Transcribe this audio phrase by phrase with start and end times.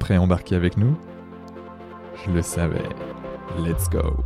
[0.00, 0.96] prêt à embarquer avec nous?
[2.26, 2.88] Je le savais.
[3.58, 4.24] Let's go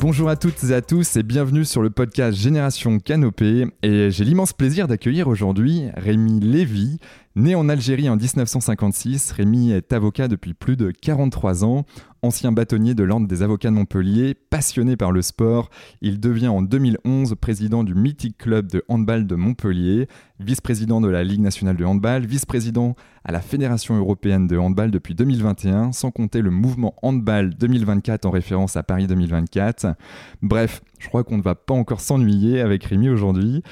[0.00, 3.66] Bonjour à toutes et à tous et bienvenue sur le podcast Génération Canopée.
[3.82, 7.00] Et j'ai l'immense plaisir d'accueillir aujourd'hui Rémi Lévy.
[7.38, 11.84] Né en Algérie en 1956, Rémi est avocat depuis plus de 43 ans.
[12.20, 16.62] Ancien bâtonnier de l'Ordre des avocats de Montpellier, passionné par le sport, il devient en
[16.62, 20.08] 2011 président du mythique club de handball de Montpellier,
[20.40, 25.14] vice-président de la Ligue nationale de handball, vice-président à la Fédération européenne de handball depuis
[25.14, 29.94] 2021, sans compter le mouvement handball 2024 en référence à Paris 2024.
[30.42, 33.62] Bref, je crois qu'on ne va pas encore s'ennuyer avec Rémi aujourd'hui.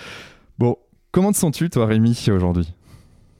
[0.56, 0.76] Bon,
[1.10, 2.72] comment te sens-tu toi Rémi aujourd'hui?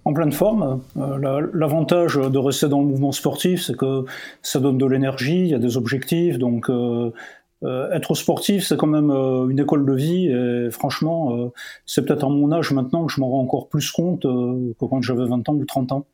[0.07, 0.81] En pleine forme.
[0.97, 4.05] Euh, l'avantage de rester dans le mouvement sportif, c'est que
[4.41, 7.11] ça donne de l'énergie, il y a des objectifs, donc euh,
[7.65, 11.51] euh, être sportif, c'est quand même une école de vie, et franchement,
[11.87, 15.03] c'est peut-être à mon âge maintenant que je m'en rends encore plus compte que quand
[15.03, 16.07] j'avais 20 ans ou 30 ans.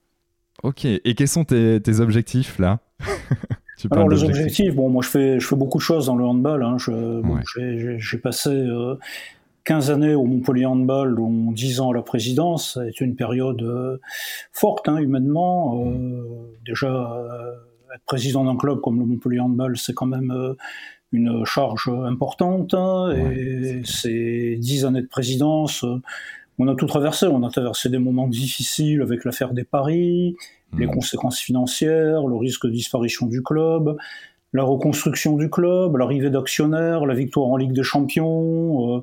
[0.63, 2.79] Ok, et quels sont tes, objectifs là?
[3.91, 6.63] Alors les objectifs, bon, moi je fais, je fais beaucoup de choses dans le handball.
[6.63, 6.77] Hein.
[6.79, 8.51] J'ai passé
[9.65, 13.99] 15 années au Montpellier Handball, dont 10 ans à la présidence, c'est une période euh,
[14.53, 15.85] forte hein, humainement.
[15.87, 17.53] Euh, déjà, euh,
[17.95, 20.35] être président d'un club comme le Montpellier Handball, c'est quand même
[21.13, 22.75] une charge importante.
[23.15, 25.85] et ces 10 années de présidence,
[26.59, 27.27] on a tout traversé.
[27.27, 30.37] On a traversé des moments difficiles avec l'affaire des paris,
[30.79, 33.95] les conséquences financières, le risque de disparition du club,
[34.55, 39.03] la reconstruction du club, l'arrivée d'actionnaires, la victoire en Ligue des Champions,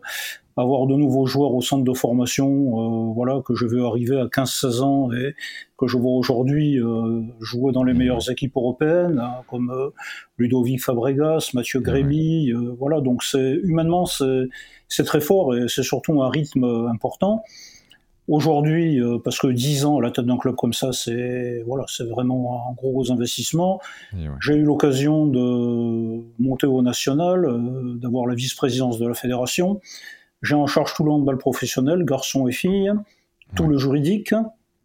[0.60, 4.26] avoir de nouveaux joueurs au centre de formation, euh, voilà, que je veux arriver à
[4.26, 5.34] 15-16 ans et
[5.78, 9.90] que je vois aujourd'hui euh, jouer dans les meilleures équipes européennes, hein, comme euh,
[10.38, 16.30] Ludovic Fabregas, Mathieu Grémy, voilà, donc c'est humainement c'est très fort et c'est surtout un
[16.30, 17.44] rythme important.
[18.28, 22.08] Aujourd'hui, parce que 10 ans à la tête d'un club comme ça, c'est voilà, c'est
[22.08, 23.82] vraiment un gros investissement.
[24.40, 27.48] J'ai eu l'occasion de monter au national,
[28.00, 29.82] d'avoir la vice-présidence de la fédération.
[30.42, 32.92] J'ai en charge tout le handball professionnel, garçons et filles,
[33.56, 34.34] tout le juridique,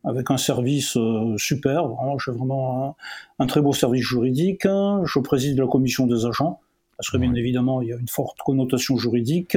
[0.04, 1.84] avec un service euh, super.
[2.24, 2.96] J'ai vraiment
[3.38, 4.64] un, très beau service juridique.
[4.64, 6.60] Je préside la commission des agents,
[6.96, 9.56] parce que bien évidemment, il y a une forte connotation juridique.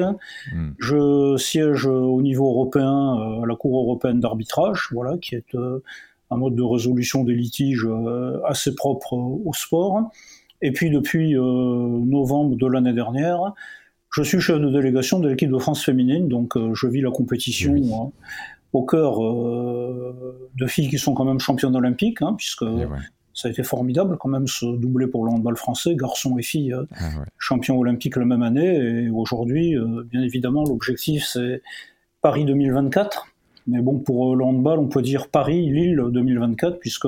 [0.53, 0.72] Hmm.
[0.80, 5.84] Je siège au niveau européen euh, à la Cour européenne d'arbitrage, voilà, qui est euh,
[6.29, 7.88] un mode de résolution des litiges
[8.46, 10.12] assez propre au sport.
[10.62, 13.53] Et puis depuis novembre de l'année dernière,
[14.12, 17.12] je suis chef de délégation de l'équipe de France féminine, donc euh, je vis la
[17.12, 18.12] compétition hein,
[18.73, 22.66] au cœur euh, de filles qui sont quand même championnes olympiques, hein, puisque
[23.34, 26.73] ça a été formidable quand même ce doublé pour le handball français, garçons et filles
[26.73, 28.75] euh, ah champions olympiques la même année.
[28.75, 29.75] Et aujourd'hui,
[30.09, 31.62] bien évidemment, l'objectif c'est
[32.22, 33.28] Paris 2024.
[33.67, 37.07] Mais bon, pour le handball, on peut dire Paris-Lille 2024, puisque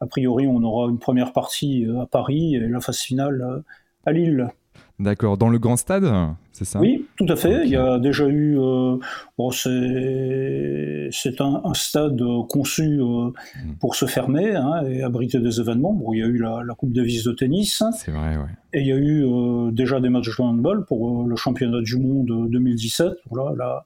[0.00, 3.62] a priori on aura une première partie à Paris et la phase finale
[4.06, 4.48] à Lille.
[4.98, 6.10] D'accord, dans le grand stade,
[6.52, 6.80] c'est ça?
[6.80, 7.64] Oui, tout à fait.
[7.64, 8.58] Il y a déjà eu.
[8.58, 8.96] Euh,
[9.36, 13.74] bon, c'est un, stade conçu euh, hmm.
[13.78, 15.92] pour se fermer hein, et abriter des événements.
[15.92, 17.82] Bon, il y a eu la, Coupe Davis de tennis.
[17.92, 18.50] C'est vrai, oui.
[18.72, 21.98] Et il y a eu euh, déjà des matchs de handball pour le championnat du
[21.98, 23.08] monde 2017.
[23.30, 23.84] Voilà, la,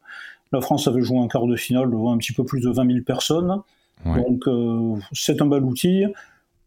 [0.53, 2.87] la, France avait joué un quart de finale devant un petit peu plus de 20
[2.87, 3.63] 000 personnes.
[4.05, 4.49] Donc,
[5.13, 6.05] c'est un bel outil.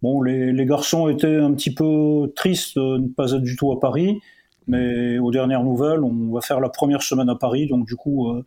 [0.04, 3.80] Bon, les, garçons étaient un petit peu tristes de ne pas être du tout à
[3.80, 4.20] Paris,
[4.68, 8.30] mais aux dernières nouvelles, on va faire la première semaine à Paris, donc du coup,
[8.30, 8.44] euh,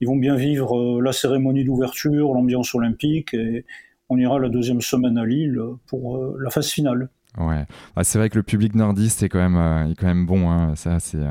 [0.00, 3.64] ils vont bien vivre euh, la cérémonie d'ouverture, l'ambiance olympique, et
[4.08, 7.08] on ira la deuxième semaine à Lille pour euh, la phase finale.
[7.38, 10.50] Ouais, ah, c'est vrai que le public nordiste est quand même, est quand même bon,
[10.50, 10.74] hein.
[10.74, 11.22] ça c'est.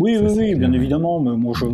[0.00, 1.66] Oui, oui, oui, bien évidemment, mais moi je,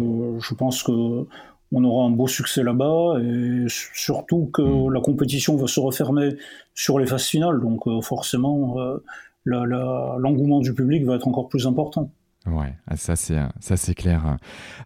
[0.47, 1.27] je pense que
[1.73, 4.93] on aura un beau succès là-bas et surtout que mm.
[4.93, 6.37] la compétition va se refermer
[6.75, 9.03] sur les phases finales, donc euh, forcément euh,
[9.45, 12.11] l'engouement du public va être encore plus important.
[12.47, 14.39] Ouais, ah, ça c'est ça c'est clair.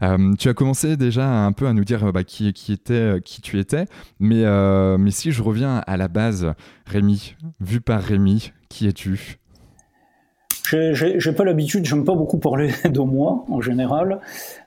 [0.02, 3.42] Euh, tu as commencé déjà un peu à nous dire bah, qui qui était qui
[3.42, 3.86] tu étais,
[4.18, 6.52] mais euh, mais si je reviens à la base,
[6.84, 9.38] Rémi, vu par Rémi, qui es-tu?
[10.72, 14.20] J'ai pas l'habitude, j'aime pas beaucoup parler de moi en général.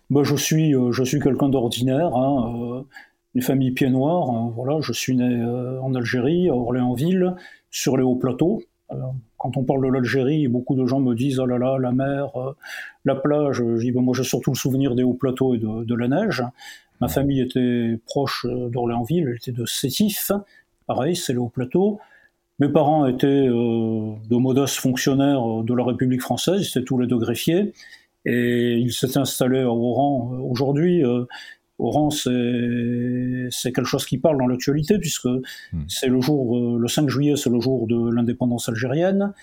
[0.10, 2.86] Bah, je suis euh, je suis quelqu'un d'ordinaire, hein,
[3.36, 4.30] une famille pied noir.
[4.30, 5.44] Hein, voilà, je suis né
[5.82, 7.36] en Algérie, à Orléansville,
[7.70, 8.62] sur les hauts plateaux
[9.38, 12.36] quand on parle de l'Algérie, beaucoup de gens me disent oh là là, la mer,
[12.36, 12.54] euh,
[13.06, 13.58] la plage.
[13.58, 16.44] Je dis ben, moi j'ai surtout le souvenir des hauts plateaux et de, la neige.
[17.00, 20.32] Ma famille était proche euh, d'Orléansville, elle était de Sétif,
[20.88, 22.00] pareil, c'est les hauts plateaux.
[22.60, 27.06] Mes parents étaient euh, de modestes fonctionnaires de la République française, ils étaient tous les
[27.06, 27.74] deux greffiers,
[28.28, 30.38] et ils s'étaient installés à Oran.
[30.42, 31.04] Aujourd'hui,
[31.80, 35.84] Oran, c'est quelque chose qui parle dans l'actualité, puisque hmm.
[35.88, 39.34] c'est le jour, euh, le 5 juillet, c'est le jour de l'indépendance algérienne,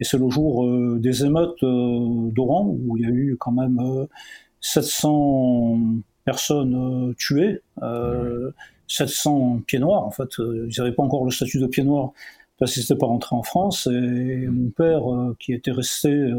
[0.00, 3.52] et c'est le jour euh, des émeutes euh, d'Oran, où il y a eu quand
[3.52, 3.78] même
[4.60, 5.80] 700
[6.24, 7.60] personnes tuées,
[8.88, 10.30] 700 pieds noirs, en fait.
[10.38, 12.12] Ils n'avaient pas encore le statut de pied noir
[12.58, 15.02] parce qu'ils n'étaient pas rentrés en France, et mon père,
[15.38, 16.30] qui était resté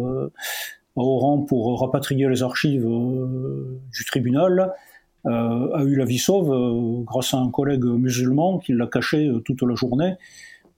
[0.96, 4.74] à Oran pour rapatrier les archives du tribunal,
[5.26, 9.28] euh, a eu la vie sauve euh, grâce à un collègue musulman qui l'a caché
[9.28, 10.16] euh, toute la journée.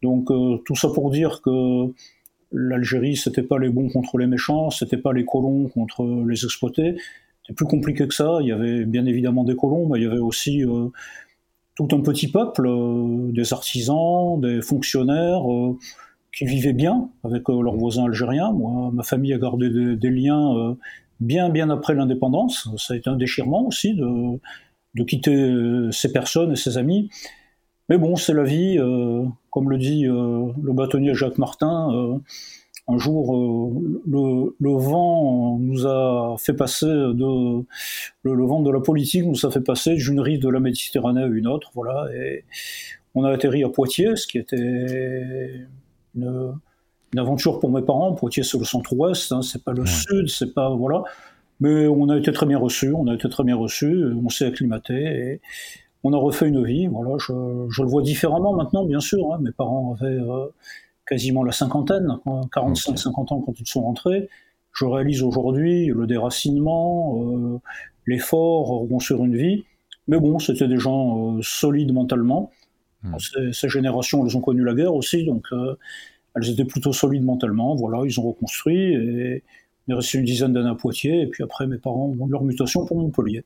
[0.03, 0.27] Donc
[0.65, 1.91] tout ça pour dire que
[2.51, 6.95] l'Algérie, c'était pas les bons contre les méchants, c'était pas les colons contre les exploités.
[7.41, 8.37] C'était plus compliqué que ça.
[8.41, 10.63] Il y avait bien évidemment des colons, mais il y avait aussi
[11.75, 12.69] tout un petit peuple,
[13.31, 15.41] des artisans, des fonctionnaires
[16.37, 18.51] qui vivaient bien avec leurs voisins algériens.
[18.51, 20.75] Moi, ma famille a gardé des, liens
[21.19, 22.69] bien bien après l'indépendance.
[22.77, 24.39] Ça a été un déchirement aussi de,
[24.95, 27.09] de quitter euh, ses personnes et ses amis.
[27.89, 32.19] Mais bon, c'est la vie, euh, comme le dit euh, le bâtonnier Jacques Martin.
[32.87, 33.35] un jour,
[34.07, 37.63] le, vent nous a fait passer de
[38.23, 41.27] le, vent de la politique nous a fait passer d'une rive de la Méditerranée à
[41.27, 42.07] une autre, voilà.
[42.15, 42.45] Et
[43.13, 45.67] on a atterri à Poitiers, ce qui était
[46.15, 46.53] une,
[47.13, 48.13] une aventure pour mes parents.
[48.13, 51.03] Poitiers, c'est le centre-ouest, hein, c'est pas le sud, c'est pas voilà.
[51.61, 54.45] Mais on a été très bien reçus, on a été très bien reçus, on s'est
[54.45, 55.41] acclimaté et
[56.03, 56.87] on a refait une vie.
[56.87, 57.33] Voilà, je,
[57.69, 59.33] je le vois différemment maintenant, bien sûr.
[59.33, 59.39] Hein.
[59.41, 60.47] Mes parents avaient euh,
[61.07, 64.29] quasiment la cinquantaine, 45-50 ans quand ils sont rentrés.
[64.73, 67.59] Je réalise aujourd'hui le déracinement, euh,
[68.05, 69.63] l'effort, reconstruire une vie.
[70.07, 72.51] Mais bon, c'était des gens euh, solides mentalement.
[73.05, 73.17] Hmm.
[73.19, 75.47] Ces, ces, générations, elles ont connu la guerre aussi, donc
[76.35, 77.75] elles étaient plutôt solides mentalement.
[77.75, 79.43] Voilà, ils ont reconstruit et
[79.87, 81.21] il est resté une dizaine d'années à Poitiers.
[81.21, 83.43] Et puis après, mes parents ont eu leur mutation pour Montpellier.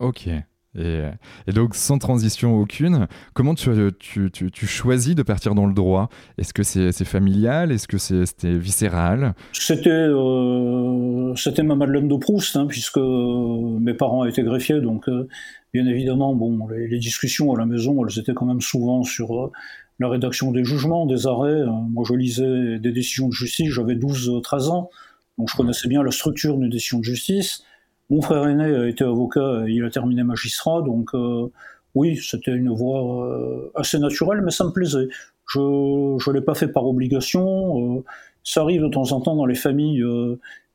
[0.00, 0.28] Ok.
[0.76, 6.08] Et, donc, sans transition aucune, comment tu, tu, tu, choisis de partir dans le droit?
[6.36, 7.72] Est-ce que c'est familial?
[7.72, 9.34] Est-ce que c'était viscéral?
[9.52, 11.34] C'était euh,
[11.64, 14.80] ma Madeleine de Proust, hein, puisque mes parents étaient greffiers.
[14.80, 15.26] Donc, euh,
[15.72, 19.52] bien évidemment, bon, les, discussions à la maison, elles étaient quand même souvent sur euh,
[19.98, 21.50] la rédaction des jugements, des arrêts.
[21.50, 24.90] Euh, moi, je lisais des décisions de justice, j'avais 12-13 ans,
[25.36, 27.62] donc je connaissais bien la structure d'une décision de justice.
[28.10, 31.50] Mon frère aîné était avocat, il a terminé magistrat, donc euh,
[31.94, 35.08] oui, c'était une voie euh, assez naturelle, mais ça me plaisait.
[35.46, 38.04] Je ne l'ai pas fait par obligation.
[38.44, 40.04] ça arrive de temps en temps dans les familles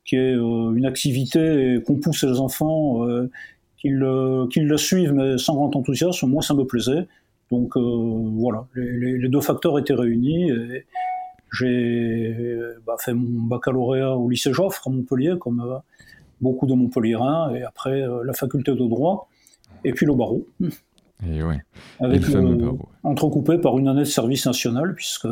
[0.04, 3.06] qu'il y ait une activité et qu'on pousse les enfants,
[3.78, 6.28] qu'ils la suivent, mais sans grand enthousiasme.
[6.28, 7.06] Moi, ça me plaisait.
[7.50, 7.80] Donc euh,
[8.36, 10.50] voilà, les, deux facteurs étaient réunis.
[10.50, 10.86] Et
[11.52, 15.78] j'ai bah, fait mon baccalauréat au lycée Joffre à Montpellier, comme euh,
[16.44, 19.28] beaucoup de Montpelliérains, et après euh, la faculté de droit,
[19.82, 20.46] et puis le barreau.
[21.26, 21.60] Et ouais.
[22.00, 22.70] Avec le,
[23.02, 25.28] entrecoupé par une année de service national, puisque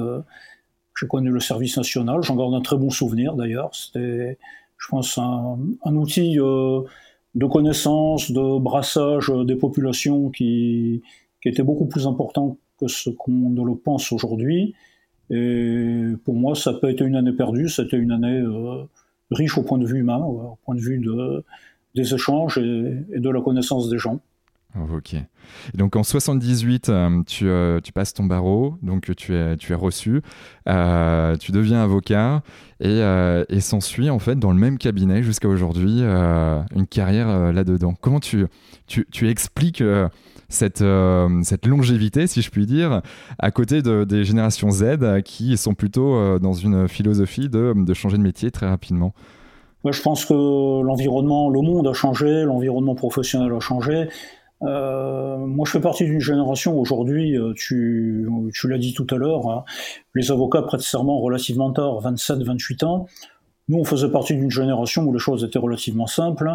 [0.99, 2.23] j'ai connu le service national.
[2.23, 3.75] J'en garde un très bon souvenir d'ailleurs.
[3.75, 4.39] C'était,
[4.79, 11.03] je pense, un, outil de connaissance, de brassage des populations qui,
[11.43, 14.75] qui était beaucoup plus important que ce qu'on ne le pense aujourd'hui.
[15.31, 18.85] Et pour moi, ça n'a pas été une année perdue, c'était une année euh,
[19.33, 21.45] riche au point de vue humain, au point de vue de,
[21.95, 24.21] des échanges et, de la connaissance des gens.
[24.95, 25.17] Ok.
[25.75, 29.75] donc en 78, euh, tu, euh, tu, passes ton barreau, donc tu es, tu es
[29.75, 30.23] reçu,
[30.65, 32.43] tu deviens avocat
[32.81, 33.03] et,
[33.51, 37.93] et s'ensuit en fait dans le même cabinet jusqu'à aujourd'hui une carrière là-dedans.
[38.01, 38.47] Comment tu,
[38.87, 39.83] tu, tu expliques
[40.53, 43.03] cette, euh, cette longévité, si je puis dire,
[43.39, 48.19] à côté de, des générations Z qui sont plutôt euh, dans une philosophie de, changer
[48.19, 49.13] de métier très rapidement
[49.85, 54.09] Je pense que l'environnement, le monde a changé, l'environnement professionnel a changé.
[54.63, 59.49] Euh, moi, je fais partie d'une génération aujourd'hui, tu, tu l'as dit tout à l'heure,
[59.49, 59.65] hein,
[60.15, 63.07] les avocats prêtent serment relativement tard, 27-28 ans.
[63.69, 66.51] Nous, on faisait partie d'une génération où les choses étaient relativement simples.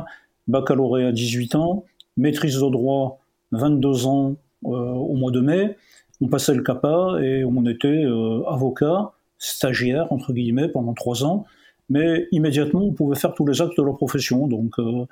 [0.48, 1.84] Baccalauréat à 18 ans,
[2.16, 3.20] maîtrise de droit
[3.52, 4.36] 22 ans
[4.66, 5.78] euh, au mois de mai.
[6.22, 11.46] On passait le CAPA et on était euh, avocat, stagiaire, entre guillemets, pendant trois ans.
[11.90, 14.48] Mais immédiatement, on pouvait faire tous les actes de la profession.
[14.48, 15.06] Donc euh,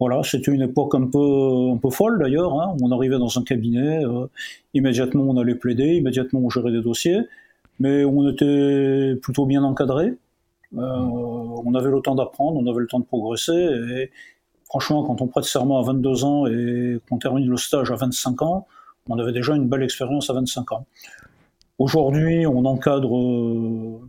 [0.00, 2.60] voilà, c'était une époque un peu, un peu folle d'ailleurs.
[2.60, 2.76] Hein.
[2.82, 4.02] On arrivait dans un cabinet,
[4.74, 7.20] immédiatement on allait plaider, immédiatement on gérait des dossiers,
[7.80, 10.14] mais on était plutôt bien encadré.
[10.72, 13.52] on avait le temps d'apprendre, on avait le temps de progresser.
[13.52, 14.10] Et
[14.68, 18.42] franchement, quand on prête serment à 22 ans et qu'on termine le stage à 25
[18.42, 18.66] ans,
[19.08, 20.86] on avait déjà une belle expérience à 25 ans.
[21.78, 24.00] Aujourd'hui, on encadre, euh,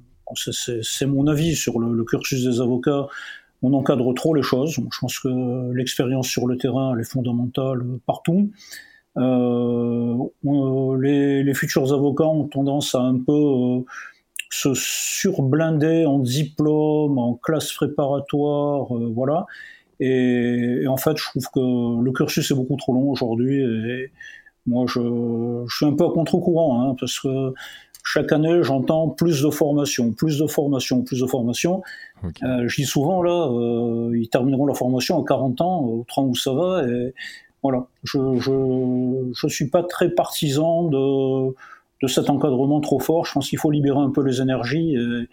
[0.81, 3.07] c'est mon avis sur le, cursus des avocats,
[3.61, 4.71] on encadre trop les choses.
[4.71, 8.49] Je pense que l'expérience sur le terrain, elle est fondamentale partout.
[9.17, 10.17] Euh,
[10.99, 13.81] les, futurs avocats ont tendance à un peu euh,
[14.49, 19.45] se surblinder en diplôme, en classe préparatoire, voilà.
[19.99, 23.61] Et, en fait, je trouve que le cursus est beaucoup trop long aujourd'hui.
[23.61, 24.11] Et
[24.65, 24.99] moi, je,
[25.67, 27.53] je, suis un peu à contre-courant, hein, parce que
[28.03, 31.81] chaque année, j'entends plus de formation, plus de formation, plus de formation.
[32.23, 36.23] Euh, je dis souvent, là, euh, ils termineront la formation à 40 ans, au train
[36.23, 36.87] où ça va.
[36.87, 37.13] Et
[37.61, 41.53] voilà, je ne je, je suis pas très partisan de,
[42.01, 43.25] de cet encadrement trop fort.
[43.25, 44.95] Je pense qu'il faut libérer un peu les énergies.
[44.95, 45.27] Et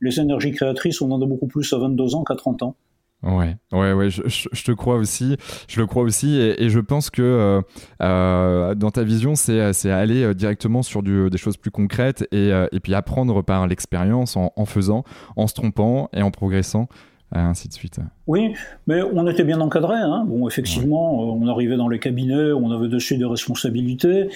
[0.00, 2.76] les énergies créatrices, on en a beaucoup plus à 22 ans qu'à 30 ans.
[3.22, 5.36] Ouais, ouais, ouais, je, je, te crois aussi,
[5.68, 7.60] je le crois aussi, et, je pense que euh,
[8.02, 9.60] euh, dans ta vision, c'est
[9.90, 14.36] aller euh, directement sur du, des choses plus concrètes et, et puis apprendre par l'expérience
[14.36, 15.04] en, en, faisant,
[15.36, 16.88] en se trompant et en progressant,
[17.30, 18.00] ainsi de suite.
[18.26, 18.54] Oui,
[18.88, 19.96] mais on était bien encadré.
[19.96, 20.24] Hein.
[20.26, 24.30] Bon, effectivement, on arrivait dans les cabinets, on avait dessus des responsabilités.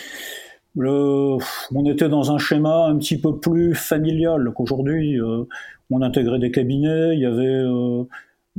[0.77, 1.39] Le,
[1.75, 5.19] on était dans un schéma un petit peu plus familial qu'aujourd'hui.
[5.91, 7.65] on intégrait des cabinets, il y avait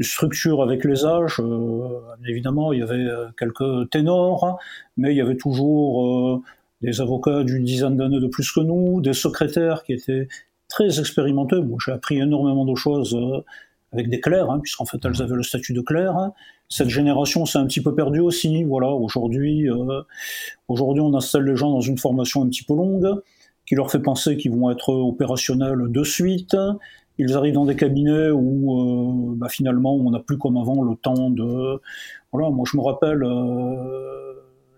[0.04, 1.39] structure avec les âges.
[1.39, 4.60] Euh, évidemment, il y avait euh, quelques ténors,
[4.96, 6.42] mais il y avait toujours euh,
[6.82, 10.27] des avocats d'une dizaine d'années de plus que nous, des secrétaires qui étaient
[10.70, 11.60] très expérimentés.
[11.62, 13.18] Moi, j'ai appris énormément de choses
[13.94, 16.32] avec des clercs, hein, puisqu'en fait, elles avaient le statut de clerc.
[16.70, 18.63] Cette génération s'est un petit peu perdue aussi.
[18.66, 19.68] Voilà, aujourd'hui,
[20.68, 23.22] aujourd'hui, on installe les gens dans une formation un petit peu longue,
[23.66, 26.56] qui leur fait penser qu'ils vont être opérationnels de suite,
[27.18, 30.96] ils arrivent dans des cabinets où euh, bah, finalement on n'a plus comme avant le
[30.96, 31.80] temps de.
[32.32, 34.34] Voilà, moi je me rappelle, euh,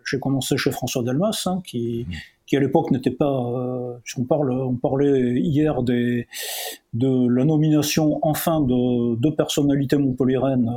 [0.06, 2.14] j'ai commencé chez François Delmas, hein, qui, mmh.
[2.46, 3.26] qui à l'époque n'était pas.
[3.26, 6.28] Euh, on, parle, on parlait hier des,
[6.94, 10.72] de la nomination enfin de deux personnalités montpelliéraines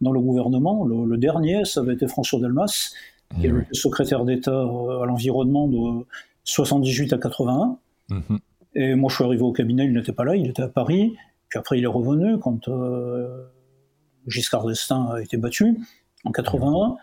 [0.00, 0.84] dans le gouvernement.
[0.84, 2.92] Le, dernier, ça avait été François Delmas,
[3.34, 6.04] qui était secrétaire d'État à l'environnement de
[6.44, 7.78] 78 à 81.
[8.74, 11.14] Et moi, je suis arrivé au cabinet, il n'était pas là, il était à Paris.
[11.48, 13.44] Puis après, il est revenu quand euh,
[14.26, 15.76] Giscard d'Estaing a été battu
[16.24, 16.96] en 81.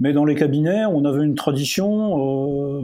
[0.00, 2.78] Mais dans les cabinets, on avait une tradition.
[2.78, 2.82] Euh,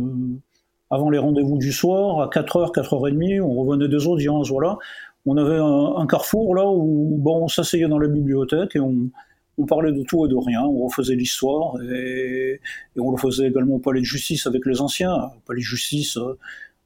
[0.90, 4.78] avant les rendez-vous du soir, à 4h, 4h30, on revenait des audiences, voilà.
[5.26, 9.08] On avait un, carrefour là où bon, on s'asseyait dans la bibliothèque et on,
[9.56, 12.60] on, parlait de tout et de rien, on refaisait l'histoire et,
[12.94, 15.14] et, on le faisait également au palais de justice avec les anciens.
[15.14, 16.38] Au palais de justice, euh,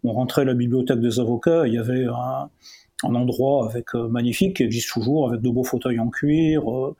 [0.04, 2.48] on rentrait à la bibliothèque des avocats, il y avait un,
[3.02, 6.96] endroit avec euh, magnifique qui existe toujours, avec de beaux fauteuils en cuir, euh,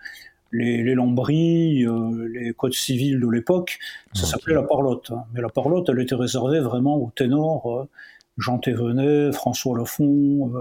[0.53, 3.79] les, les, lambris, euh, les codes civils de l'époque.
[4.15, 5.11] Ça s'appelait la parlotte.
[5.11, 5.25] Hein.
[5.35, 7.87] Mais la parlotte, elle était réservée vraiment aux ténors,
[8.37, 10.53] Jean Thévenet, François Lafont,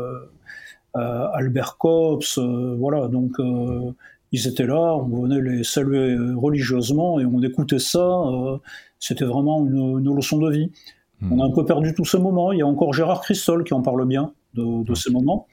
[0.94, 3.08] Albert Cops, voilà.
[3.08, 3.34] Donc
[4.32, 8.24] ils étaient là, on venait les saluer religieusement et on écoutait ça.
[9.00, 10.72] C'était vraiment une, une leçon de vie.
[11.22, 12.52] On a un peu perdu tous ces moments.
[12.52, 15.48] Il y a encore Gérard Christol qui en parle bien de, ces moments,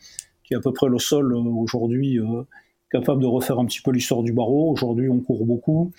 [0.45, 2.43] qui est à peu près le seul euh, aujourd'hui euh,
[2.91, 4.71] capable de refaire un petit peu l'histoire du barreau.
[4.71, 5.93] Aujourd'hui, on court beaucoup.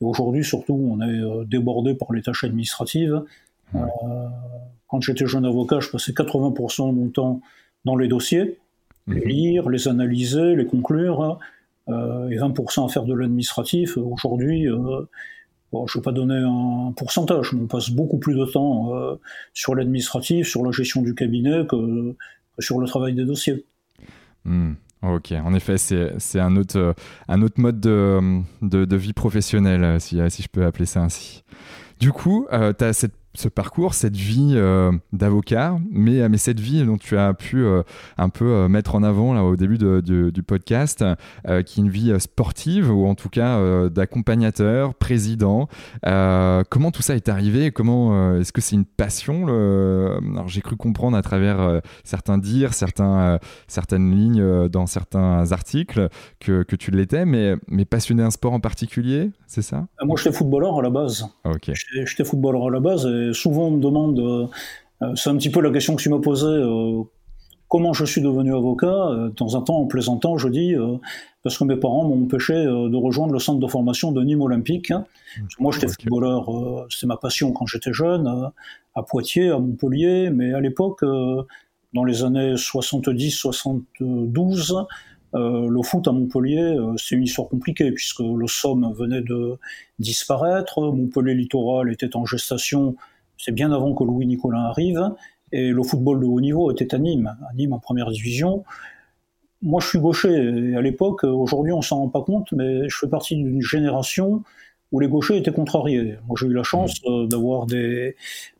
[0.00, 3.22] Et aujourd'hui, surtout, on est euh, débordé par les tâches administratives.
[3.72, 7.40] quand j'étais jeune avocat, je passais 80% de mon temps
[7.84, 8.58] dans les dossiers,
[9.08, 9.28] les mhm.
[9.28, 11.38] lire, les analyser, les conclure,
[11.88, 13.96] et 20% à faire de l'administratif.
[13.96, 14.68] Aujourd'hui,
[15.72, 19.14] Je ne vais pas donner un pourcentage, mais on passe beaucoup plus de temps euh,
[19.54, 22.14] sur l'administratif, sur la gestion du cabinet que,
[22.58, 23.64] sur le travail des dossiers.
[24.44, 26.94] Hmm, ok, en effet, c'est un autre,
[27.28, 31.42] un autre mode de, vie professionnelle, si, si, je peux appeler ça ainsi.
[32.00, 36.60] Du coup, euh, tu as cette ce parcours, cette vie euh, d'avocat, mais, mais cette
[36.60, 37.82] vie dont tu as pu euh,
[38.18, 41.04] un peu euh, mettre en avant là, au début du podcast,
[41.44, 45.68] qui est une vie sportive ou en tout cas d'accompagnateur, président.
[46.02, 51.16] comment tout ça est arrivé Comment est-ce que c'est une passion Alors j'ai cru comprendre
[51.16, 56.08] à travers certains dires, certains, certaines lignes dans certains articles
[56.40, 59.86] que, que tu l'étais, mais, mais passionné d'un sport en particulier, c'est ça?
[60.02, 61.28] Moi, j'étais footballeur à la base.
[61.44, 61.70] Ok.
[61.74, 63.04] J'étais footballeur à la base.
[63.04, 64.46] Et souvent on me demande, euh,
[65.02, 67.02] euh, c'est un petit peu la question que tu m'as posée, euh,
[67.68, 68.86] comment je suis devenu avocat.
[68.86, 70.74] De temps en temps, en plaisantant, je dis,
[71.42, 74.90] parce que mes parents m'ont empêché de rejoindre le centre de formation de Nîmes Olympique.
[74.90, 75.42] Mmh.
[75.58, 76.48] Moi, j'étais footballeur,
[76.88, 78.50] c'est ma passion quand j'étais jeune,
[78.94, 81.04] à Poitiers, à Montpellier, mais à l'époque,
[81.92, 84.86] dans les années 70-72,
[85.34, 89.58] le foot à Montpellier, c'est une histoire compliquée puisque le Somme venait de
[89.98, 92.96] disparaître, Montpellier Littoral était en gestation
[93.42, 95.10] c'est bien avant que Louis Nicolin arrive,
[95.50, 98.64] et le football de haut niveau était à Nîmes, à Nîmes en première division.
[99.62, 103.08] Moi, je suis gaucher, à l'époque, aujourd'hui, on s'en rend pas compte, mais je fais
[103.08, 104.44] partie d'une génération
[104.92, 106.18] où les gauchers étaient contrariés.
[106.28, 107.10] Moi, j'ai eu la chance mmh.
[107.10, 108.14] euh, d'avoir des,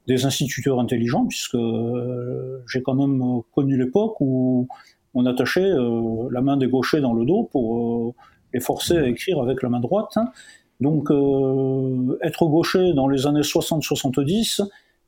[0.08, 4.66] instituteurs intelligents, puisque euh, j'ai quand même connu l'époque où
[5.14, 8.14] on attachait euh, la main des gauchers dans le dos pour
[8.52, 10.16] les forcer à écrire avec la main droite.
[10.82, 14.62] Donc euh, être gaucher dans les années 60-70,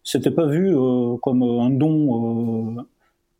[0.05, 2.83] c'était pas vu euh, comme un don euh,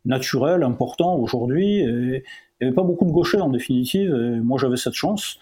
[0.03, 1.79] naturel, important aujourd'hui.
[1.79, 4.13] Et il n'y avait pas beaucoup de gauchers en définitive.
[4.13, 5.37] Et moi j'avais cette chance.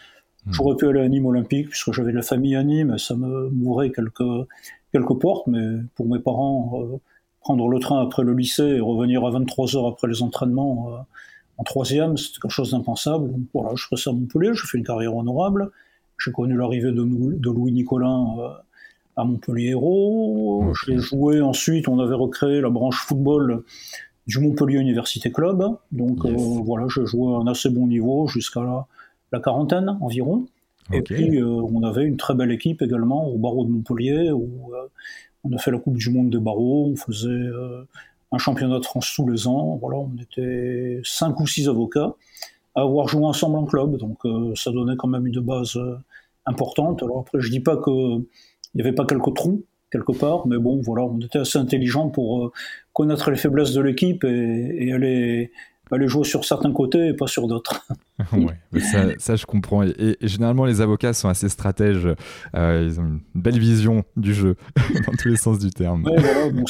[0.46, 0.53] Hmm.
[0.53, 3.92] J'aurais pu aller à Nîmes Olympique puisque j'avais la famille à Nîmes, ça me m'ouvrait
[3.92, 4.48] quelques,
[4.92, 7.00] quelques portes, mais pour mes parents,
[7.43, 11.05] prendre le train après le lycée et revenir à 23 heures après les entraînements
[11.57, 13.29] en troisième, c'était quelque chose d'impensable.
[13.53, 15.71] Voilà, je ferais ça à Montpellier, je fais une carrière honorable.
[16.17, 18.50] J'ai connu l'arrivée de, de, Louis Nicolin euh,
[19.17, 20.73] à Montpellier Hérault.
[20.85, 23.63] J'ai joué ensuite, on avait recréé la branche football
[24.25, 25.63] du Montpellier Université Club.
[25.91, 28.62] Donc euh, voilà, j'ai joué à un assez bon niveau jusqu'à
[29.31, 30.45] la, quarantaine environ.
[30.91, 34.71] Et puis euh, on avait une très belle équipe également au barreau de Montpellier où
[35.43, 37.50] on a fait la Coupe du Monde des barreaux, on faisait
[38.33, 39.77] un championnat de France tous les ans.
[39.79, 42.13] Voilà, on était cinq ou six avocats
[42.75, 43.97] à avoir joué ensemble en club.
[43.97, 45.95] Donc euh, ça donnait quand même une base euh,
[46.45, 47.03] importante.
[47.03, 48.25] Alors après, je dis pas qu'il
[48.75, 52.45] n'y avait pas quelques trous quelque part, mais bon, voilà, on était assez intelligent pour
[52.45, 52.51] euh,
[52.93, 55.51] connaître les faiblesses de l'équipe et, aller
[55.91, 57.85] aller jouer sur certains côtés et pas sur d'autres.
[58.33, 59.83] ouais, ça, ça, je comprends.
[59.83, 62.07] Et, généralement, les avocats sont assez stratèges.
[62.53, 64.55] ils ont une belle vision du jeu,
[65.05, 66.05] dans tous les sens du terme.
[66.05, 66.65] Ouais, voilà, bon,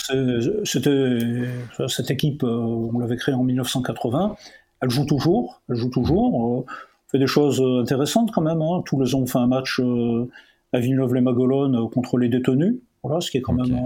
[0.64, 1.48] c'était
[1.88, 4.36] cette équipe, on l'avait créée en 1980
[4.84, 6.66] elle joue toujours, elle joue toujours, euh,
[7.08, 8.62] fait des choses euh, intéressantes quand même.
[8.62, 8.84] Hein.
[8.86, 10.30] Tous les ans, on fait un match euh,
[10.74, 12.76] à Villeneuve-les-Maguelones contre les détenus.
[13.02, 13.80] Voilà, ce qui est quand même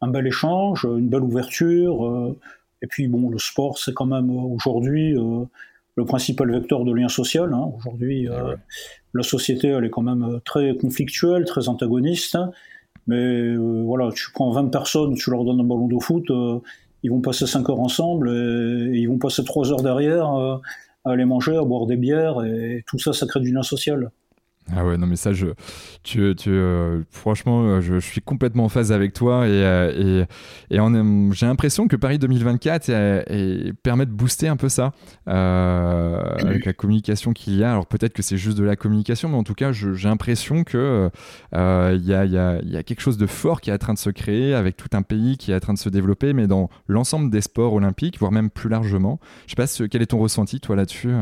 [0.00, 2.34] un, bel échange, une belle ouverture.
[2.82, 5.14] Et puis bon, le sport, c'est quand même aujourd'hui
[5.96, 7.52] le principal vecteur de lien social.
[7.54, 7.70] Hein.
[7.76, 8.54] Aujourd'hui, ah
[9.14, 12.36] la société, elle est quand même très conflictuelle, très antagoniste.
[13.06, 16.26] Mais voilà, tu prends 20 personnes, tu leur donnes un ballon de foot,
[17.02, 20.56] ils vont passer 5 heures ensemble et, ils vont passer 3 heures derrière euh,
[21.04, 24.10] à aller manger, à boire des bières et tout ça, ça crée du lien social.
[24.74, 25.46] Ah ouais, non, mais ça, je,
[26.02, 30.26] tu, tu, euh, franchement, euh, je, suis complètement en phase avec toi et, euh,
[30.70, 30.80] et, et
[31.32, 32.86] j'ai l'impression que Paris 2024
[33.82, 34.92] permet de booster un peu ça
[35.26, 37.70] avec la communication qu'il y a.
[37.70, 41.10] Alors peut-être que c'est juste de la communication, mais en tout cas, j'ai l'impression qu'il
[41.52, 43.94] il y, a, y, a, y, a, quelque chose de fort qui est en train
[43.94, 46.48] de se créer avec tout un pays qui est en train de se développer, mais
[46.48, 49.20] dans l'ensemble des sports olympiques, voire même plus largement.
[49.46, 51.12] Je sais pas, quel est ton ressenti, toi, là-dessus?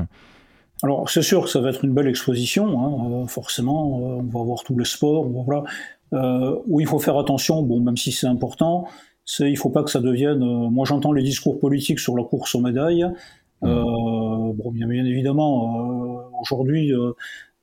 [0.85, 4.38] Alors c'est sûr que ça va être une belle exposition, hein, euh, forcément, euh, on
[4.38, 5.64] va voir tous les sports, voilà.
[6.12, 8.87] Euh, où il faut faire attention, bon, même si c'est important,
[9.25, 10.40] c'est il faut pas que ça devienne.
[10.70, 13.07] moi, j'entends les discours politiques sur la course aux médailles.
[13.62, 14.53] Mmh.
[14.53, 16.92] bon, bien, évidemment, aujourd'hui,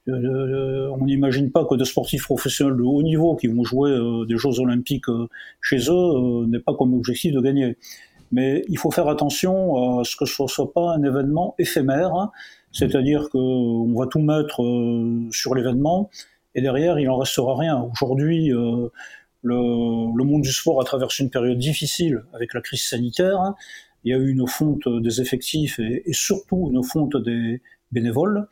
[0.07, 3.91] on n'imagine pas que des sportifs professionnels de haut niveau qui vont jouer
[4.27, 5.05] des Jeux Olympiques
[5.61, 7.77] chez eux n'aient pas comme objectif de gagner.
[8.31, 12.13] Mais il faut faire attention à ce que ce ne soit pas un événement éphémère.
[12.15, 12.31] Hein,
[12.71, 16.09] c'est-à-dire qu'on va tout mettre euh, sur l'événement
[16.55, 17.89] et derrière, il n'en restera rien.
[17.93, 18.89] Aujourd'hui, euh,
[19.41, 23.53] le, monde du sport a traversé une période difficile avec la crise sanitaire.
[24.03, 28.47] Il y a eu une fonte des effectifs et, surtout une fonte des bénévoles.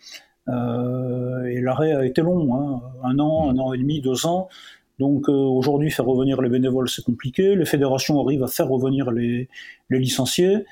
[0.48, 2.82] Euh, et l'arrêt a été long, hein.
[3.04, 4.50] un an, un an et demi, deux ans.
[5.00, 7.56] Donc aujourd'hui, faire revenir les bénévoles, c'est compliqué.
[7.56, 9.48] Les fédérations arrivent à faire revenir les,
[9.90, 10.66] licenciés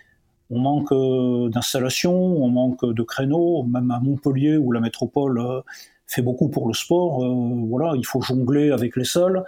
[0.50, 5.62] on manque euh, d'installations, on manque de créneaux, même à Montpellier où la métropole euh,
[6.06, 7.24] fait beaucoup pour le sport.
[7.24, 9.44] Euh, voilà, il faut jongler avec les salles.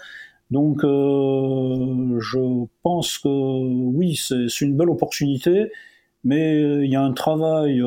[0.52, 5.72] Donc je pense que oui, c'est une belle opportunité,
[6.24, 7.80] mais il y a un travail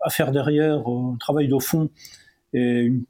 [0.00, 1.88] à faire derrière, un travail de fond
[2.54, 3.04] et une,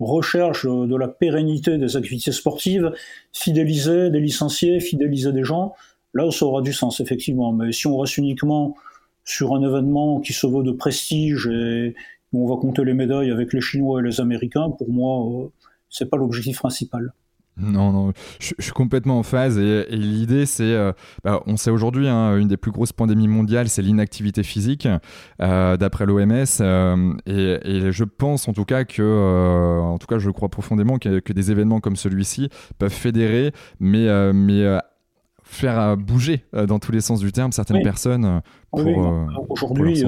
[0.00, 2.92] recherche de la pérennité des activités sportives,
[3.32, 5.74] fidéliser des licenciés, fidéliser des gens.
[6.14, 7.52] Là, ça aura du sens, effectivement.
[7.52, 8.74] Mais si on reste uniquement
[9.24, 11.94] sur un événement qui se veut de prestige et
[12.32, 15.48] où on va compter les médailles avec les Chinois et les Américains, pour moi, euh,
[15.88, 17.12] c'est pas l'objectif principal.
[17.58, 19.58] Non, non, je, suis complètement en phase.
[19.58, 20.92] Et, l'idée, c'est, euh,
[21.24, 24.88] bah, on sait aujourd'hui, hein, une des plus grosses pandémies mondiales, c'est l'inactivité physique,
[25.42, 26.44] euh, d'après l'OMS.
[27.26, 31.32] et, je pense, en tout cas, que, en tout cas, je crois profondément que, que
[31.32, 34.78] des événements comme celui-ci peuvent fédérer, mais, mais
[35.48, 38.42] faire euh, bouger euh, dans tous les sens du terme certaines personnes.
[38.74, 40.04] Euh, Aujourd'hui,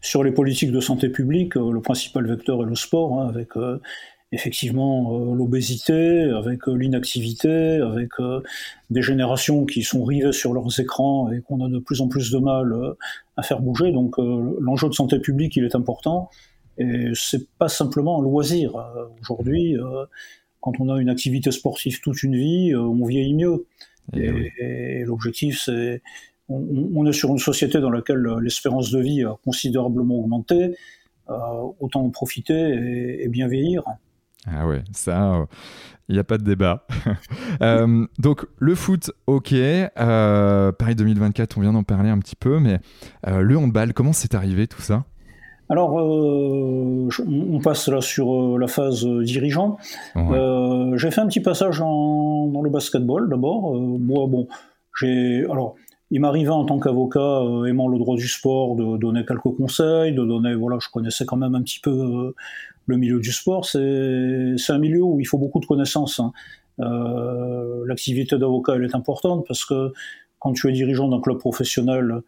[0.00, 3.50] sur les politiques de santé publique, le principal vecteur est le sport, hein, avec
[4.34, 8.10] effectivement l'obésité, avec l'inactivité, avec
[8.90, 12.30] des générations qui sont rivées sur leurs écrans et qu'on a de plus en plus
[12.30, 12.74] de mal
[13.36, 13.92] à faire bouger.
[13.92, 16.30] Donc l'enjeu de santé publique, il est important.
[16.78, 18.72] Et c'est pas simplement un loisir.
[19.20, 19.76] Aujourd'hui,
[20.60, 23.66] quand on a une activité sportive toute une vie, on vieillit mieux.
[24.14, 26.02] Et, l'objectif, c'est.
[26.50, 30.74] On, est sur une société dans laquelle l'espérance de vie a considérablement augmenté.
[31.30, 33.82] Euh, autant en profiter et, bien vieillir.
[34.46, 35.46] Ah ouais, ça,
[36.08, 36.86] il euh, n'y a pas de débat.
[37.62, 39.54] Euh, donc le foot, ok.
[39.94, 42.80] Paris 2024, on vient d'en parler un petit peu, mais
[43.26, 45.04] le handball, comment c'est arrivé tout ça?
[45.70, 49.78] Alors, euh, on passe là sur euh, la phase dirigeant.
[50.16, 53.74] Euh, j'ai fait un petit passage dans le basketball d'abord.
[53.74, 54.48] moi, bon,
[54.98, 55.74] j'ai alors.
[56.10, 60.24] Il m'arrivait en tant qu'avocat, aimant le droit du sport, de donner quelques conseils, de
[60.24, 62.34] donner, voilà, je connaissais quand même un petit peu
[62.86, 63.66] le milieu du sport.
[63.66, 66.20] C'est un milieu où il faut beaucoup de connaissances.
[66.20, 66.32] Hein.
[67.86, 69.92] L'activité d'avocat, elle est importante parce que
[70.38, 72.20] quand tu es dirigeant d'un club professionnel,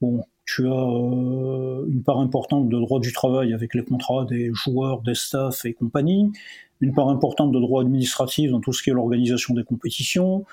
[0.00, 4.50] bon, tu as euh, une part importante de droit du travail avec les contrats des
[4.52, 6.32] joueurs, des staffs et compagnie,
[6.80, 10.44] une part importante de droit administratif dans tout ce qui est l'organisation des compétitions,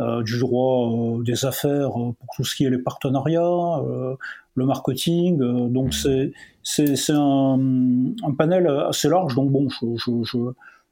[0.00, 3.82] euh, du droit euh, des affaires pour tout ce qui est les partenariats,
[4.56, 5.38] le marketing.
[5.68, 7.58] donc c'est c'est un,
[8.24, 9.36] un, panel assez large.
[9.36, 10.38] Donc bon, je, je, je,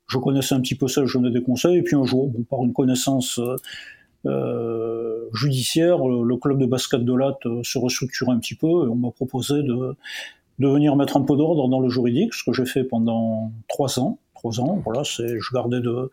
[0.06, 1.78] je, connaissais un petit peu ça, je donnais des conseils.
[1.78, 3.40] Et puis un jour, bon, par une connaissance
[4.26, 8.88] euh, judiciaire, le, club de basket de Latte euh, se restructurait un petit peu et
[8.88, 9.96] on m'a proposé de,
[10.58, 13.98] de venir mettre un peu d'ordre dans le juridique, ce que j'ai fait pendant trois
[13.98, 14.18] ans.
[14.34, 16.10] Trois ans, voilà, je gardais de,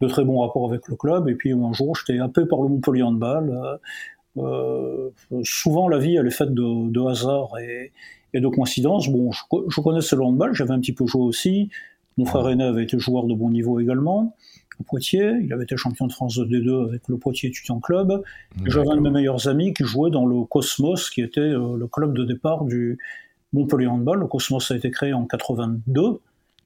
[0.00, 2.68] de, très bons rapports avec le club et puis un jour j'étais happé par le
[2.68, 3.50] Montpellier Handball.
[3.50, 3.76] Euh,
[5.44, 7.92] souvent la vie elle est faite de, de hasard et,
[8.34, 9.08] et, de coïncidences.
[9.08, 11.70] Bon, je, je connaissais le handball, j'avais un petit peu joué aussi.
[12.18, 14.34] Mon frère aîné avait été joueur de bon niveau également.
[14.82, 15.38] Poitiers.
[15.42, 18.22] Il avait été champion de France de D2 avec le Poitiers Étudiant Club.
[18.66, 21.86] J'avais un de mes meilleurs amis qui jouait dans le Cosmos, qui était euh, le
[21.86, 22.98] club de départ du
[23.52, 24.20] Montpellier Handball.
[24.20, 26.20] Le Cosmos a été créé en 82.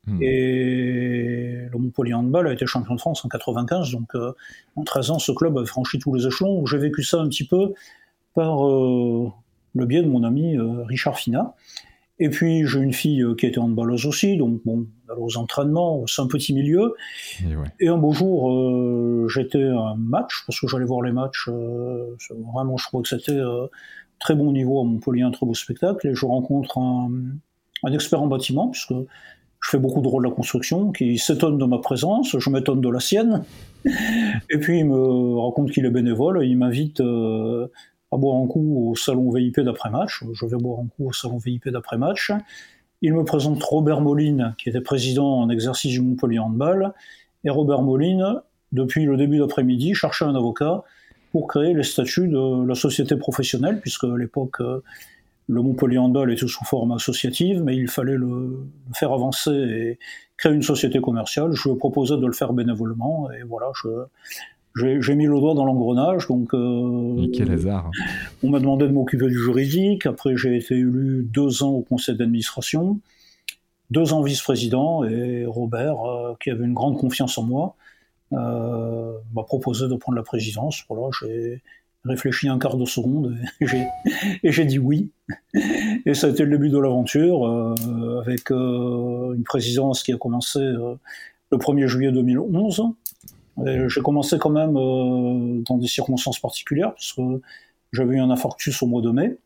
[0.07, 0.23] Hmm.
[0.23, 3.91] Et le Montpellier Handball a été champion de France en 95.
[3.93, 4.33] Donc euh,
[4.77, 6.65] en 13 ans, ce club a franchi tous les échelons.
[6.67, 7.75] J'ai vécu ça un petit peu
[8.35, 9.31] par euh,
[9.75, 11.55] le biais de mon ami Richard Fina.
[12.19, 14.87] Et puis j'ai une fille euh, qui était handballeuse aussi, donc bon,
[15.19, 16.95] aux entraînements, c'est un petit milieu.
[17.79, 21.49] Et, un beau jour, euh, j'étais à un match, parce que j'allais voir les matchs,
[21.49, 22.17] euh,
[22.55, 23.39] vraiment je crois que c'était
[24.19, 27.11] très bon niveau à Montpellier, un très beau spectacle, et je rencontre un,
[27.85, 28.95] un expert en bâtiment, puisque
[29.67, 32.81] je fais beaucoup de rôles de la construction, qui s'étonne de ma présence, je m'étonne
[32.81, 33.43] de la sienne,
[33.85, 38.95] et puis il me raconte qu'il est bénévole, il m'invite à boire un coup au
[38.95, 40.23] salon VIP d'après-match.
[40.33, 42.31] Je vais boire un coup au salon VIP d'après-match.
[43.03, 46.93] Il me présente Robert Moline, qui était président en exercice du Montpellier Handball.
[47.43, 50.85] Et Robert Moline, depuis le début d'après-midi, cherchait un avocat
[51.33, 54.63] pour créer les statuts de la société professionnelle, puisque à l'époque,
[55.49, 59.99] le Montpellier Handball était sous forme associative, mais il fallait le, faire avancer et
[60.37, 61.53] créer une société commerciale.
[61.53, 63.71] Je lui proposé de le faire bénévolement, et voilà,
[64.77, 66.53] j'ai mis le doigt dans l'engrenage, donc.
[66.53, 67.91] Euh, quel hasard.
[68.43, 70.05] On m'a demandé de m'occuper du juridique.
[70.07, 73.01] Après, j'ai été élu deux ans au conseil d'administration,
[73.91, 77.77] deux ans vice-président, et Robert, euh, qui avait une grande confiance en moi,
[78.33, 80.83] euh, m'a proposé de prendre la présidence.
[80.89, 81.63] Voilà, j'ai
[82.07, 85.11] réfléchi un quart de seconde et j'ai dit oui.
[86.05, 90.17] Et ça a été le début de l'aventure, euh, avec euh, une présidence qui a
[90.17, 90.99] commencé le
[91.59, 92.95] 1er juillet 2011
[93.65, 97.41] j'ai commencé quand même euh, dans des circonstances particulières, parce que
[97.93, 99.39] j'avais eu un infarctus au mois de mai.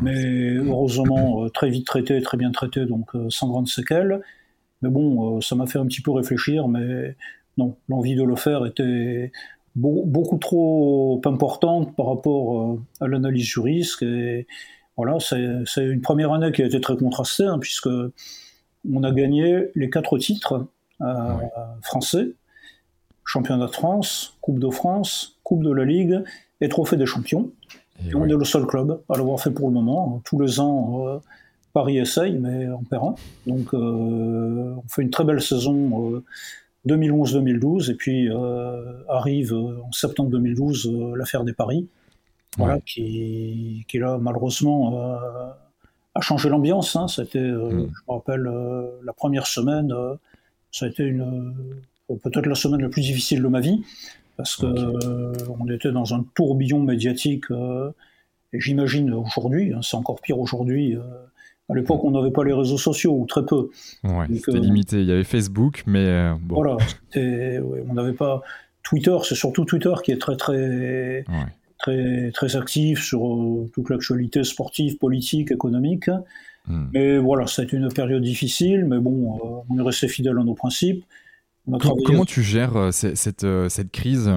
[0.00, 4.20] mais heureusement, euh, très vite traité, très bien traité, donc euh, sans grande séquelles.
[4.82, 7.14] Mais bon, ça m'a fait un petit peu réfléchir, mais
[7.56, 9.30] non, l'envie de le faire était
[9.74, 14.02] beaucoup trop importante par rapport à l'analyse du risque.
[14.02, 14.46] Et
[14.96, 19.68] voilà, c'est une première année qui a été très contrastée, hein, puisque on a gagné
[19.74, 20.66] les quatre titres
[21.82, 22.34] français
[23.24, 26.22] championnat de France, Coupe de France, Coupe de la Ligue
[26.60, 27.50] et Trophée des champions.
[28.06, 30.20] Et, on est le seul club à l'avoir fait pour le moment.
[30.24, 31.18] Tous les ans, euh,
[31.72, 33.14] Paris essaye, mais en perd
[33.46, 36.22] Donc euh, on fait une très belle saison
[36.86, 38.28] 2011-2012, euh, et puis
[39.08, 41.88] arrive en septembre 2012 l'affaire des paris,
[42.58, 44.96] voilà, qui, qui là malheureusement
[46.14, 46.96] a changé l'ambiance.
[46.96, 47.08] Hein.
[47.08, 47.70] C'était, mm.
[47.70, 48.50] je me rappelle,
[49.04, 49.92] la première semaine,
[50.70, 51.54] ça a été une
[52.22, 53.82] peut-être la semaine la plus difficile de ma vie,
[54.36, 57.50] parce que euh, on était dans un tourbillon médiatique.
[57.50, 57.90] Euh,
[58.52, 60.96] et j'imagine aujourd'hui, hein, c'est encore pire aujourd'hui.
[60.96, 61.00] Euh,
[61.70, 63.70] à l'époque, on n'avait pas les réseaux sociaux, ou très peu.
[64.34, 65.00] c'était limité.
[65.00, 66.56] Il y avait Facebook, mais bon.
[66.56, 66.76] Voilà,
[67.16, 68.42] on n'avait pas
[68.82, 69.16] Twitter.
[69.24, 71.24] C'est surtout Twitter qui est très très
[71.78, 73.20] très très actif sur
[73.72, 76.08] toute l'actualité sportive, politique, économique.
[76.66, 76.86] Hmm.
[76.92, 80.44] Mais voilà, ça a été une période difficile, mais bon, on est resté fidèle à
[80.44, 81.04] nos principes.
[82.04, 84.28] Comment tu gères euh, cette, euh, cette, crise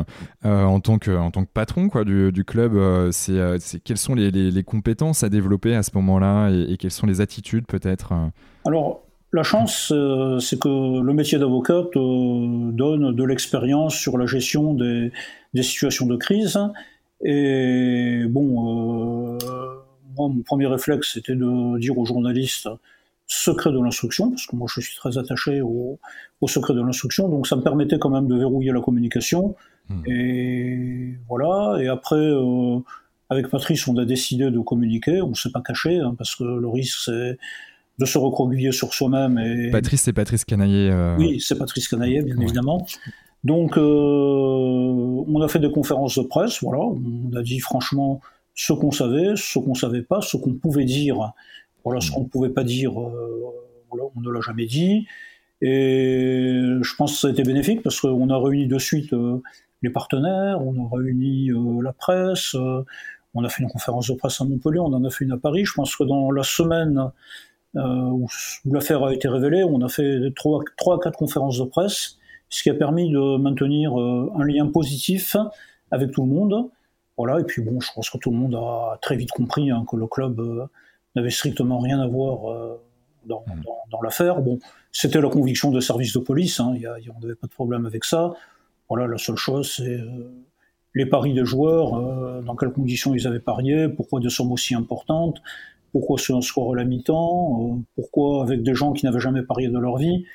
[0.46, 2.80] euh, en, tant que, en tant que patron quoi, du, du club
[3.12, 7.22] c'est, Quelles sont les, les, compétences à développer à ce moment-là et, quelles sont les
[7.22, 8.14] attitudes peut-être
[8.66, 9.92] Alors, la chance,
[10.40, 15.12] c'est que le métier d'avocat donne de l'expérience sur la gestion des,
[15.54, 16.60] des, situations de crise.
[17.24, 19.40] Et bon,
[20.16, 22.70] moi, mon premier réflexe, c'était de dire aux journalistes
[23.28, 26.00] secret de l'instruction, parce que moi je suis très attaché au,
[26.48, 29.56] secret de l'instruction, donc ça me permettait quand même de verrouiller la communication.
[29.90, 30.02] Hmm.
[30.06, 32.80] Et voilà, et après, euh,
[33.30, 36.44] avec Patrice, on a décidé de communiquer, on ne s'est pas caché, hein, parce que
[36.44, 37.38] le risque c'est
[37.98, 39.40] de se recroqueviller sur soi-même.
[39.40, 39.72] Et...
[39.72, 40.90] Patrice, c'est Patrice Canaillé.
[40.92, 42.86] Euh, oui, c'est Patrice Canaillé, bien évidemment.
[43.46, 48.20] Donc, euh, on a fait des conférences de presse, voilà, on a dit franchement
[48.56, 51.34] ce qu'on savait, ce qu'on savait pas, ce qu'on pouvait dire
[51.86, 52.14] voilà, ce mm.
[52.14, 53.54] qu'on ne pouvait pas dire, euh,
[53.92, 55.08] on ne l'a jamais dit.
[55.62, 59.42] Et je pense que ça a été bénéfique parce qu'on a réuni de suite euh,
[59.82, 62.56] les partenaires, on a réuni euh, la presse,
[63.34, 65.38] on a fait une conférence de presse à Montpellier, on en a fait une à
[65.38, 65.64] Paris.
[65.64, 67.12] Je pense que dans la semaine
[67.76, 68.28] où,
[68.66, 72.18] l'affaire a été révélée, on a fait trois, trois à quatre conférences de presse,
[72.50, 75.36] ce qui a permis de maintenir un lien positif
[75.92, 76.70] avec tout le monde.
[77.18, 79.86] Voilà, et puis bon, je pense que tout le monde a très vite compris hein,
[79.90, 80.68] que le club
[81.16, 82.82] n'avait strictement rien à voir euh,
[83.26, 83.28] hmm.
[83.28, 83.46] dans,
[83.92, 84.42] dans, l'affaire.
[84.42, 84.60] Bon,
[84.92, 87.86] c'était la conviction de service de police, hein, y a, on n'avait pas de problème
[87.86, 88.34] avec ça.
[88.90, 90.32] Voilà, la seule chose, c'est euh,
[90.94, 94.76] les paris des joueurs, euh, dans quelles conditions ils avaient parié, pourquoi des sommes aussi
[94.76, 95.42] importantes,
[95.92, 99.80] pourquoi un score à la mi-temps, pourquoi avec des gens qui n'avaient jamais parié de
[99.80, 100.26] leur vie.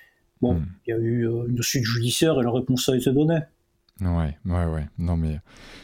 [0.40, 0.66] Bon, hmm.
[0.86, 3.40] il y a eu une suite judiciaire et la réponse a été donnée.
[4.00, 4.86] Ouais, ouais, ouais.
[4.96, 5.38] Non, mais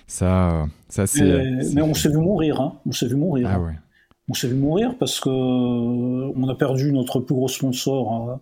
[0.06, 1.44] ça, ça c'est.
[1.74, 2.78] Mais, on s'est vu mourir, hein.
[2.86, 3.46] On s'est vu mourir.
[3.52, 3.74] Ah, ouais
[4.28, 8.34] on s'est vu mourir parce que euh, on a perdu notre plus gros sponsor euh,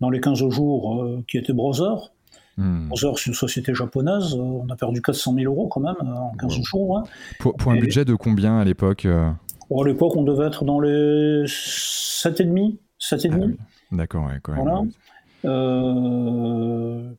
[0.00, 2.12] dans les 15 jours, euh, qui était Brother.
[2.56, 2.88] Hmm.
[2.88, 4.34] Brother, c'est une société japonaise.
[4.34, 6.98] On a perdu 400 000 euros quand même en 15 jours.
[6.98, 7.04] Hein.
[7.38, 9.36] Pour, un budget de combien à l'époque À
[9.84, 12.76] l'époque, on devait être dans les 7,5.
[13.00, 13.54] 7,5.
[13.60, 14.90] Ah, D'accord, ouais, quand même.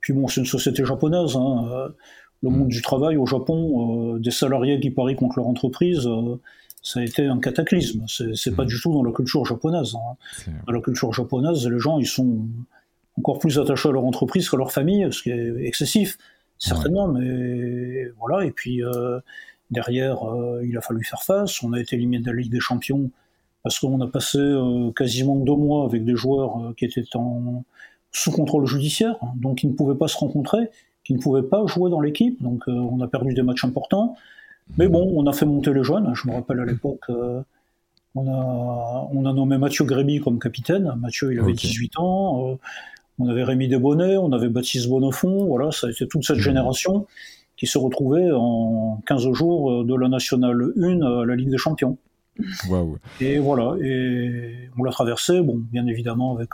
[0.02, 1.38] puis bon, c'est une société japonaise.
[1.38, 1.94] Hein.
[2.42, 2.70] Le monde hmm.
[2.70, 6.06] du travail au Japon, des salariés qui parient contre leur entreprise,
[6.82, 8.06] ça a été un cataclysme.
[8.08, 8.68] C'est pas hmm.
[8.68, 9.96] du tout dans la culture japonaise.
[9.96, 10.52] Hein.
[10.66, 12.48] Dans la culture japonaise, les gens ils sont
[13.18, 16.18] encore plus attachés à leur entreprise qu'à leur famille, ce qui est excessif,
[16.58, 17.08] certainement.
[17.08, 18.46] Mais voilà.
[18.46, 19.20] Et puis euh,
[19.72, 21.62] derrière, euh, il a fallu faire face.
[21.64, 23.12] On a été éliminé de la Ligue des Champions
[23.64, 27.64] parce qu'on a passé euh, quasiment deux mois avec des joueurs qui étaient en
[28.12, 29.34] sous contrôle judiciaire, hein.
[29.36, 30.72] donc ils ne pouvaient pas se rencontrer,
[31.04, 32.42] qui ne pouvaient pas jouer dans l'équipe.
[32.42, 34.16] Donc on a perdu des matchs importants.
[34.78, 36.12] Mais bon, on a fait monter les jeunes.
[36.14, 37.42] Je me rappelle à l'époque, euh,
[38.16, 40.94] on, a, on a nommé Mathieu Gréby comme capitaine.
[41.00, 42.52] Mathieu, il avait 18 ans.
[42.52, 42.56] Euh,
[43.18, 45.46] on avait Rémi Desbonnets, on avait Baptiste Bonnefond.
[45.46, 46.42] Voilà, ça a été toute cette mmh.
[46.42, 47.08] génération
[47.58, 51.58] qui se retrouvait en 15 jours euh, de la Nationale 1 à la Ligue des
[51.58, 51.98] Champions.
[53.20, 56.52] Et voilà, et on l'a traversé, bon, bien évidemment, avec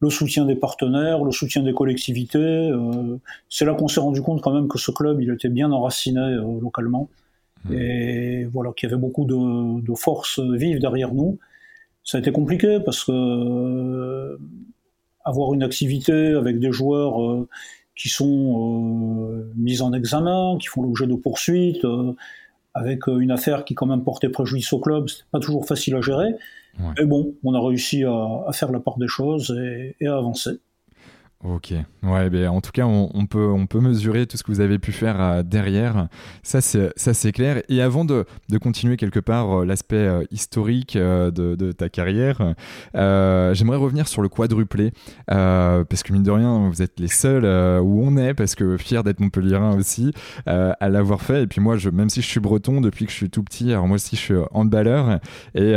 [0.00, 2.72] le soutien des partenaires, le soutien des collectivités.
[3.50, 6.38] c'est là qu'on s'est rendu compte quand même que ce club, il était bien enraciné
[6.62, 7.10] localement.
[7.72, 11.38] Et voilà, qu'il y avait beaucoup de, de forces vives derrière nous.
[12.04, 14.38] Ça a été compliqué parce que euh,
[15.24, 17.48] avoir une activité avec des joueurs euh,
[17.96, 21.86] qui sont euh, mis en examen, qui font l'objet de poursuites,
[22.74, 26.00] avec une affaire qui quand même portait préjudice au club, c'était pas toujours facile à
[26.00, 26.34] gérer.
[26.98, 29.56] Mais bon, on a réussi à, faire la part des choses
[30.00, 30.58] et, à avancer.
[31.46, 34.60] Ok, ouais, ben, en tout cas, on, peut, on peut mesurer tout ce que vous
[34.62, 36.08] avez pu faire euh, derrière.
[36.42, 37.62] Ça, c'est, clair.
[37.68, 42.54] Et avant de, de continuer quelque part euh, l'aspect euh, historique de, de, ta carrière,
[42.94, 44.92] j'aimerais revenir sur le quadruplé.
[45.26, 47.44] parce que, mine de rien, vous êtes les seuls
[47.82, 50.12] où on est, parce que fier d'être Montpellierin aussi,
[50.46, 51.42] à l'avoir fait.
[51.42, 53.70] Et puis moi, je, même si je suis breton depuis que je suis tout petit,
[53.70, 55.20] alors moi aussi, je suis handballeur.
[55.54, 55.74] Et,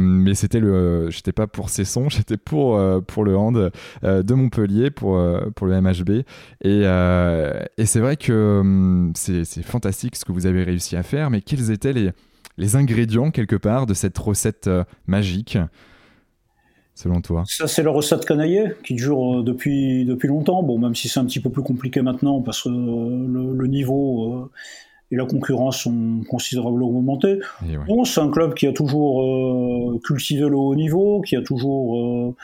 [0.00, 3.70] mais c'était le, j'étais pas pour ces sons, j'étais pour, pour le hand
[4.02, 6.24] de Montpellier, pour euh, pour, le MHB.
[6.64, 11.30] Euh, et, c'est vrai que hum, c'est fantastique ce que vous avez réussi à faire,
[11.30, 12.10] mais quels étaient les,
[12.58, 15.58] les ingrédients quelque part de cette recette euh, magique
[16.94, 17.44] selon toi?
[17.46, 20.62] Ça, c'est la recette canaillée qui dure depuis, depuis longtemps.
[20.62, 24.50] Bon, même si c'est un petit peu plus compliqué maintenant parce que le, niveau
[25.10, 27.38] et la concurrence ont considérablement augmenté.
[27.86, 32.34] Bon, c'est un club qui a toujours cultivé le haut niveau, qui a toujours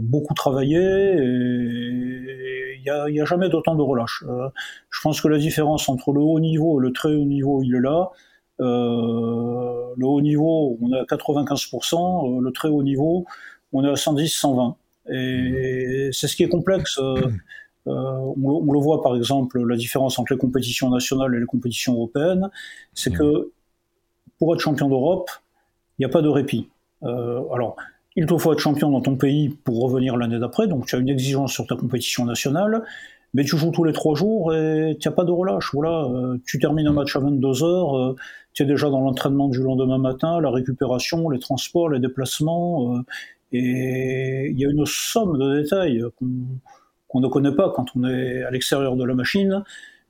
[0.00, 2.36] beaucoup travaillé et
[2.86, 4.24] il n'y a, a, jamais d'autant de relâche.
[4.28, 4.48] Euh,
[4.90, 7.74] je pense que la différence entre le haut niveau et le très haut niveau, il
[7.74, 8.10] est là.
[8.60, 13.26] Euh, le haut niveau, on est à 95%, le très haut niveau,
[13.72, 14.76] on est à 110-120.
[15.12, 16.98] Et c'est ce qui est complexe.
[16.98, 17.32] on,
[17.86, 22.50] on, le voit par exemple, la différence entre les compétitions nationales et les compétitions européennes,
[22.94, 23.52] c'est que
[24.38, 25.30] pour être champion d'Europe,
[25.98, 26.68] il n'y a pas de répit.
[27.02, 27.76] alors,
[28.16, 30.98] il te faut être champion dans ton pays pour revenir l'année d'après, donc tu as
[30.98, 32.82] une exigence sur ta compétition nationale,
[33.34, 35.70] mais tu joues tous les trois jours et tu n'as pas de relâche.
[35.74, 38.16] Voilà, euh, tu termines un match à 22 heures, euh,
[38.54, 43.00] tu es déjà dans l'entraînement du lendemain matin, la récupération, les transports, les déplacements, euh,
[43.52, 46.02] et il y a une somme de détails
[47.08, 49.62] qu'on ne connaît pas quand on est à l'extérieur de la machine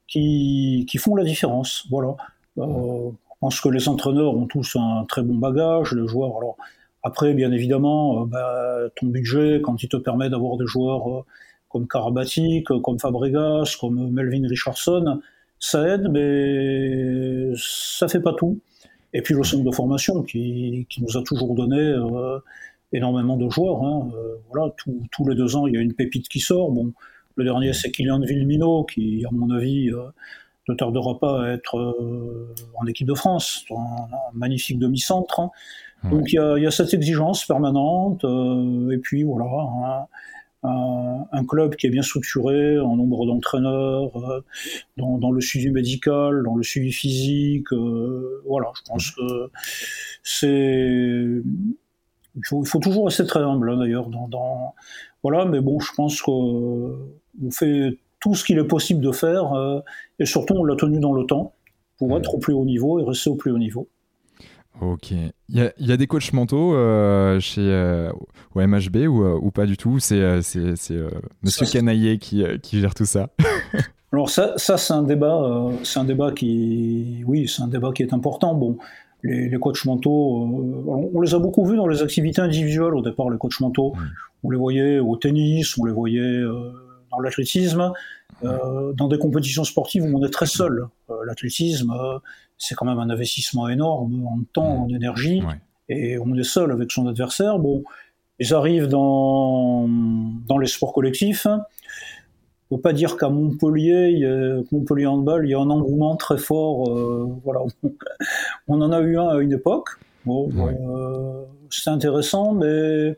[0.07, 1.87] qui, font la différence.
[1.91, 2.17] Voilà.
[2.57, 2.63] je
[3.41, 6.57] pense que les entraîneurs ont tous un très bon bagage, les joueurs, alors
[7.07, 11.25] après, bien évidemment, euh, bah, ton budget, quand il te permet d'avoir des joueurs euh,
[11.69, 15.21] comme Karabatic, comme Fabregas, comme Melvin Richardson,
[15.61, 18.59] ça aide, mais ça fait pas tout.
[19.13, 22.41] Et puis le centre de formation qui, nous a toujours donné euh,
[22.93, 23.85] énormément de joueurs.
[23.85, 24.11] Hein.
[24.51, 24.75] voilà,
[25.13, 26.73] tous les deux ans, il y a une pépite qui sort.
[26.73, 26.93] Bon,
[27.37, 29.93] le dernier, c'est Kylian Villemino, qui, à mon avis,
[30.69, 31.77] ne tardera pas à être
[32.75, 35.39] en équipe de France, un, magnifique demi-centre.
[35.39, 35.51] Hein.
[36.11, 40.07] Donc il y, a, cette exigence permanente, euh, et puis voilà,
[40.63, 44.43] un, club qui est bien structuré en nombre d'entraîneurs, euh,
[44.97, 47.73] dans, le suivi médical, dans le suivi physique.
[47.73, 49.51] Euh, voilà, je pense que
[50.23, 51.43] c'est.
[52.39, 54.09] Il faut, toujours rester très humble hein, d'ailleurs.
[54.09, 54.75] Dans,
[55.23, 56.99] Voilà, mais bon, je pense qu'on
[57.51, 59.83] fait tout ce qu'il est possible de faire,
[60.19, 61.55] et surtout on l'a tenu dans le temps
[61.99, 63.89] pour être au plus haut niveau et rester au plus haut niveau.
[64.81, 65.13] Ok.
[65.13, 68.11] Il y, a, des coachs mentaux euh, chez euh,
[68.55, 69.99] au MHB ou, euh, ou, pas du tout?
[70.01, 70.21] C'est
[71.43, 73.31] Monsieur Canaillé qui, qui, gère tout ça?
[74.13, 78.03] Alors ça, ça c'est un débat, c'est un débat qui, oui, c'est un débat qui
[78.03, 78.55] est important.
[78.55, 78.79] Bon,
[79.23, 83.31] les, les coachs mentaux, on, les a beaucoup vus dans les activités individuelles au départ.
[83.31, 83.95] Les coachs mentaux,
[84.43, 86.43] on les voyait au tennis, on les voyait
[87.11, 87.93] dans l'athlétisme,
[88.43, 90.87] dans des compétitions sportives où on est très seul.
[91.27, 91.93] L'athlétisme
[92.59, 95.43] c'est quand même un investissement énorme en temps, en énergie,
[95.89, 97.59] et on est seul avec son adversaire.
[97.59, 97.85] Bon,
[98.39, 101.47] ils arrivent dans, dans les sports collectifs.
[102.71, 104.27] On ne peut pas dire qu'à Montpellier,
[104.73, 106.91] Montpellier Handball, il y a un engouement très fort.
[106.91, 107.61] Euh, voilà.
[108.69, 109.91] on en a eu un à une époque.
[110.25, 113.17] Bon, euh, c'est intéressant, mais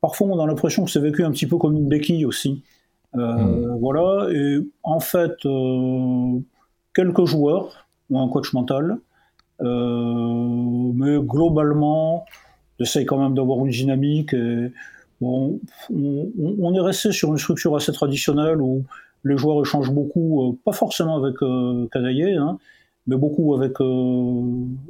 [0.00, 2.62] parfois on a l'impression que c'est vécu un petit peu comme une béquille aussi.
[3.14, 3.78] Euh, hmm.
[3.78, 4.28] Voilà.
[4.32, 5.36] Et en fait,
[6.94, 7.81] quelques joueurs,
[8.20, 8.98] un coach mental.
[9.60, 12.24] Euh, mais globalement,
[12.78, 14.34] j'essaye quand même d'avoir une dynamique.
[15.20, 18.84] bon, on, est resté sur une structure assez traditionnelle où
[19.24, 22.58] les joueurs échangent beaucoup, euh, pas forcément avec euh, hein,
[23.06, 24.42] mais beaucoup avec euh,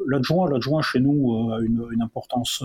[0.07, 0.51] l'adjoint.
[0.51, 2.63] L'adjoint chez nous a une, une, importance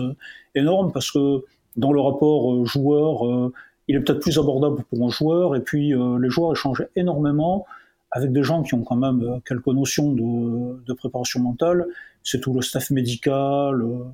[0.54, 1.44] énorme parce que
[1.76, 3.52] dans le rapport joueur,
[3.86, 7.66] il est peut-être plus abordable pour un joueur, et puis les joueurs échangent énormément
[8.10, 11.86] avec des gens qui ont quand même euh, quelques notions de, de préparation mentale.
[12.22, 14.04] C'est tout le staff médical, euh,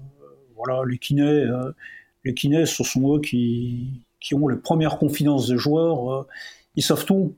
[0.57, 1.23] voilà, les kinés.
[1.23, 1.73] Euh,
[2.25, 6.27] les kinés, ce sont eux qui, qui ont les premières confidences des joueurs.
[6.75, 7.35] ils savent tout,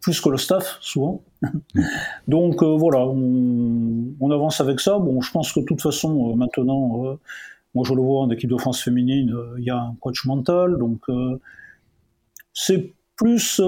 [0.00, 1.22] plus que le staff, souvent.
[2.28, 4.98] Donc voilà, on, on, avance avec ça.
[4.98, 7.16] Bon, je pense que de toute façon, maintenant,
[7.76, 10.78] moi je le vois en équipe de France féminine, il y a un coach mental.
[10.78, 11.06] Donc
[12.52, 13.60] c'est plus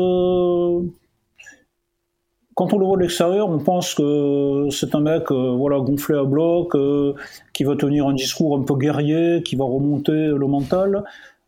[2.58, 6.18] quand on le voit de l'extérieur, on pense que c'est un mec euh, voilà, gonflé
[6.18, 7.14] à bloc, euh,
[7.52, 11.04] qui va tenir un discours un peu guerrier, qui va remonter le mental.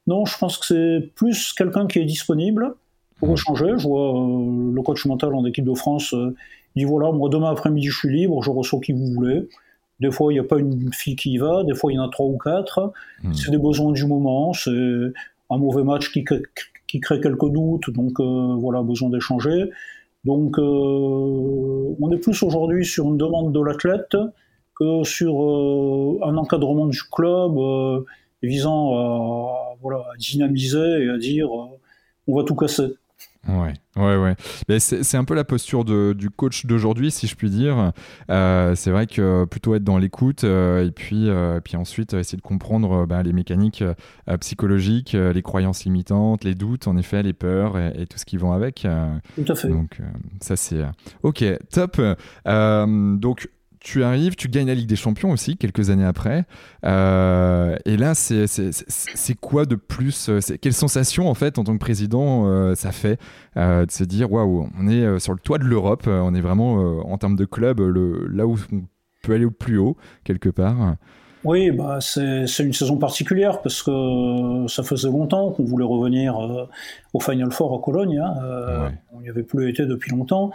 [0.06, 2.74] Non, je pense que c'est plus quelqu'un qui est disponible
[3.18, 3.72] pour échanger.
[3.76, 4.12] Je vois
[4.72, 6.14] le coach mental en équipe de France
[6.76, 9.48] dit voilà, moi demain après-midi je suis libre, je reçois qui vous voulez.
[9.98, 11.98] Des fois, il n'y a pas une fille qui y va, des fois, il y
[11.98, 12.92] en a trois ou quatre.
[13.24, 13.32] Hmm.
[13.34, 16.24] C'est des besoins du moment, c'est un mauvais match qui,
[16.86, 19.70] qui crée quelques doutes, donc euh, voilà, besoin d'échanger.
[20.24, 24.16] Donc, euh, on est plus aujourd'hui sur une demande de l'athlète
[24.74, 27.52] que sur euh, un encadrement du club
[28.42, 31.50] visant à, voilà, à dynamiser et à dire
[32.26, 32.94] on va tout casser.
[33.48, 34.78] Ouais, ouais, ouais.
[34.78, 37.92] C'est un peu la posture de, du coach d'aujourd'hui, si je puis dire.
[38.30, 42.36] Euh, c'est vrai que plutôt être dans l'écoute euh, et puis, euh, puis ensuite essayer
[42.36, 43.82] de comprendre bah, les mécaniques
[44.40, 48.52] psychologiques, les croyances limitantes, les doutes, en effet, les peurs et, tout ce qui vont
[48.52, 48.86] avec.
[49.36, 49.68] tout à fait.
[49.68, 50.00] Donc,
[50.40, 50.82] ça, c'est.
[51.22, 52.00] Ok, top.
[52.46, 53.48] donc,
[53.80, 56.44] tu arrives, tu gagnes la Ligue des Champions aussi quelques années après.
[56.84, 61.78] Euh, et là, c'est quoi de plus euh, Quelle sensation en fait en tant que
[61.80, 63.18] président euh, ça fait
[63.56, 66.74] de se dire waouh, on est sur le toit de l'Europe, on est vraiment
[67.10, 68.82] en termes de club le, là où on
[69.22, 70.96] peut aller au plus haut quelque part.
[71.42, 76.36] Oui, bah c'est une saison particulière parce que ça faisait longtemps qu'on voulait revenir
[77.14, 78.18] au Final Four à Cologne.
[78.18, 78.92] Hein.
[79.12, 80.52] On n'y avait plus été depuis longtemps.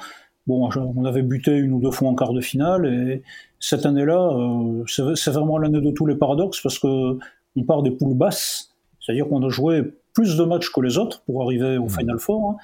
[0.48, 3.24] Bon, on avait buté une ou deux fois en quart de finale, et
[3.60, 4.84] cette année-là, euh,
[5.16, 7.18] c'est vraiment l'année de tous les paradoxes, parce que
[7.56, 9.84] on part des poules basses, c'est-à-dire qu'on a joué
[10.14, 11.90] plus de matchs que les autres pour arriver au mmh.
[11.90, 12.52] Final Four.
[12.52, 12.58] Hein.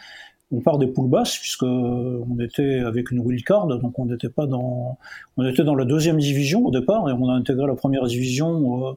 [0.52, 4.46] On part des poules basses, puisque on était avec une wildcard, donc on n'était pas
[4.46, 4.98] dans,
[5.38, 8.90] on était dans la deuxième division au départ, et on a intégré la première division
[8.90, 8.92] euh,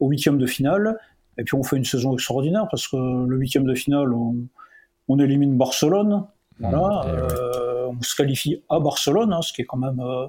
[0.00, 0.98] au huitième de finale.
[1.38, 4.12] Et puis on fait une saison extraordinaire, parce que le huitième de finale,
[5.08, 6.24] on, élimine Barcelone,
[6.58, 7.04] voilà.
[7.06, 7.63] Mmh,
[7.98, 10.26] on se qualifie à Barcelone, hein, ce qui est quand même euh,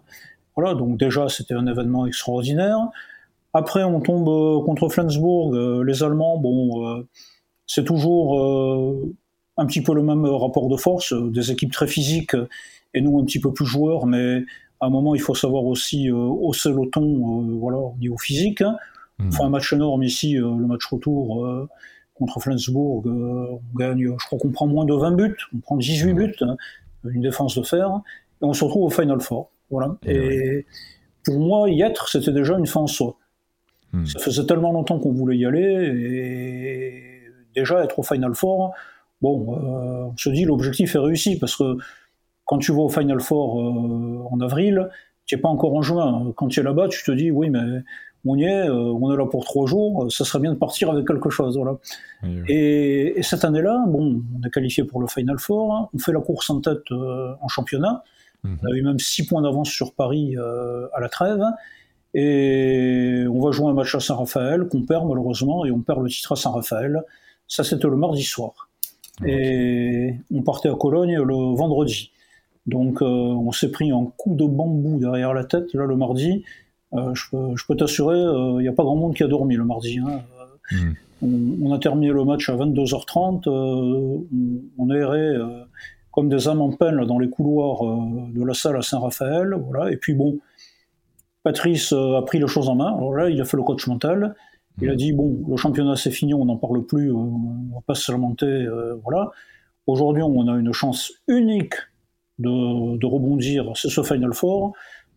[0.56, 0.74] voilà.
[0.74, 2.78] Donc déjà c'était un événement extraordinaire.
[3.54, 7.06] Après on tombe euh, contre Flensburg, euh, les Allemands, bon,
[7.68, 8.40] c'est toujours
[9.58, 12.36] un petit peu le même rapport de force, des équipes très physiques
[12.94, 14.44] et nous un petit peu plus joueurs, mais
[14.82, 18.62] à un moment il faut savoir aussi hausser le ton, voilà, au niveau physique.
[18.62, 18.76] Hein.
[19.20, 21.68] On fait un match énorme ici, le match retour
[22.14, 26.14] contre Flensburg, on gagne, je crois qu'on prend moins de 20 buts, on prend 18
[26.14, 26.56] buts, hein
[27.14, 27.90] une défense de fer,
[28.42, 29.52] et on se retrouve au Final Four.
[29.70, 29.98] Voilà.
[30.06, 30.66] Et,
[31.24, 33.18] pour moi, y être, c'était déjà une fin en soi.
[33.94, 34.06] Hmm.
[34.06, 37.22] Ça faisait tellement longtemps qu'on voulait y aller, et
[37.56, 38.74] déjà être au Final Four,
[39.22, 41.78] bon, euh, on se dit l'objectif est réussi, parce que
[42.46, 44.90] quand tu vas au Final Four euh, en avril,
[45.26, 46.32] tu n'es pas encore en juin.
[46.36, 47.84] Quand tu es là-bas, tu te dis, oui, mais
[48.26, 50.90] on y est, euh, on est là pour trois jours, ça serait bien de partir
[50.90, 51.58] avec quelque chose.
[51.58, 51.78] Voilà.
[52.48, 55.90] Et, cette année-là, bon, on est qualifié pour le Final Four, hein.
[55.94, 58.04] on fait la course en tête euh, en championnat,
[58.44, 58.58] mhm.
[58.64, 61.44] on a eu même six points d'avance sur Paris euh, à la trêve,
[62.16, 66.10] et on va jouer un match à Saint-Raphaël qu'on perd malheureusement, et on perd le
[66.10, 67.04] titre à Saint-Raphaël.
[67.48, 68.70] Ça, c'était le mardi soir.
[69.26, 72.12] Et on partait à Cologne le vendredi.
[72.66, 76.44] Donc on s'est pris un coup de bambou derrière la tête, là, le mardi,
[76.98, 77.14] euh,
[77.56, 80.00] je peux, t'assurer, il euh, n'y a pas grand monde qui a dormi le mardi.
[80.00, 80.22] Hein.
[80.72, 80.94] Hmm.
[81.64, 84.18] On, a terminé le match à 22h30, euh,
[84.78, 85.34] on, errait
[86.12, 89.56] comme des âmes en peine dans les couloirs de la salle à Saint-Raphaël.
[89.68, 89.92] Voilà.
[89.92, 90.38] Et puis bon,
[91.44, 92.94] Patrice a pris les choses en main.
[92.96, 94.36] Alors là, il a fait le coach mental.
[94.82, 94.98] Il a hmm.
[94.98, 97.42] dit bon, le championnat c'est fini, on n'en parle plus, on
[97.74, 98.68] va pas se lamenter,
[99.04, 99.32] voilà.
[99.88, 101.76] Aujourd'hui, on a une chance unique
[102.40, 104.74] de, de rebondir, c'est ce Final Four.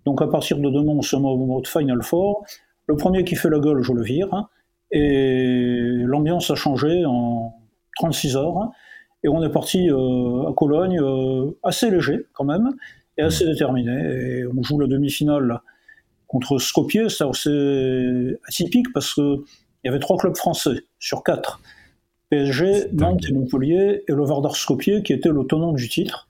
[0.08, 2.42] Donc à partir de demain, on se met au mode Final Four.
[2.86, 4.32] Le premier qui fait la gueule, je le vire.
[4.32, 4.48] Hein.
[4.90, 7.52] et l'ambiance a changé en
[7.96, 8.56] 36 heures.
[8.56, 8.70] Hein.
[9.22, 12.70] et on est parti euh, à Cologne euh, assez léger quand même
[13.18, 13.92] et assez déterminé.
[13.92, 15.60] Et on joue la demi-finale
[16.26, 17.08] contre Skopje.
[17.08, 19.42] C'est assez atypique parce qu'il
[19.84, 21.60] y avait trois clubs français sur quatre.
[22.30, 26.27] PSG, Nantes et Montpellier, et le Vardar Skopje qui était le tenant du titre.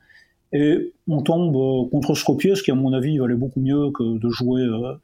[0.52, 4.18] Et on tombe euh, contre Skopje, ce qui à mon avis valait beaucoup mieux que
[4.18, 4.94] de jouer euh,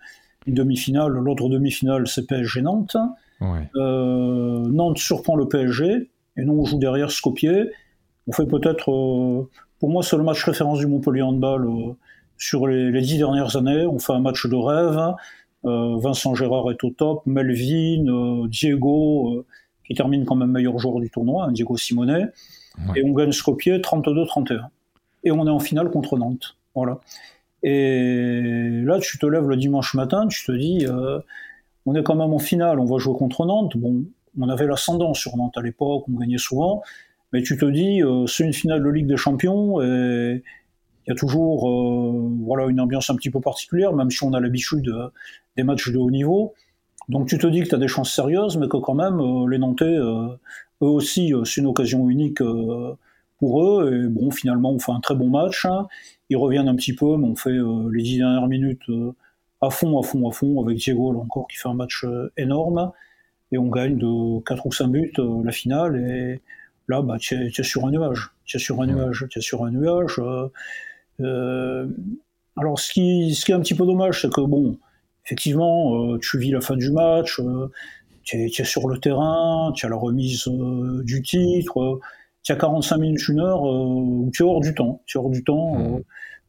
[0.46, 1.12] une demi-finale.
[1.12, 2.96] L'autre demi-finale, c'est PSG Nantes.
[3.76, 7.68] Euh, Nantes surprend le PSG, et nous on joue derrière Skopje.
[8.26, 8.86] On fait peut-être,
[9.80, 11.68] pour moi c'est le match référence du Montpellier Handball
[12.38, 13.84] sur les, dix dernières années.
[13.86, 15.14] On fait un match de rêve.
[15.62, 19.44] Vincent Gérard est au top, Melvin, Diego,
[19.86, 22.28] qui termine quand même meilleur joueur du tournoi, hein, Diego Simonet.
[22.96, 24.68] Et on gagne Skopje 32-31
[25.24, 26.56] et on est en finale contre Nantes.
[26.74, 27.00] Voilà.
[27.62, 31.18] Et là, tu te lèves le dimanche matin, tu te dis, euh,
[31.86, 33.76] on est quand même en finale, on va jouer contre Nantes.
[33.76, 34.04] Bon,
[34.38, 36.82] on avait l'ascendant sur Nantes à l'époque, on gagnait souvent,
[37.32, 40.42] mais tu te dis, euh, c'est une finale de Ligue des Champions et
[41.06, 44.34] il y a toujours euh, voilà, une ambiance un petit peu particulière, même si on
[44.34, 44.92] a l'habitude
[45.56, 46.52] des matchs de haut niveau.
[47.08, 49.58] Donc tu te dis que tu as des chances sérieuses, mais que quand même, les
[49.58, 50.38] Nantais, eux
[50.80, 52.42] aussi, c'est une occasion unique
[53.44, 53.92] pour eux.
[53.92, 55.66] Et bon, finalement, on fait un très bon match.
[55.66, 55.86] Hein.
[56.30, 57.52] Ils reviennent un petit peu, mais on fait
[57.92, 58.90] les dix dernières minutes
[59.60, 62.04] à fond, à fond, à fond, avec Diego là encore qui fait un match
[62.36, 62.92] énorme.
[63.52, 65.12] Et on gagne de 4 ou 5 buts
[65.44, 65.96] la finale.
[65.96, 66.40] Et
[66.88, 68.30] là, bah, tu es, sur un nuage.
[68.46, 69.26] Tu es sur un nuage.
[69.30, 70.20] Tu es sur un nuage.
[71.20, 71.86] Euh,
[72.56, 74.78] alors, ce qui, ce qui est un petit peu dommage, c'est que, bon,
[75.24, 77.70] effectivement, euh, tu vis la fin du match, euh,
[78.24, 80.48] tu es, sur le terrain, tu as la remise
[81.02, 82.00] du titre,
[82.44, 85.02] tu as 45 minutes, une heure, où tu es hors du temps.
[85.06, 85.74] Tu es hors du temps.
[85.74, 86.02] Mmh.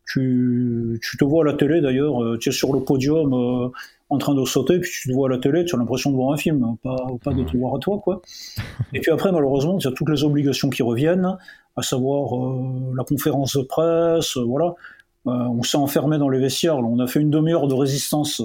[0.08, 3.72] Tu, tu, te vois à la télé d'ailleurs, tu es sur le podium
[4.10, 6.16] en train de sauter, puis tu te vois à la télé, tu as l'impression de
[6.16, 8.22] voir un film, hein, pas, pas de te voir à toi, quoi.
[8.94, 11.38] Et puis après, malheureusement, tu as toutes les obligations qui reviennent,
[11.76, 14.76] à savoir euh, la conférence de presse, euh, voilà.
[15.28, 18.44] Euh, on s'est enfermé dans les vestiaires, on a fait une demi-heure de résistance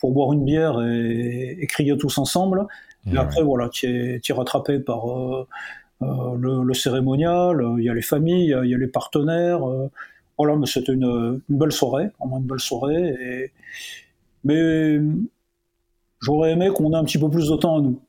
[0.00, 2.66] pour boire une bière et, crier tous ensemble.
[3.06, 5.06] Et, après, voilà, tu es, es, rattrapé par
[6.00, 9.60] le, le, cérémonial, il y a les familles, il y a les partenaires.
[10.36, 13.14] voilà, mais c'était une, une, belle soirée, vraiment une belle soirée.
[13.20, 13.52] Et,
[14.44, 15.00] mais
[16.20, 18.00] j'aurais aimé qu'on ait un petit peu plus de temps à nous.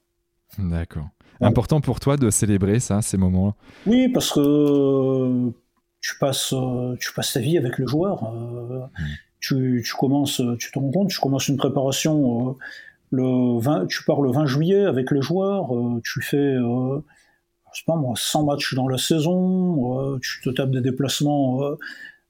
[0.58, 1.08] D'accord.
[1.42, 3.54] Important pour toi de célébrer ça, ces moments-là?
[3.86, 5.52] Oui, parce que
[6.02, 6.54] tu passes,
[7.00, 8.24] tu passes ta vie avec le joueur.
[8.24, 9.06] Euh, hmm.
[9.40, 12.54] tu, tu, commences, tu te rends compte, tu commences une préparation euh,
[13.12, 16.56] le 20, tu pars le 20 juillet avec les joueurs, euh, tu fais,
[17.74, 21.62] je sais pas moi, 100 matchs dans la saison, tu te tapes des déplacements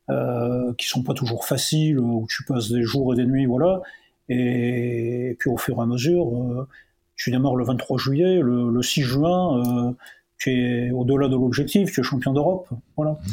[0.10, 3.82] euh, qui sont pas toujours faciles, où tu passes des jours et des nuits, voilà.
[4.28, 6.68] Et, puis au fur et à mesure, euh,
[7.16, 9.92] tu démarres le 23 juillet, le, 6 juin, euh,
[10.40, 12.68] tu es au-delà de l'objectif, tu es champion d'Europe,
[12.98, 13.12] voilà.
[13.12, 13.32] Mmh.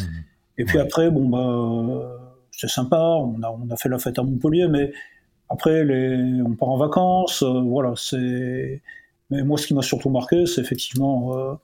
[0.59, 2.19] Et puis après, bon bah,
[2.51, 4.93] c'est sympa, on a, on a fait la fête à Montpellier, mais
[5.49, 8.83] après, les, on part en vacances, voilà, c'est.
[9.31, 11.59] Mais moi, ce qui m'a surtout marqué, c'est effectivement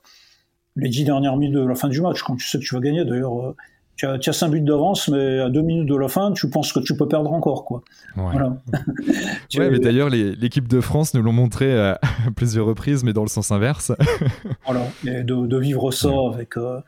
[0.75, 2.81] les dix dernières minutes de la fin du match, quand tu sais que tu vas
[2.81, 3.05] gagner.
[3.05, 3.55] D'ailleurs,
[3.95, 6.49] tu as, tu as 5 buts d'avance, mais à deux minutes de la fin, tu
[6.49, 7.63] penses que tu peux perdre encore.
[7.63, 7.83] Quoi.
[8.17, 8.31] Ouais.
[8.31, 8.57] Voilà.
[9.55, 11.99] ouais, mais d'ailleurs, l'équipe de France nous l'ont montré à
[12.35, 13.91] plusieurs reprises, mais dans le sens inverse.
[14.65, 16.79] voilà, et de, de vivre ça avec, euh,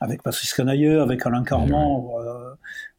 [0.00, 2.02] avec Patrice Canaillet, avec Alain Carman.
[2.20, 2.54] Euh,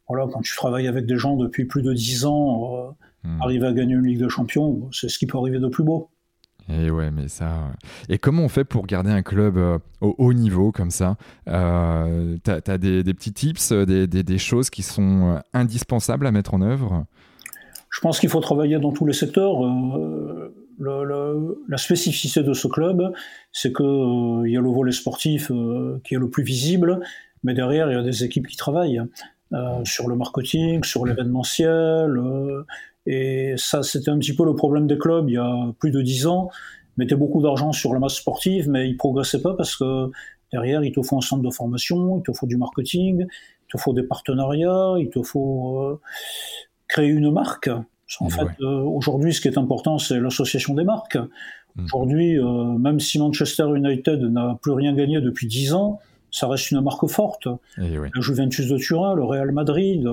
[0.08, 3.42] voilà, quand tu travailles avec des gens depuis plus de 10 ans, euh, hmm.
[3.42, 6.08] arriver à gagner une Ligue de Champions, c'est ce qui peut arriver de plus beau.
[6.78, 7.46] Et ouais, mais ça.
[7.46, 11.16] Euh, et comment on fait pour garder un club euh, au haut niveau comme ça
[11.48, 16.54] euh, T'as as des, petits tips, des, des, choses qui sont euh, indispensables à mettre
[16.54, 17.06] en œuvre?
[17.90, 19.54] Je pense qu'il faut travailler dans tous les secteurs.
[20.78, 23.12] la spécificité de ce club,
[23.52, 25.50] c'est qu'il il y a le volet sportif
[26.04, 27.00] qui est le plus visible,
[27.42, 29.02] mais derrière, il y a des équipes qui travaillent
[29.82, 32.16] sur le marketing, sur l'événementiel
[33.06, 36.02] et ça, c'était un petit peu le problème des clubs il y a plus de
[36.02, 36.50] dix ans.
[36.96, 40.10] Ils mettaient beaucoup d'argent sur la masse sportive, mais ils progressaient pas parce que
[40.52, 43.78] derrière, il te faut un centre de formation, il te faut du marketing, il te
[43.78, 46.00] faut des partenariats, il te faut euh,
[46.88, 47.70] créer une marque.
[48.18, 51.16] En fait, euh, aujourd'hui, ce qui est important, c'est l'association des marques.
[51.76, 51.84] Mmh.
[51.84, 56.00] Aujourd'hui, euh, même si Manchester United n'a plus rien gagné depuis dix ans,
[56.32, 57.46] ça reste une marque forte.
[57.78, 58.08] Et oui.
[58.12, 60.08] La Juventus de Turin, le Real Madrid,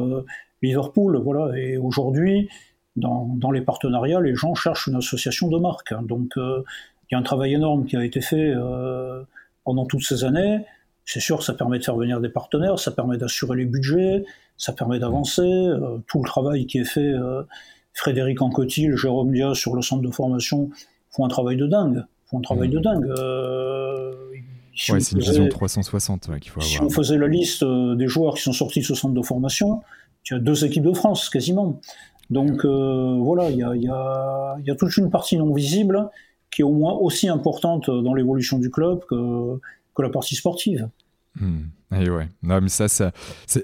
[0.62, 1.58] Liverpool, voilà.
[1.58, 2.50] Et aujourd'hui,
[2.98, 5.92] dans, les partenariats, les gens cherchent une association de marques.
[5.92, 6.02] Hein.
[6.04, 6.64] Donc, euh,
[7.10, 9.24] il y a un travail énorme qui a été fait euh,
[9.64, 10.66] pendant toutes ces années.
[11.06, 14.26] C'est sûr, ça permet de faire venir des partenaires, ça permet d'assurer les budgets,
[14.58, 15.42] ça permet d'avancer.
[15.42, 17.14] Euh, tout le travail qui est fait,
[17.94, 20.70] Frédéric Anquetil, Jérôme Diaz sur le centre de formation
[21.12, 22.04] font un travail de dingue.
[22.26, 22.82] Font un travail de mmh.
[22.82, 23.06] dingue.
[24.90, 26.64] ouais, c'est une vision 360 qu'il faut avoir.
[26.64, 29.82] Si on faisait la liste des joueurs qui sont sortis de ce centre de formation,
[30.24, 31.80] tu as deux équipes de France quasiment.
[32.30, 36.10] Donc euh, voilà, il y a, toute une partie non visible
[36.52, 39.60] qui est au moins aussi importante dans l'évolution du club que,
[39.96, 40.90] que la partie sportive.
[41.40, 41.66] Hmm.
[41.96, 43.14] Et ouais, non, mais ça, ça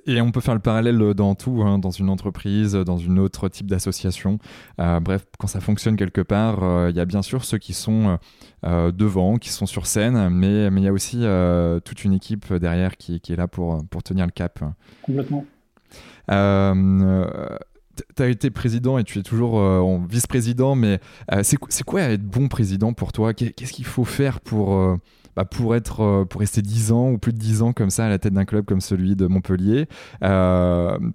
[0.06, 3.50] et on peut faire le parallèle dans tout, hein, dans une entreprise, dans une autre
[3.50, 4.40] type d'association.
[4.80, 7.74] Euh, bref, quand ça fonctionne quelque part, euh, il y a bien sûr ceux qui
[7.74, 8.18] sont
[8.64, 11.26] devant, qui sont sur scène, mais mais il y a aussi
[11.84, 14.64] toute une équipe derrière qui, qui, est là pour pour tenir le cap.
[15.02, 15.46] Complètement.
[18.16, 21.00] Tu as été président et tu es toujours euh, vice-président, mais
[21.32, 23.34] euh, c'est quoi être bon président pour toi?
[23.34, 24.98] Qu'est-ce qu'il faut faire pour, euh,
[25.36, 28.10] bah, pour, être, pour rester 10 ans ou plus de 10 ans comme ça à
[28.10, 29.88] la tête d'un club comme celui de Montpellier?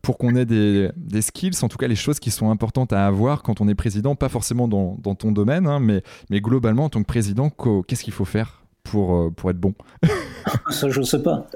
[0.03, 3.07] Pour qu'on ait des, des, skills, en tout cas les choses qui sont importantes à
[3.07, 6.89] avoir quand on est président, pas forcément dans, ton domaine, hein, mais, mais globalement en
[6.91, 7.51] tant que président,
[7.89, 9.75] qu'est-ce qu'il faut faire pour, pour être bon?
[10.71, 11.47] Ça, je ne sais pas.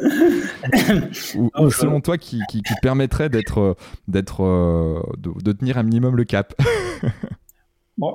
[1.37, 3.77] ou, selon toi, qui, qui, permettrait d'être,
[4.09, 6.55] d'être, euh, de, tenir un minimum le cap?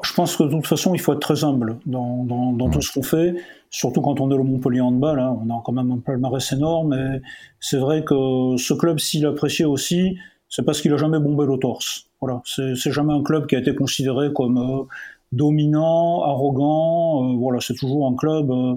[0.04, 2.92] Je pense que de toute façon, il faut être très humble dans, dans, tout ce
[2.92, 3.36] qu'on fait,
[3.70, 5.20] surtout quand on est le Montpellier Handball.
[5.20, 7.22] Hein, on a quand même un palmarès énorme, mais
[7.60, 10.18] c'est vrai que ce club, s'il appréciait aussi,
[10.50, 12.08] c'est parce qu'il a jamais bombé le torse.
[12.20, 14.84] Voilà, c'est jamais un club qui a été considéré comme euh,
[15.32, 17.24] dominant, arrogant.
[17.24, 18.50] Euh, voilà, c'est toujours un club.
[18.52, 18.76] Euh,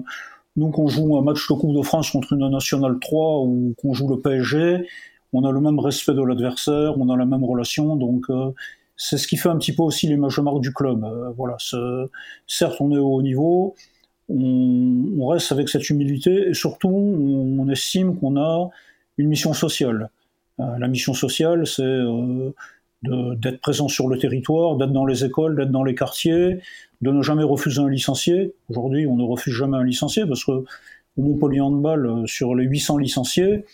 [0.55, 3.93] nous, qu'on joue un match de Coupe de France contre une nationale 3 ou qu'on
[3.93, 4.87] joue le PSG,
[5.33, 8.25] on a le même respect de l'adversaire, on a la même relation, donc
[8.97, 11.05] c'est ce qui fait un petit peu aussi l'image de marque du club.
[11.37, 11.55] voilà,
[12.47, 13.75] certes, on est au haut niveau,
[14.29, 18.69] on, reste avec cette humilité et surtout, on estime qu'on a
[19.17, 20.09] une mission sociale.
[20.57, 21.99] la mission sociale, c'est
[23.03, 26.59] d'être présent sur le territoire, d'être dans les écoles, d'être dans les quartiers,
[27.01, 28.53] de ne jamais refuser un licencié.
[28.69, 30.51] Aujourd'hui, on ne refuse jamais un licencié parce que
[31.17, 33.65] au Montpellier Handball, euh, sur les 800 licenciés,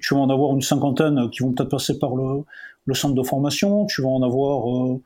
[0.00, 2.44] tu vas en avoir une cinquantaine qui vont peut-être passer par le,
[2.86, 4.98] le, centre de formation, tu vas en avoir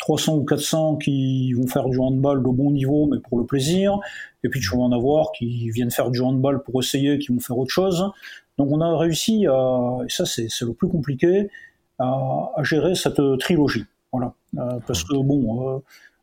[0.00, 3.46] 300 euh, ou 400 qui vont faire du handball de bon niveau, mais pour le
[3.46, 3.98] plaisir,
[4.44, 7.40] et puis tu vas en avoir qui viennent faire du handball pour essayer, qui vont
[7.40, 8.10] faire autre chose.
[8.58, 11.48] Donc on a réussi à, et ça c'est le plus compliqué,
[12.00, 13.84] à, gérer cette trilogie.
[14.12, 14.34] Voilà.
[14.58, 15.78] Euh, parce que bon, euh,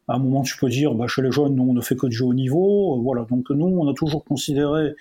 [0.07, 2.07] à un moment tu peux dire, bah, chez les jeunes, nous on ne fait que
[2.07, 2.97] du haut niveau.
[2.97, 3.25] Euh, voilà.
[3.29, 4.93] Donc nous, on a toujours considéré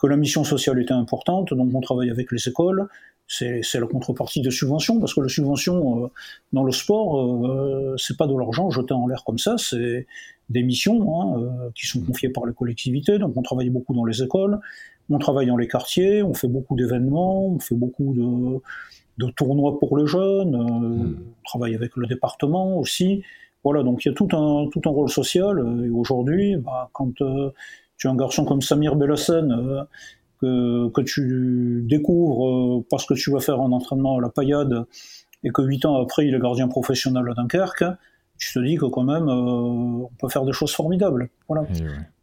[0.00, 2.88] que la mission sociale était importante, donc on travaille avec les écoles.
[3.32, 6.10] C'est la contrepartie des subventions, parce que la subvention
[6.52, 10.08] dans le sport, euh, c'est pas de l'argent jeté en l'air comme ça, c'est
[10.48, 13.18] des missions hein, qui sont confiées par les collectivités.
[13.18, 14.58] Donc on travaille beaucoup dans les écoles,
[15.10, 18.60] on travaille dans les quartiers, on fait beaucoup d'événements, on fait beaucoup de,
[19.20, 21.16] de tournois pour les jeunes, euh, hmm.
[21.18, 23.22] on travaille avec le département aussi.
[23.62, 25.58] Voilà, donc il y a tout un, tout un rôle social.
[25.58, 27.50] Euh, et aujourd'hui, bah, quand euh,
[27.98, 29.86] tu es un garçon comme Samir Bellassen,
[30.40, 34.86] que, que, tu découvres parce que tu vas faire un entraînement à la paillade
[35.44, 37.84] et que huit ans après il est gardien professionnel à Dunkerque,
[38.38, 41.28] tu te dis que quand même on peut faire des choses formidables.
[41.46, 41.66] Voilà.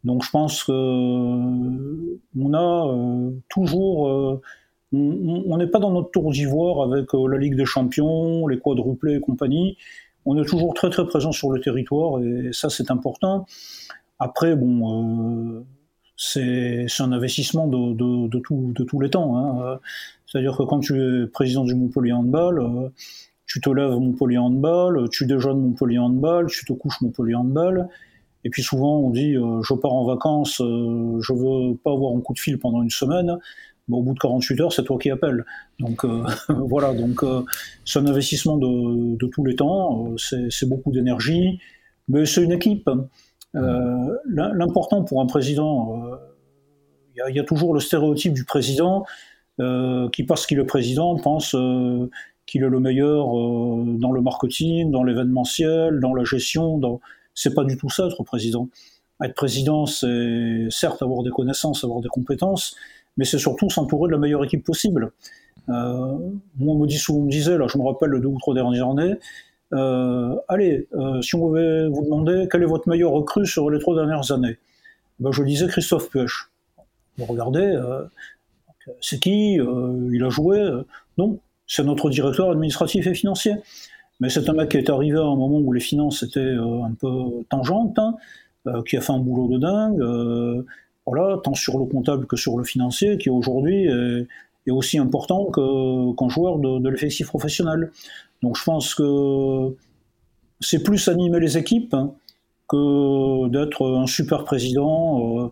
[0.02, 4.40] Donc je pense que on a toujours
[4.92, 9.16] on n'est pas dans notre tour d'ivoire avec euh, la Ligue des Champions, les quadruplés
[9.16, 9.76] et compagnie.
[10.24, 13.46] On est toujours très très présent sur le territoire et ça c'est important.
[14.18, 15.64] Après, bon, euh,
[16.16, 19.36] c'est un investissement de, de, tous les temps.
[19.36, 19.78] Hein.
[20.26, 22.88] C'est-à-dire que quand tu es président du Montpellier Handball, euh,
[23.46, 27.88] tu te lèves Montpellier Handball, tu déjeunes Montpellier Handball, tu te couches Montpellier Handball.
[28.44, 32.34] Et puis souvent on dit je pars en vacances, je veux pas avoir un coup
[32.34, 33.38] de fil pendant une semaine
[33.96, 35.44] au bout de 48 heures, c'est toi qui appelles.
[35.78, 37.42] Donc euh, voilà, donc euh,
[37.84, 41.60] c'est un investissement de, tous les temps, euh, c'est beaucoup d'énergie,
[42.08, 42.88] mais c'est une équipe.
[43.54, 46.00] L'important pour un président,
[47.16, 49.04] il y, a toujours le stéréotype du président
[49.58, 51.56] qui, parce qu'il est président, pense
[52.46, 56.78] qu'il est le meilleur dans le marketing, dans l'événementiel, dans la gestion.
[56.78, 57.00] Dans...
[57.34, 58.68] C'est pas du tout ça être président.
[59.20, 62.76] Être président, c'est certes avoir des connaissances, avoir des compétences,
[63.18, 65.12] mais c'est surtout s'entourer de la meilleure équipe possible.
[65.68, 66.16] Euh,
[66.56, 68.88] moi, on me, dit souvent, disait, là, je me rappelle le deux ou trois dernières
[68.88, 69.16] années,
[69.74, 73.78] euh, allez, euh, si on pouvait vous demander quel est votre meilleur recrue sur les
[73.78, 74.56] trois dernières années,
[75.18, 76.30] ben, je disais Christophe Puech.
[77.18, 77.76] Vous regardez,
[79.00, 80.64] c'est qui Il a joué
[81.18, 83.56] Non, c'est notre directeur administratif et financier.
[84.20, 86.92] Mais c'est un mec qui est arrivé à un moment où les finances étaient un
[86.94, 88.14] peu tangentes, hein,
[88.88, 90.64] qui a fait un boulot de dingue
[91.10, 94.26] voilà, tant sur le comptable que sur le financier, qui aujourd'hui est,
[94.70, 97.90] aussi important qu'un joueur de, l'effectif professionnel.
[98.42, 99.74] Donc je pense que
[100.60, 102.12] c'est plus animer les équipes hein,
[102.68, 105.48] que d'être un super président, euh,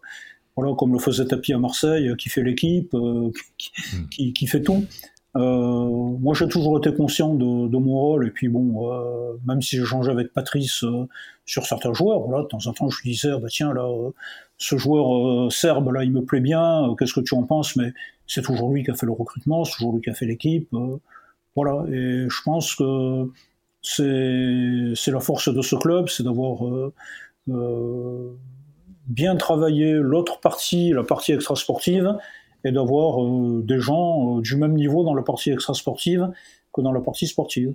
[0.57, 3.31] voilà, comme le faisait Tapi à Marseille, qui fait l'équipe, euh,
[4.11, 4.85] qui, fait tout.
[5.37, 9.77] Euh, moi, j'ai toujours été conscient de, mon rôle, et puis bon, euh, même si
[9.77, 11.07] j'échangeais avec Patrice euh,
[11.45, 13.87] sur certains joueurs, voilà, de temps en temps, je lui disais, ah, bah tiens, là,
[14.59, 17.77] ce joueur serbe, là, il me plaît bien, qu'est-ce que tu en penses?
[17.77, 17.93] Mais
[18.27, 20.69] c'est toujours lui qui a fait le recrutement, c'est toujours lui qui a fait l'équipe,
[21.55, 21.85] voilà.
[21.91, 23.31] Et je pense que
[23.83, 26.91] c'est la force de ce club, c'est d'avoir
[29.07, 32.17] bien travaillé l'autre partie, la partie extra-sportive,
[32.67, 36.31] et d'avoir euh, des gens euh, du même niveau dans la partie extra-sportive
[36.75, 37.75] que dans la partie sportive.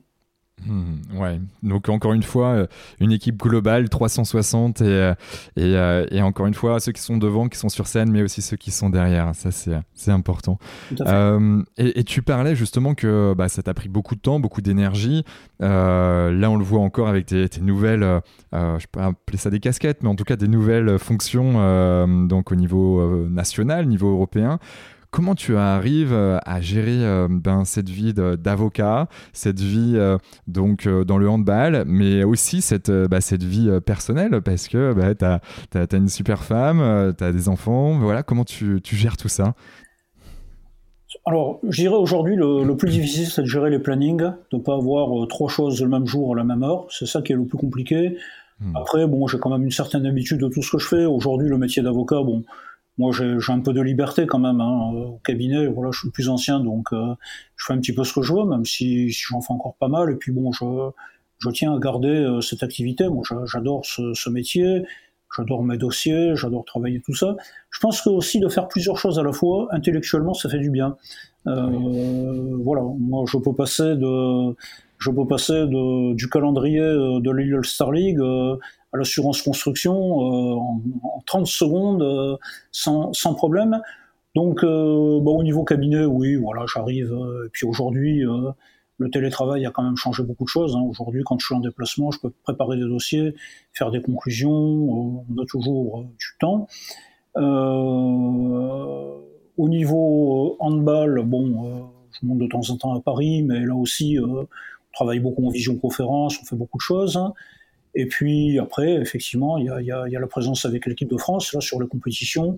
[0.65, 2.67] Hmm, ouais, donc encore une fois, euh,
[2.99, 5.13] une équipe globale 360 et,
[5.57, 5.73] et,
[6.11, 8.57] et, encore une fois, ceux qui sont devant, qui sont sur scène, mais aussi ceux
[8.57, 9.33] qui sont derrière.
[9.35, 10.59] Ça, c'est important.
[11.77, 15.23] et, et, tu parlais justement que bah, ça t'a pris beaucoup de temps, beaucoup d'énergie.
[15.59, 18.21] là, on le voit encore avec tes, tes nouvelles,
[18.53, 21.41] je peux appeler ça des casquettes, mais en tout cas des nouvelles fonctions
[22.27, 24.59] donc au niveau national, niveau européen.
[25.11, 29.99] Comment tu arrives à gérer ben, cette vie d'avocat, cette vie
[30.47, 34.41] donc dans le handball, mais aussi cette, bah, cette vie personnelle?
[34.41, 35.41] Parce que bah, tu as,
[35.73, 37.99] as, une super femme, tu as des enfants.
[37.99, 39.53] Voilà, comment tu, tu gères tout ça?
[41.25, 44.75] Alors, je dirais aujourd'hui, le, plus difficile, c'est de gérer les plannings, de ne pas
[44.75, 46.87] avoir trois choses le même jour à la même heure.
[46.89, 48.17] C'est ça qui est le plus compliqué.
[48.59, 48.75] Hmm.
[48.75, 51.05] Après, bon, j'ai quand même une certaine habitude de tout ce que je fais.
[51.05, 52.43] Aujourd'hui, le métier d'avocat, bon,
[52.97, 55.67] moi, j'ai un peu de liberté quand même hein, au cabinet.
[55.67, 57.15] Voilà, je suis plus ancien, donc euh,
[57.55, 59.87] je fais un petit peu ce que je veux, même si, j'en fais encore pas
[59.87, 60.11] mal.
[60.11, 60.65] Et puis bon, je,
[61.39, 63.07] je tiens à garder euh, cette activité.
[63.07, 64.83] Moi, j'adore ce, ce, métier.
[65.35, 67.37] J'adore mes dossiers, j'adore travailler tout ça.
[67.69, 70.69] Je pense que aussi de faire plusieurs choses à la fois, intellectuellement, ça fait du
[70.69, 70.97] bien.
[71.47, 74.55] Euh, voilà, moi je peux passer de,
[74.99, 78.57] je peux passer de, du calendrier euh, de l'All Star League euh,
[78.93, 82.39] à l'assurance construction euh, en, en, 30 secondes
[82.71, 83.81] sans, sans, problème.
[84.35, 87.13] Donc, bon, au niveau cabinet, oui, voilà, j'arrive.
[87.45, 88.23] et puis aujourd'hui,
[88.97, 90.75] le télétravail a quand même changé beaucoup de choses.
[90.75, 90.81] Hein.
[90.81, 93.33] Aujourd'hui, quand je suis en déplacement, je peux préparer des dossiers,
[93.73, 94.51] faire des conclusions.
[94.51, 96.67] on a toujours du temps.
[97.35, 97.41] au
[99.57, 104.47] niveau handball, bon, je monte de temps en temps à Paris, mais là aussi, on
[104.93, 107.19] travaille beaucoup en visioconférence, on fait beaucoup de choses.
[107.93, 111.81] Et puis après, effectivement, il y a, la présence avec l'équipe de France là, sur
[111.81, 112.57] les compétitions.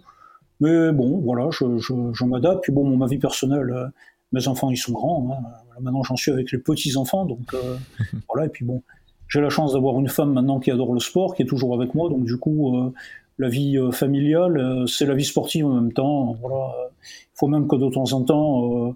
[0.60, 2.64] Mais bon, voilà, je, m'adapte.
[2.64, 3.88] Puis bon, ma vie personnelle, euh,
[4.32, 5.30] mes enfants, ils sont grands.
[5.32, 5.80] Hein.
[5.82, 7.26] Maintenant, j'en suis avec les petits-enfants.
[7.26, 7.78] Donc euh,
[8.30, 8.84] voilà, et puis bon,
[9.28, 11.96] j'ai la chance d'avoir une femme maintenant qui adore le sport, qui est toujours avec
[11.96, 12.10] moi.
[12.10, 12.94] Donc du coup, euh,
[13.40, 16.38] la vie familiale, c'est la vie sportive en même temps.
[16.40, 16.72] Voilà,
[17.02, 18.96] il faut même que de temps en temps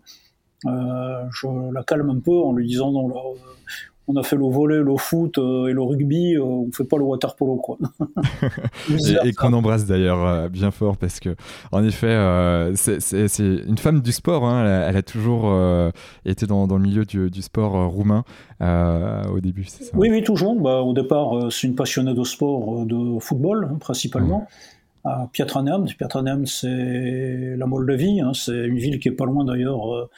[0.63, 3.15] je la calme un peu en lui disant non, là,
[4.07, 7.03] on a fait le volet, le foot euh, et le rugby, on fait pas le
[7.03, 7.77] water polo quoi.
[9.23, 11.35] et, qu'on embrasse d'ailleurs bien fort parce que
[11.71, 12.15] en effet
[12.75, 14.85] c'est une femme du sport, hein.
[14.87, 15.53] elle, a, toujours
[16.25, 18.23] été dans, dans, le milieu du, du sport roumain
[18.61, 20.55] au début, c'est ça Oui oui toujours.
[20.59, 24.39] Bah, au départ c'est une passionnée de sport, de football hein, principalement.
[24.39, 24.77] Mmh
[25.07, 25.29] à
[26.45, 28.31] c'est la Moldavie, hein.
[28.33, 30.09] c'est une ville qui est pas loin d'ailleurs euh,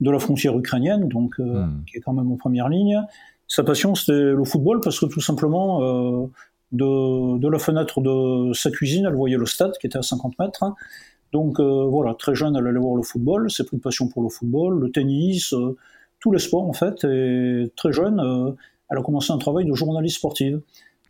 [0.00, 1.84] de la frontière ukrainienne, donc euh, hmm.
[1.86, 3.00] qui est quand même en première ligne.
[3.48, 6.26] Sa passion, c'était le football parce que tout simplement, euh,
[6.72, 10.64] de, la fenêtre de sa cuisine, elle voyait le stade qui était à 50 mètres.
[11.32, 14.28] Donc voilà, très jeune, elle allait voir le football, c'est pris de passion pour le
[14.28, 15.52] football, le tennis,
[16.20, 17.02] tous les sports en fait.
[17.04, 18.54] Et très jeune,
[18.88, 20.60] elle a commencé un travail de journaliste sportive.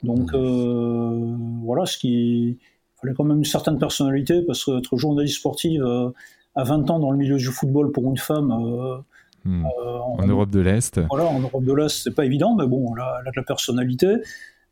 [0.03, 1.62] Donc hmm.
[1.62, 2.59] voilà, ce qui,
[3.05, 6.11] fallait quand même une certaine personnalité parce qu'être journaliste sportive euh,
[6.55, 9.05] à 20 ans dans le milieu du football pour une femme.
[9.47, 9.66] Euh, hmm.
[9.66, 11.01] euh, en, Europe de l'Est.
[11.09, 14.09] Voilà, en Europe de l'Est, c'est pas évident, mais bon, elle a, de la personnalité.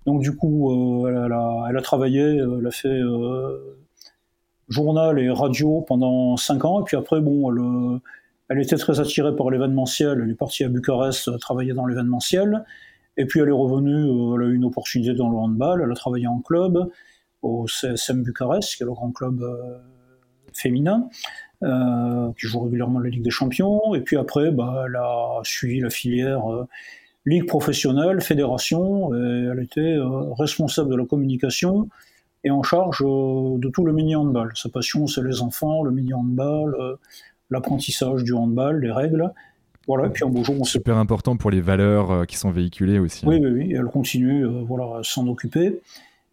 [0.06, 3.00] Donc du coup, elle, a, elle, a, travaillé, elle a fait
[4.68, 8.00] journal et radio pendant 5 ans, et puis après, bon,
[8.48, 10.20] elle, était très attirée par l'événementiel.
[10.24, 12.64] Elle est partie à Bucarest travailler dans l'événementiel.
[13.16, 14.04] Et puis elle est revenue,
[14.34, 16.90] elle a eu une opportunité dans le handball, elle a travaillé en club
[17.42, 19.78] au CSM Bucarest, qui est le grand club euh,
[20.54, 23.94] féminin, euh, qui joue régulièrement la Ligue des Champions.
[23.94, 26.66] Et puis après, bah, elle a suivi la filière euh,
[27.24, 29.96] Ligue professionnelle, fédération, et elle était
[30.36, 31.88] responsable de la communication
[32.42, 34.50] et en charge de tout le mini-handball.
[34.56, 36.76] Sa passion, c'est les enfants, le mini-handball,
[37.48, 39.30] l'apprentissage du handball, les règles.
[39.86, 43.24] Voilà, et puis en bonjour, on Super important pour les valeurs qui sont véhiculées aussi.
[43.24, 43.40] Oui, hein.
[43.44, 45.80] oui, oui, elle continue voilà, à s'en occuper.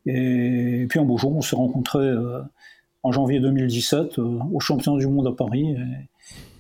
[0.06, 2.42] Et, puis un beau jour, on s'est rencontrés euh,
[3.04, 5.72] en janvier 2017 euh, au championnat du monde à Paris.
[5.72, 6.08] Et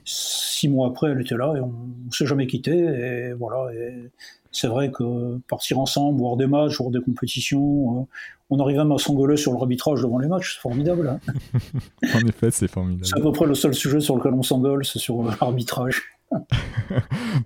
[0.05, 2.71] six mois après, elle était là et on, ne s'est jamais quitté.
[2.71, 3.73] Et voilà.
[3.73, 4.09] Et
[4.51, 8.05] c'est vrai que partir ensemble, voir des matchs, voir des compétitions, euh,
[8.49, 11.07] on arrive même à s'engueuler sur l'arbitrage devant les matchs, c'est formidable.
[11.07, 11.59] Hein.
[12.15, 13.05] en effet, c'est formidable.
[13.05, 16.18] C'est à peu près le seul sujet sur lequel on s'engueule, c'est sur l'arbitrage.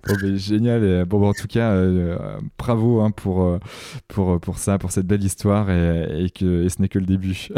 [0.06, 1.04] bon, génial.
[1.04, 3.58] bon, en tout cas, euh, bravo hein, pour, euh,
[4.08, 7.48] pour, pour ça, pour cette belle histoire et, que ce n'est que le début.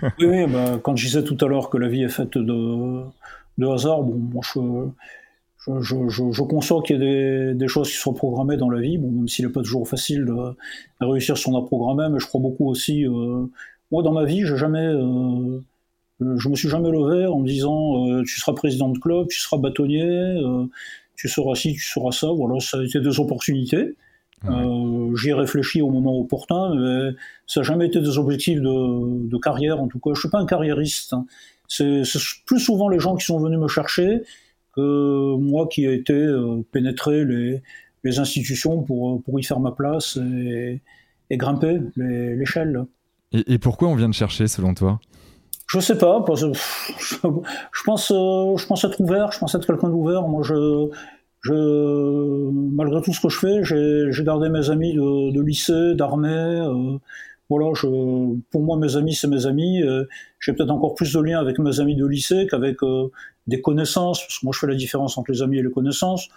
[0.20, 3.02] oui, bah, quand je disais tout à l'heure que la vie est faite de,
[3.58, 7.96] de hasard, bon, je, je, je, je conçois qu'il y ait des, des, choses qui
[7.96, 10.56] sont programmées dans la vie, bon, même s'il n'est pas toujours facile de,
[11.00, 13.06] réussir ce qu'on a programmé, mais je crois beaucoup aussi.
[13.06, 13.46] Euh,
[13.90, 15.60] moi, dans ma vie, j'ai jamais euh,
[16.20, 19.38] je me suis jamais levé en me disant euh, tu seras président de club, tu
[19.38, 20.66] seras bâtonnier, euh,
[21.16, 22.28] tu seras ci, tu seras ça.
[22.28, 23.94] Voilà, ça a été des opportunités.
[24.44, 27.16] J'y ai réfléchi au moment opportun, mais
[27.46, 29.80] ça n'a jamais été des objectifs de, de, carrière.
[29.80, 31.12] En tout cas, je suis pas un carriériste.
[31.12, 31.26] Hein.
[31.66, 32.02] C'est
[32.46, 34.22] plus souvent les gens qui sont venus me chercher
[34.76, 36.24] que moi qui ai été
[36.70, 37.62] pénétrer les,
[38.04, 40.80] les institutions pour, pour y faire ma place et,
[41.30, 42.84] et grimper l'échelle.
[43.32, 45.00] Et, et pourquoi on vient de chercher selon toi?
[45.68, 50.26] Je sais pas, je pense, je pense être ouvert, je pense être quelqu'un d'ouvert.
[50.26, 50.88] Moi, je,
[51.42, 53.64] je, malgré tout ce que je fais,
[54.10, 56.62] j'ai gardé mes amis de, de lycée, d'armée.
[57.50, 57.86] voilà, je,
[58.50, 59.82] pour moi, mes amis, c'est mes amis.
[60.40, 62.78] j'ai peut-être encore plus de liens avec mes amis de lycée qu'avec
[63.46, 66.28] des connaissances, parce que moi, je fais la différence entre les amis et les connaissances.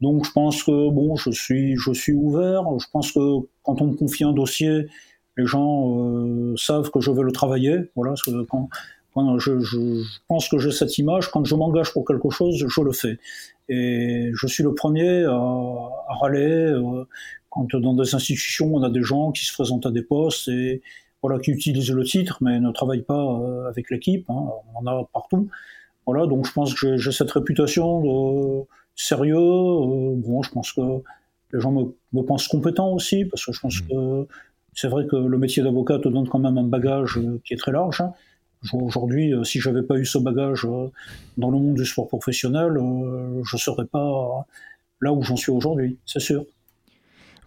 [0.00, 2.64] Donc je pense que bon, je suis, je suis ouvert.
[2.78, 3.20] Je pense que
[3.62, 4.88] quand on me confie un dossier,
[5.36, 7.90] les gens euh, savent que je vais le travailler.
[7.96, 8.14] Voilà,
[8.48, 8.68] quand,
[9.14, 12.80] quand je, je, pense que j'ai cette image, quand je m'engage pour quelque chose, je
[12.80, 13.18] le fais.
[13.68, 17.04] Et je suis le premier à, à râler euh,
[17.50, 20.82] quand dans des institutions on a des gens qui se présentent à des postes et
[21.22, 24.28] voilà qui utilisent le titre mais ne travaillent pas euh, avec l'équipe.
[24.28, 25.48] Hein, on en a partout.
[26.06, 29.36] Voilà, donc je pense que j'ai cette réputation de sérieux.
[29.38, 30.82] Bon, je pense que
[31.52, 33.88] les gens me, me, pensent compétent aussi, parce que je pense mmh.
[33.88, 34.26] que
[34.74, 37.56] c'est vrai que le métier d'avocat te donne quand même un bagage euh, qui est
[37.56, 38.02] très large.
[38.72, 40.66] Aujourd'hui, euh, si j'avais pas eu ce bagage
[41.36, 42.72] dans le monde du sport professionnel,
[43.44, 44.46] je serais pas
[45.00, 46.44] là où j'en suis aujourd'hui, c'est sûr.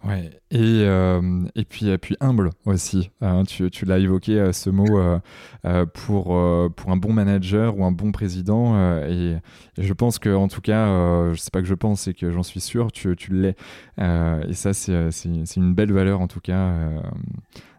[0.04, 1.20] Ouais, et, euh,
[1.56, 3.10] et, puis, et puis humble aussi.
[3.20, 3.42] Hein.
[3.44, 6.26] tu, tu l'as évoqué euh, ce mot euh, pour,
[6.74, 8.78] pour un bon manager ou un bon président.
[9.06, 9.36] Et,
[9.76, 12.42] je pense que, en tout cas, je sais pas que je pense, c'est que j'en
[12.42, 13.56] suis sûr, tu, tu l'es.
[13.98, 16.72] et ça, c'est une belle valeur, en tout cas,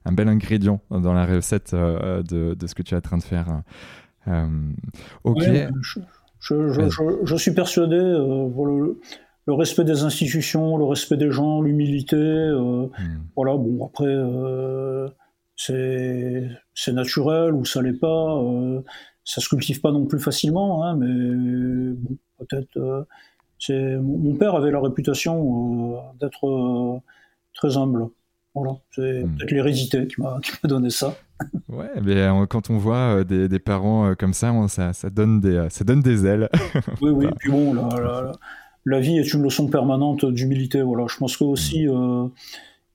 [0.06, 3.24] un bel ingrédient dans la recette de, de, ce que tu es en train de
[3.24, 3.62] faire.
[5.24, 5.42] ok.
[5.82, 6.00] je,
[6.42, 7.98] je, je, je, suis persuadé.
[8.54, 8.94] Voilà,
[9.50, 12.16] le respect des institutions, le respect des gens, l'humilité.
[12.16, 13.24] Euh, hmm.
[13.36, 15.10] Voilà, bon, après, euh,
[15.56, 18.38] c'est naturel ou ça l'est pas.
[18.38, 18.82] Euh,
[19.24, 23.08] ça se cultive pas non plus facilement, hein, mais bon, peut-être.
[23.58, 27.02] c'est mon père avait la réputation d'être
[27.56, 28.06] très humble.
[28.54, 29.36] Voilà, c'est hmm.
[29.36, 31.16] peut-être l'hérédité qui m'a donné ça.
[31.70, 35.84] Ouais, mais quand on voit des, des parents comme ça, ça, ça, donne des, ça
[35.84, 36.50] donne des ailes.
[37.02, 38.32] oui, oui, puis bon, là, là,
[38.90, 40.82] la vie est une leçon permanente d'humilité.
[40.82, 41.92] Voilà, je pense que aussi mm.
[41.92, 42.28] euh,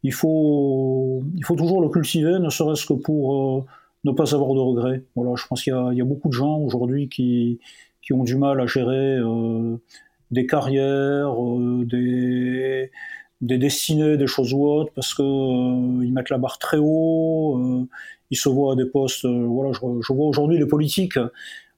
[0.03, 3.65] il faut il faut toujours le cultiver, ne serait-ce que pour euh,
[4.05, 5.03] ne pas avoir de regrets.
[5.15, 7.61] Voilà, je pense qu'il y, a beaucoup de gens aujourd'hui qui
[8.03, 9.77] qui ont du mal à gérer euh,
[10.31, 11.35] des carrières,
[11.85, 12.91] des
[13.41, 17.87] des destinées, des choses ou autres, parce que ils mettent la barre très haut,
[18.31, 19.27] ils se voient à des postes.
[19.27, 21.19] voilà, je, je vois aujourd'hui les politiques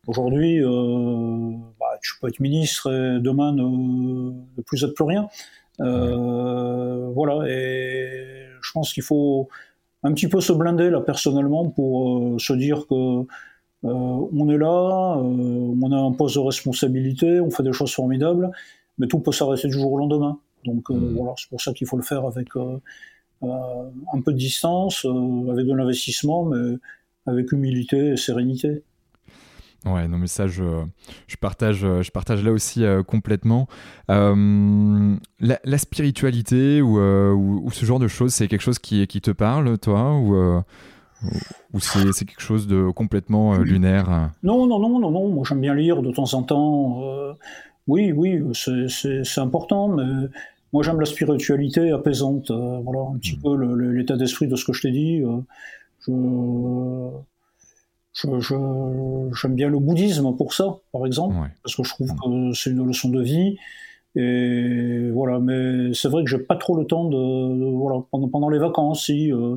[0.07, 1.51] Aujourd'hui, euh,
[1.81, 4.33] bah, tu peux être ministre et demain ne,
[4.63, 5.29] plus être plus rien.
[5.81, 9.49] Euh, voilà, et je pense qu'il faut
[10.05, 13.27] un petit peu se blinder là personnellement pour euh, se dire que
[13.83, 18.51] on est là, on a un poste de responsabilité, on fait des choses formidables,
[18.99, 20.41] mais tout peut s'arrêter du jour au lendemain.
[20.65, 21.15] Donc mmh.
[21.15, 25.73] voilà, c'est pour ça qu'il faut le faire avec un peu de distance, avec de
[25.73, 26.79] l'investissement, mais
[27.27, 28.83] avec humilité et sérénité.
[29.85, 30.65] Ouais, non, mais ça, je,
[31.29, 33.69] je, partage, je partage là aussi euh, complètement.
[34.11, 39.21] Euh, la, spiritualité euh, ou, ou, ce genre de choses, c'est quelque chose qui, qui
[39.21, 40.63] te parle, toi Ou,
[41.73, 45.29] ou c'est quelque chose de complètement lunaire Non, non, non, non, non.
[45.29, 47.03] Moi, j'aime bien lire de temps en temps.
[47.87, 50.29] oui, oui, c'est important, mais
[50.73, 52.51] moi, j'aime la spiritualité apaisante.
[52.51, 53.43] voilà, un petit hmm.
[53.43, 55.23] peu l'état d'esprit de ce que je t'ai dit.
[56.01, 57.11] je
[58.17, 62.87] j'aime bien le bouddhisme pour ça, par exemple, parce que je trouve que c'est une
[62.87, 63.57] leçon de vie.
[64.15, 68.49] Et voilà, mais c'est vrai que j'ai pas trop le temps de, voilà pendant, pendant
[68.49, 69.07] les vacances.
[69.07, 69.57] Si, euh,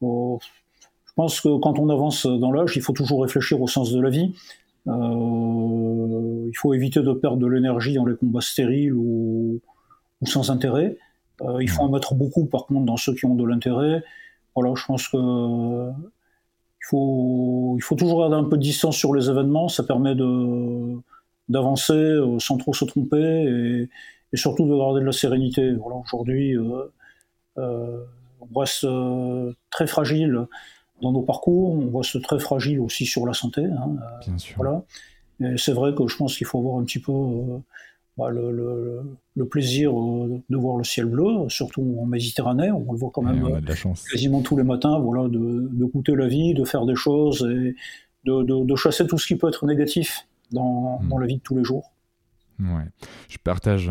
[0.00, 4.00] je pense que quand on avance dans l'âge, il faut toujours réfléchir au sens de
[4.00, 4.34] la vie.
[4.86, 9.60] Euh, il faut éviter de perdre de l'énergie dans les combats stériles ou,
[10.20, 10.96] ou sans intérêt.
[11.42, 14.02] Euh, il faut en mettre beaucoup, par contre, dans ceux qui ont de l'intérêt.
[14.54, 15.90] Voilà, je pense que
[16.88, 19.68] faut, il faut toujours garder un peu de distance sur les événements.
[19.68, 20.96] Ça permet de,
[21.48, 23.88] d'avancer euh, sans trop se tromper
[24.32, 25.72] et, surtout de garder de la sérénité.
[25.72, 26.92] Voilà, aujourd'hui, euh,
[27.58, 28.04] euh,
[28.40, 28.86] on reste
[29.70, 30.46] très fragile
[31.00, 33.64] dans nos parcours, on reste très fragile aussi sur la santé.
[33.64, 34.56] Hein, Bien sûr.
[34.56, 34.82] Voilà.
[35.40, 37.12] Et c'est vrai que je pense qu'il faut avoir un petit peu
[38.18, 43.10] bah, le, plaisir euh, de voir le ciel bleu, surtout en Méditerranée, on le voit
[43.14, 43.60] quand même euh,
[44.10, 47.76] quasiment tous les matins, voilà, de, goûter la vie, de faire des choses et
[48.24, 51.08] de, chasser tout ce qui peut être négatif dans, hmm.
[51.08, 51.92] dans la vie de tous les jours.
[52.60, 52.84] Ouais,
[53.28, 53.88] je partage.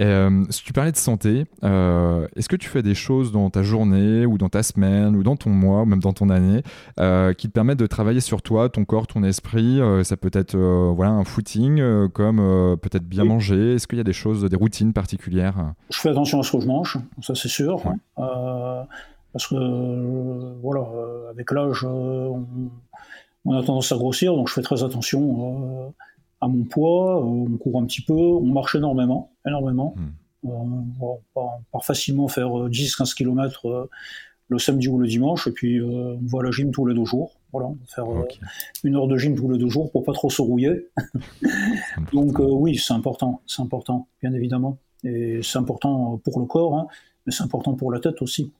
[0.00, 3.62] Euh, si tu parlais de santé, euh, est-ce que tu fais des choses dans ta
[3.62, 6.62] journée ou dans ta semaine ou dans ton mois ou même dans ton année
[6.98, 10.56] euh, qui te permettent de travailler sur toi, ton corps, ton esprit Ça peut être
[10.56, 13.74] voilà un footing, comme peut-être bien manger?
[13.74, 15.74] Est-ce qu'il y a des choses, des routines particulières?
[15.90, 17.80] Je fais attention à ce que je mange, ça c'est sûr.
[18.16, 20.86] parce que voilà,
[21.30, 22.46] avec l'âge, on
[23.44, 25.94] on a tendance à grossir, donc je fais très attention
[26.40, 27.24] à mon poids.
[27.24, 29.94] on court un petit peu, on marche énormément, énormément.
[29.96, 30.12] Hmm.
[30.44, 31.20] on
[31.72, 33.88] part facilement faire 10-15 km
[34.50, 37.04] le samedi ou le dimanche, et puis on va à la gym tous les deux
[37.04, 37.34] jours.
[37.52, 38.06] Voilà, faire
[38.84, 40.86] une heure de gym tous les deux jours pour pas trop se rouiller.
[42.12, 44.78] Donc oui, c'est important, c'est important, bien évidemment.
[45.04, 46.86] Et c'est important pour le corps, hein,
[47.26, 48.52] mais c'est important pour la tête aussi.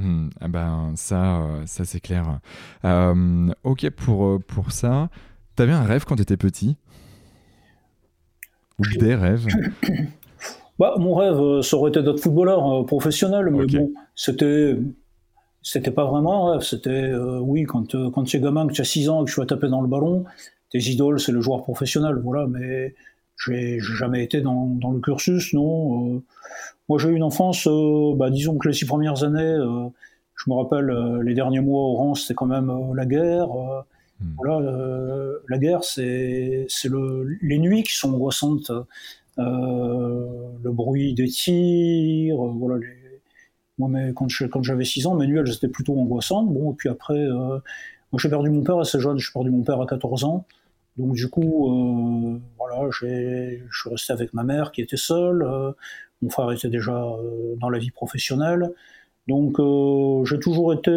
[0.00, 2.40] Hmm, ah ben, ça, euh, ça c'est clair.
[2.84, 5.10] Euh, ok, pour, euh, pour ça,
[5.56, 6.76] t'avais un rêve quand t'étais petit?
[8.98, 9.46] Des rêves
[10.78, 14.76] bah, Mon rêve, ça aurait été d'être footballeur professionnel, mais bon, c'était.
[15.62, 18.84] C'était pas vraiment un rêve, c'était, oui, quand, quand tu es gamin, que tu as
[18.84, 20.24] 6 ans et que tu vas taper dans le ballon,
[20.70, 22.94] tes idoles, c'est le joueur professionnel, voilà, mais
[23.44, 26.16] j'ai jamais été dans, dans, le cursus, non.
[26.16, 26.22] Euh,
[26.88, 29.88] moi, j'ai eu une enfance, euh, bah, disons que les six premières années, euh,
[30.36, 30.90] je me rappelle
[31.22, 33.48] les derniers mois au rang, c'était quand même la guerre.
[34.20, 34.34] Hmm.
[34.36, 34.72] Voilà,
[35.48, 36.66] la guerre, c'est
[37.42, 38.70] les nuits qui sont angoissantes,
[39.36, 42.78] le bruit des tirs, voilà.
[42.78, 42.96] Les...
[43.78, 44.28] Moi, mais quand
[44.62, 46.52] j'avais 6 ans, mes nuits, elles étaient plutôt angoissantes.
[46.52, 47.26] Bon, et puis après,
[48.12, 49.18] moi, j'ai perdu mon père assez jeune.
[49.18, 50.44] J'ai perdu mon père à 14 ans.
[50.96, 55.42] Donc du coup, euh, voilà, je suis resté avec ma mère qui était seule.
[55.42, 55.72] Euh,
[56.22, 58.70] mon frère était déjà euh, dans la vie professionnelle.
[59.28, 59.58] Donc
[60.26, 60.90] j'ai toujours été,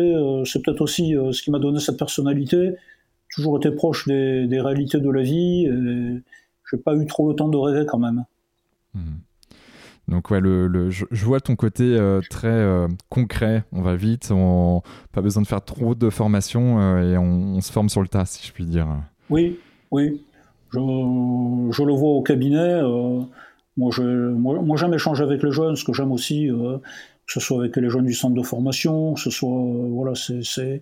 [0.46, 2.72] c'est peut-être aussi ce qui m'a donné cette personnalité,
[3.36, 5.66] toujours été proche des, réalités de la vie.
[5.66, 6.22] Et
[6.72, 8.26] j'ai pas eu trop le temps de rêver quand même.
[8.94, 9.00] Mmh.
[10.10, 11.98] Donc ouais, le, je, vois ton côté
[12.30, 13.64] très concret.
[13.72, 14.82] On va vite, on
[15.14, 18.26] pas besoin de faire trop de formation et on, on, se forme sur le tas,
[18.26, 18.88] si je puis dire.
[19.30, 19.58] Oui,
[19.92, 20.22] oui,
[20.74, 20.80] je,
[21.72, 22.58] je, le vois au cabinet.
[22.58, 23.22] Euh,
[23.78, 23.92] moi,
[24.62, 26.78] moi, j'aime échanger avec les jeunes, ce que j'aime aussi, euh,
[27.28, 30.14] que ce soit avec les jeunes du centre de formation, que ce soit, euh, voilà,
[30.16, 30.82] c'est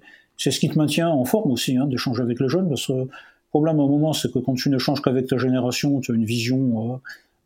[0.49, 3.09] ce qui te maintient en forme aussi, hein, d'échanger avec les jeunes, parce que le
[3.49, 6.25] problème à un moment, c'est que quand tu n'échanges qu'avec ta génération, tu as une
[6.25, 6.99] vision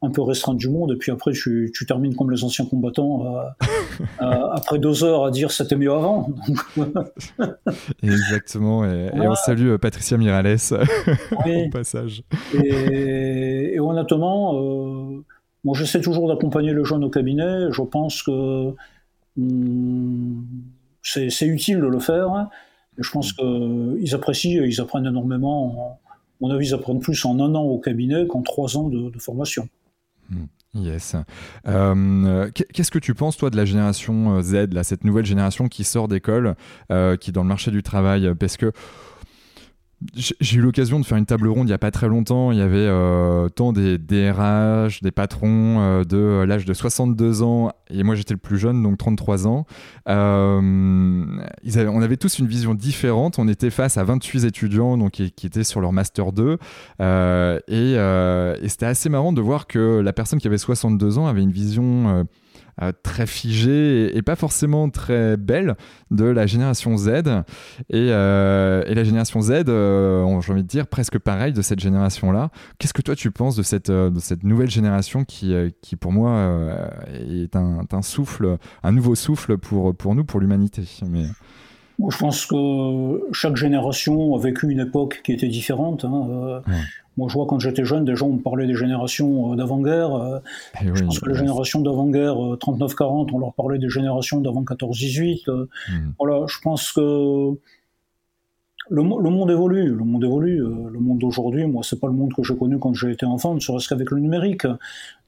[0.05, 3.37] un peu restreinte du monde, et puis après tu, termines comme les anciens combattants,
[4.19, 6.29] après deux heures à dire c'était mieux avant.
[8.03, 10.57] Exactement, et, on salue euh, Patricia Mirales
[11.31, 12.23] au passage.
[12.53, 15.23] Et, honnêtement, euh,
[15.63, 18.73] moi j'essaie toujours d'accompagner le jeune au cabinet, je pense que
[19.37, 20.43] hmm,
[21.01, 22.47] c'est utile de le faire, et
[22.97, 25.99] je pense qu'ils apprécient, ils apprennent énormément.
[26.41, 29.67] mon avis, ils apprennent plus en un an au cabinet qu'en trois ans de formation.
[30.29, 30.45] Hmm.
[30.75, 31.15] Yes.
[31.67, 35.69] Euh, qu'est-ce que tu penses, toi, de la génération euh, Z, là, cette nouvelle génération
[35.69, 36.55] qui sort d'école,
[36.91, 38.73] euh, qui est dans le marché du travail Parce que
[40.13, 42.51] j'ai eu l'occasion de faire une table ronde il n'y a pas très longtemps.
[42.51, 47.43] Il y avait euh, tant des DRH, des patrons euh, de euh, l'âge de 62
[47.43, 49.65] ans, et moi j'étais le plus jeune, donc 33 ans.
[50.07, 53.39] On avait tous une vision différente.
[53.39, 56.57] On était face à 28 étudiants donc, qui, étaient sur leur Master 2.
[56.99, 61.41] et, et c'était assez marrant de voir que la personne qui avait 62 ans avait
[61.43, 62.25] une vision
[62.81, 65.75] euh, très figée et, pas forcément très belle
[66.11, 67.09] de la génération Z.
[67.89, 72.49] Et, euh, la génération Z, euh, j'ai envie de dire, presque pareil de cette génération-là.
[72.77, 76.89] Qu'est-ce que toi tu penses de cette, de cette nouvelle génération qui, qui pour moi,
[77.13, 80.83] est un, un, souffle, un nouveau souffle pour, pour nous, pour l'humanité?
[81.09, 81.25] Mais...
[82.09, 86.03] je pense que chaque génération a vécu une époque qui était différente.
[86.03, 86.61] Hein.
[87.17, 90.15] Moi, je vois quand j'étais jeune, des gens me parlaient des générations euh, d'avant-guerre.
[90.15, 90.39] Euh,
[90.81, 94.63] eh je pense que les générations d'avant-guerre, 39-40, euh, on leur parlait des générations d'avant
[94.63, 95.49] 14-18.
[95.49, 96.13] Mhm.
[96.19, 97.01] Voilà, je pense que
[98.89, 99.95] le, monde évolue.
[99.95, 100.57] Le monde évolue.
[100.57, 103.55] Le monde d'aujourd'hui, moi, c'est pas le monde que j'ai connu quand j'ai été enfant,
[103.55, 104.67] ne serait-ce qu'avec le numérique.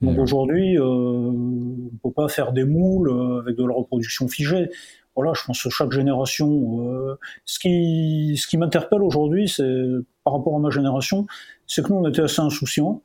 [0.02, 3.12] Donc eh aujourd'hui, on ne peut pas faire des moules
[3.42, 4.70] avec de la reproduction figée
[5.16, 7.18] voilà, je pense que chaque génération.
[7.44, 9.84] ce qui, ce qui m'interpelle aujourd'hui, c'est
[10.24, 11.26] par rapport à ma génération,
[11.68, 13.02] c'est que nous, on était assez insouciants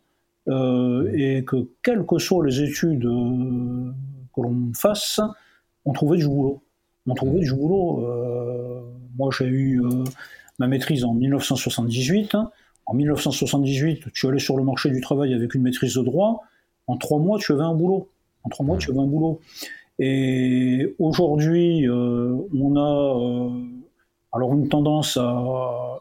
[0.48, 3.92] euh, et que, quelles que soient les études euh,
[4.34, 5.20] que l'on fasse,
[5.84, 6.62] on trouvait du boulot.
[7.06, 8.06] On trouvait du boulot.
[8.06, 8.80] Euh,
[9.16, 9.82] moi, j'ai eu
[10.58, 12.36] ma maîtrise en 1978.
[12.86, 16.42] En 1978, tu allais sur le marché du travail avec une maîtrise de droit.
[16.86, 18.08] En trois mois, tu avais un boulot.
[18.44, 19.40] En trois mois, tu avais un boulot.
[19.98, 23.50] Et aujourd'hui, on a
[24.32, 26.00] alors une tendance à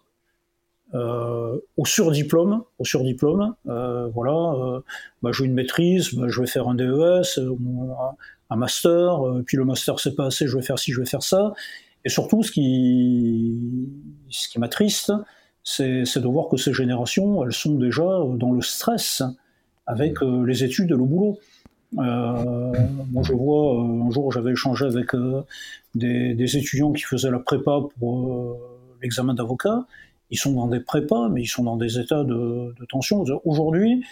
[0.94, 4.80] euh, au surdiplôme, au surdiplôme, euh, voilà, euh,
[5.22, 7.40] bah, j'ai une maîtrise, bah, je vais faire un DES,
[8.50, 11.24] un master, puis le master c'est pas assez, je vais faire ci, je vais faire
[11.24, 11.54] ça.
[12.04, 13.90] Et surtout, ce qui,
[14.30, 15.14] ce qui m'attriste,
[15.64, 18.04] c'est, de voir que ces générations, elles sont déjà
[18.36, 19.24] dans le stress
[19.86, 21.40] avec les études et le boulot.
[21.94, 25.12] moi, je vois, un jour, j'avais échangé avec
[25.96, 28.58] des, des, étudiants qui faisaient la prépa pour
[29.02, 29.86] l'examen d'avocat,
[30.32, 33.24] ils sont dans des prépas, mais ils sont dans des états de, tension.
[33.46, 34.04] Aujourd'hui,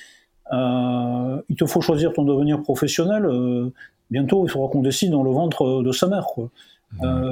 [0.51, 3.27] il te faut choisir ton devenir professionnel.
[4.11, 6.27] bientôt, il faudra qu'on décide dans le ventre de sa mère.
[6.27, 6.51] Quoi.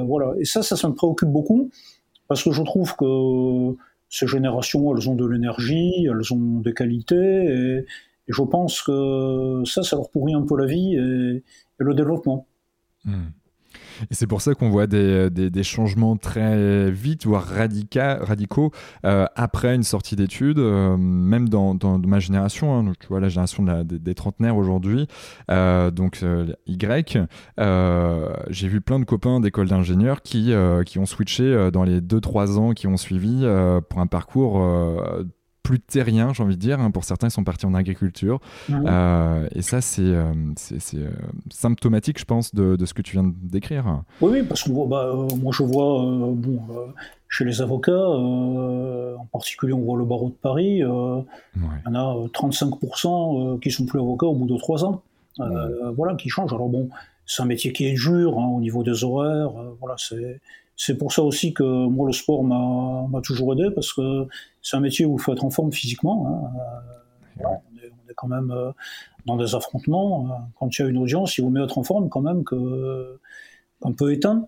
[0.04, 0.32] voilà.
[0.40, 1.70] Et ça, ça, ça me préoccupe beaucoup
[2.28, 3.76] parce que je trouve que
[4.08, 7.86] ces générations, elles ont de l'énergie, elles ont des qualités, et,
[8.28, 11.42] je pense que ça, ça leur pourrit un peu la vie et,
[11.80, 12.46] le développement.
[13.04, 13.28] Hmm.
[14.10, 18.72] Et c'est pour ça qu'on voit des, des, changements très vite, voire radicaux,
[19.04, 23.28] euh, après une sortie d'études, euh, même dans, dans, ma génération, hein, tu vois, la
[23.28, 25.06] génération des, trentenaires aujourd'hui,
[25.50, 26.24] euh, donc
[26.66, 27.18] Y,
[28.48, 30.52] j'ai vu plein de copains d'école d'ingénieurs qui,
[30.86, 33.46] qui ont switché dans les 2-3 ans qui ont suivi
[33.88, 34.62] pour un parcours
[35.62, 36.80] plus terrien, j'ai envie de dire.
[36.80, 36.90] Hein.
[36.90, 38.40] Pour certains, ils sont partis en agriculture.
[38.70, 40.32] Euh, et ça, c'est euh,
[40.94, 41.10] euh,
[41.50, 44.02] symptomatique, je pense, de, ce que tu viens de décrire.
[44.20, 46.02] Oui, oui parce que bah, moi, je vois
[46.32, 46.60] bon,
[47.28, 52.26] chez les avocats, en particulier, on voit le barreau de Paris, il y en a
[52.28, 55.02] 35% qui sont plus avocats au bout de 3 ans.
[55.96, 56.54] Voilà, qui changent.
[56.54, 56.88] Alors bon,
[57.26, 59.50] c'est un métier qui est dur hein, au niveau des horaires.
[59.80, 60.40] voilà, c'est
[60.80, 64.28] c'est pour ça aussi que moi, le sport m'a toujours aidé, parce que
[64.62, 66.52] c'est un métier où il faut être en forme physiquement.
[67.40, 67.44] Hein.
[67.44, 68.70] on, est, quand même euh,
[69.26, 70.50] dans des affrontements.
[70.56, 73.92] Quand il y a une audience, il vaut mieux être en forme quand même qu'un
[73.92, 74.46] peu éteint.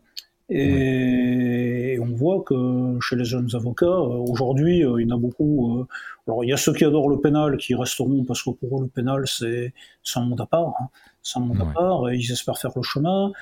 [0.48, 5.18] Et, on voit que chez les jeunes avocats, euh, aujourd'hui, euh, il y en a
[5.18, 5.84] beaucoup.
[6.28, 8.82] alors, il y a ceux qui adorent le pénal qui resteront parce que pour eux,
[8.84, 9.72] le pénal, c'est
[10.14, 10.74] un monde à part.
[10.80, 10.90] Hein.
[11.22, 13.32] C'est un monde à part et ils espèrent faire le chemin.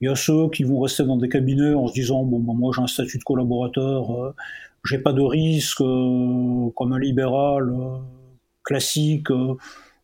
[0.00, 2.54] Il y a ceux qui vont rester dans des cabinets en se disant bon, ben,
[2.54, 4.34] moi j'ai un statut de collaborateur, euh,
[4.84, 7.98] j'ai pas de risque euh, comme un libéral euh,
[8.64, 9.28] classique.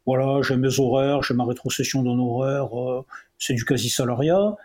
[0.06, 2.68] voilà, j'ai mes horaires, j'ai ma rétrocession d'un horaire,
[3.38, 4.56] c'est du quasi salariat.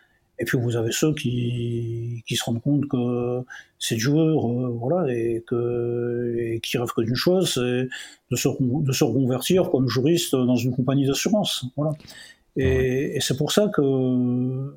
[0.42, 3.42] Et puis vous avez ceux qui, qui se rendent compte que
[3.78, 4.48] c'est dur,
[4.80, 7.90] voilà, et, que, et qui rêvent que d'une chose, c'est
[8.32, 11.66] de se, de se reconvertir comme juriste dans une compagnie d'assurance.
[11.76, 11.92] Voilà.
[12.56, 14.74] Et, et c'est pour ça que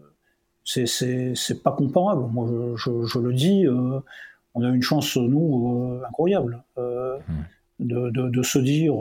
[0.64, 2.24] c'est pas comparable.
[2.30, 4.00] Moi, je, le dis, euh,
[4.54, 7.18] on a une chance, nous, euh, incroyable, euh,
[7.78, 8.94] de, se dire,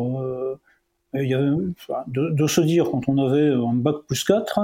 [1.13, 4.59] de, se dire, quand on avait un bac plus 4,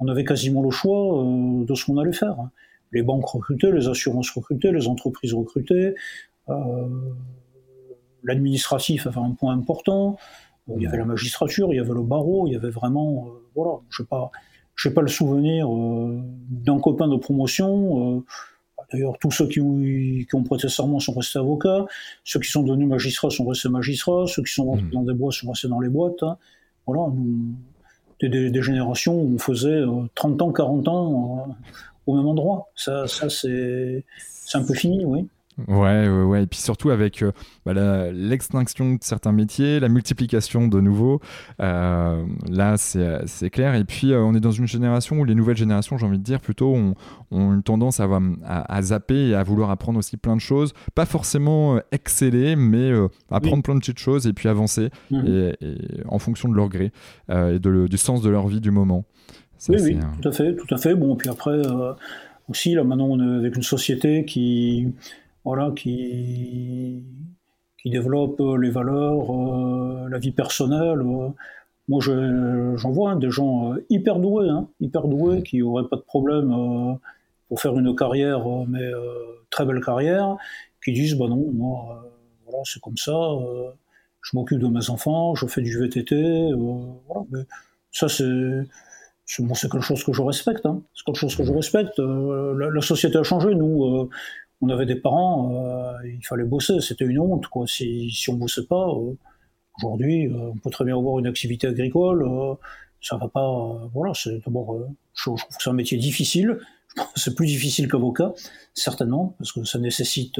[0.00, 2.36] on avait quasiment le choix de ce qu'on allait faire.
[2.92, 5.94] Les banques recrutaient, les assurances recrutaient, les entreprises recrutaient,
[8.24, 10.16] l'administratif avait un point important,
[10.74, 13.80] il y avait la magistrature, il y avait le barreau, il y avait vraiment, voilà,
[13.90, 14.32] je sais pas,
[14.74, 18.18] je n'ai pas le souvenir euh, d'un copain de promotion.
[18.18, 18.24] Euh,
[18.92, 21.86] d'ailleurs, tous ceux qui ont, qui ont prêté serment sont restés avocats.
[22.24, 24.26] Ceux qui sont devenus magistrats sont restés magistrats.
[24.26, 24.90] Ceux qui sont rentrés mmh.
[24.90, 26.22] dans des boîtes sont restés dans les boîtes.
[26.22, 26.36] Hein.
[26.86, 27.12] Voilà,
[28.20, 29.82] des, générations où on faisait
[30.14, 31.56] 30 euh, ans, 40 ans
[32.06, 32.68] au même endroit.
[32.74, 34.04] Ça, ça c'est
[34.54, 35.26] un peu fini, oui.
[35.68, 37.30] Ouais, ouais, ouais, et puis surtout avec euh,
[37.64, 37.72] bah,
[38.10, 41.20] l'extinction de certains métiers, la multiplication de nouveaux,
[41.60, 43.76] euh, là c'est clair.
[43.76, 46.24] Et puis euh, on est dans une génération où les nouvelles générations, j'ai envie de
[46.24, 46.94] dire, plutôt ont,
[47.30, 48.08] une tendance à,
[48.44, 52.90] à, zapper et à vouloir apprendre aussi plein de choses, pas forcément exceller, mais
[53.30, 55.26] apprendre plein de petites choses et puis avancer mmh.
[55.26, 55.56] et,
[56.08, 56.90] en fonction de leur gré
[57.30, 59.04] et de, du sens de leur vie du moment.
[59.68, 60.96] oui, oui, tout à fait, tout à fait.
[60.96, 61.62] Bon, puis après
[62.48, 64.92] aussi, là maintenant on est avec une société qui
[65.44, 67.04] voilà, qui,
[67.84, 71.00] qui développe les valeurs, euh, la vie personnelle.
[71.00, 71.28] Euh.
[71.86, 75.96] Moi, j'en vois hein, des gens euh, hyper doués, hein, hyper doués, qui n'auraient pas
[75.96, 76.98] de problème
[77.48, 78.90] pour faire une carrière, mais
[79.50, 80.36] très belle carrière,
[80.82, 82.10] qui disent bah non, moi,
[82.46, 83.12] voilà, c'est comme ça.
[84.22, 87.26] je m'occupe de mes enfants, je fais du VTT, voilà.
[87.30, 87.40] Mais
[87.92, 88.62] ça, c'est
[89.26, 90.64] c'est quelque chose que je respecte.
[90.64, 90.80] Hein.
[90.94, 91.98] C'est quelque chose que je respecte.
[91.98, 93.54] la, la, société a changé.
[93.54, 94.08] Nous,
[94.64, 97.66] on avait des parents, euh, il fallait bosser, c'était une honte, quoi.
[97.66, 99.14] Si, si on bossait pas, euh,
[99.78, 102.26] aujourd'hui, euh, on peut très bien avoir une activité agricole,
[103.00, 104.78] ça va pas, voilà, c'est d'abord,
[105.12, 106.58] je, trouve que c'est un métier difficile,
[107.14, 108.32] c'est plus difficile qu'avocat,
[108.72, 110.38] certainement, parce que ça nécessite,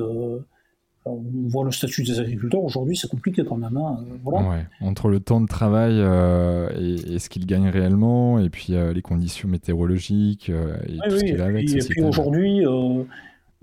[1.07, 3.77] on voit le statut des agriculteurs aujourd'hui, c'est compliqué quand même.
[3.77, 4.65] Hein, voilà.
[4.81, 10.49] entre le temps de travail et, ce qu'ils gagnent réellement, et puis les conditions météorologiques
[10.49, 11.71] et tout ce qui va avec.
[11.71, 12.65] Et puis aujourd'hui,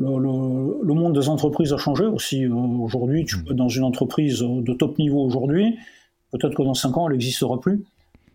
[0.02, 2.46] le, monde des entreprises a changé aussi.
[2.46, 3.44] Euh, aujourd'hui, tu mm.
[3.46, 5.78] peux dans une entreprise de top niveau aujourd'hui,
[6.32, 7.84] peut-être que dans 5 ans, elle n'existera plus.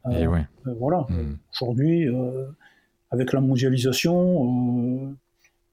[0.07, 0.45] Euh, Et ouais.
[0.67, 1.07] Euh, voilà.
[1.09, 1.37] Mm.
[1.53, 2.09] Aujourd'hui,
[3.11, 5.15] avec la mondialisation,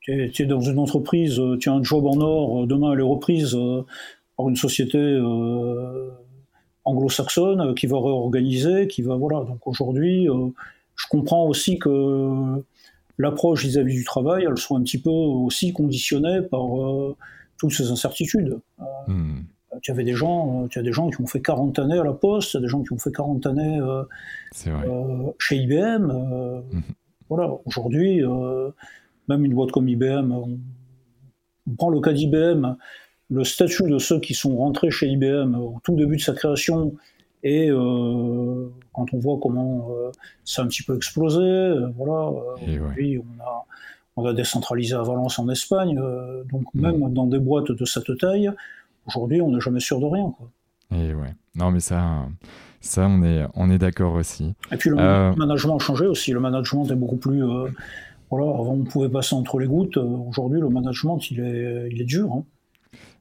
[0.02, 3.58] tu es, dans une entreprise, tu as un job en or, demain elle est reprise
[4.38, 4.98] par une société
[6.86, 9.46] anglo-saxonne qui va réorganiser, qui va voilà.
[9.46, 10.28] Donc aujourd'hui,
[10.96, 12.64] je comprends aussi que
[13.18, 17.16] l'approche vis-à-vis du travail, elle soit un petit peu aussi conditionnée par, euh,
[17.58, 18.60] toutes ces incertitudes.
[19.08, 19.42] Hmm.
[19.82, 22.14] Tu avais des gens, tu as des gens qui ont fait 40 années à la
[22.14, 23.80] Poste, des gens qui ont fait 40 années
[25.40, 26.06] chez IBM.
[26.72, 26.82] Hmm.
[27.30, 28.22] Voilà, aujourd'hui,
[29.28, 30.60] même une boîte comme IBM, on,
[31.68, 32.76] on prend le cas d'IBM,
[33.30, 36.94] le statut de ceux qui sont rentrés chez IBM au tout début de sa création
[37.44, 40.12] et euh, quand on voit comment euh,
[40.46, 42.32] ça a un petit peu explosé, euh, voilà,
[42.96, 43.66] puis on a,
[44.16, 46.02] on a décentralisé à Valence en Espagne,
[46.50, 46.82] donc mm.
[46.82, 48.50] même dans des boîtes de cette taille,
[49.06, 50.34] aujourd'hui on n'est jamais sûr de rien.
[50.38, 50.50] Quoi.
[50.98, 52.26] Et ouais, non mais ça,
[52.80, 54.54] ça on est, on est d'accord aussi.
[54.72, 57.44] Et puis le management a changé aussi, le management est beaucoup plus...
[58.30, 62.06] voilà, avant on pouvait passer entre les gouttes, aujourd'hui le management il est, il est
[62.06, 62.32] dur.
[62.32, 62.46] Hein.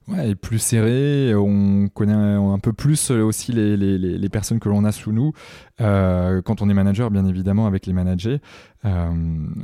[0.09, 4.69] Ouais, et plus serré, on connaît un, peu plus aussi les, les, les personnes que
[4.69, 5.33] l'on a sous nous
[5.81, 8.41] euh, quand on est manager, bien évidemment, avec les managers.
[8.85, 9.11] Euh,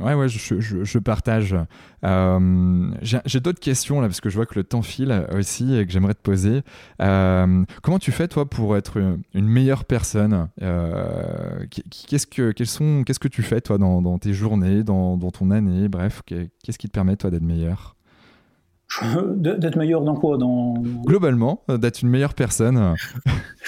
[0.01, 1.55] ouais, ouais, je, je, partage.
[2.03, 5.85] Euh, J'ai d'autres questions là, parce que je vois que le temps file aussi et
[5.85, 6.61] que j'aimerais te poser.
[7.01, 8.97] Euh, comment tu fais, toi, pour être
[9.33, 11.65] une, meilleure personne euh,
[12.07, 15.87] Qu'est-ce que, qu'est-ce que tu fais, toi, dans, dans tes journées, dans, dans ton année?
[15.89, 17.95] Bref, qu'est-ce qui te permet, toi, d'être meilleur?
[19.35, 20.37] D'être meilleur dans quoi?
[20.37, 20.73] Dans...
[21.05, 22.95] Globalement, euh, d'être une meilleure personne.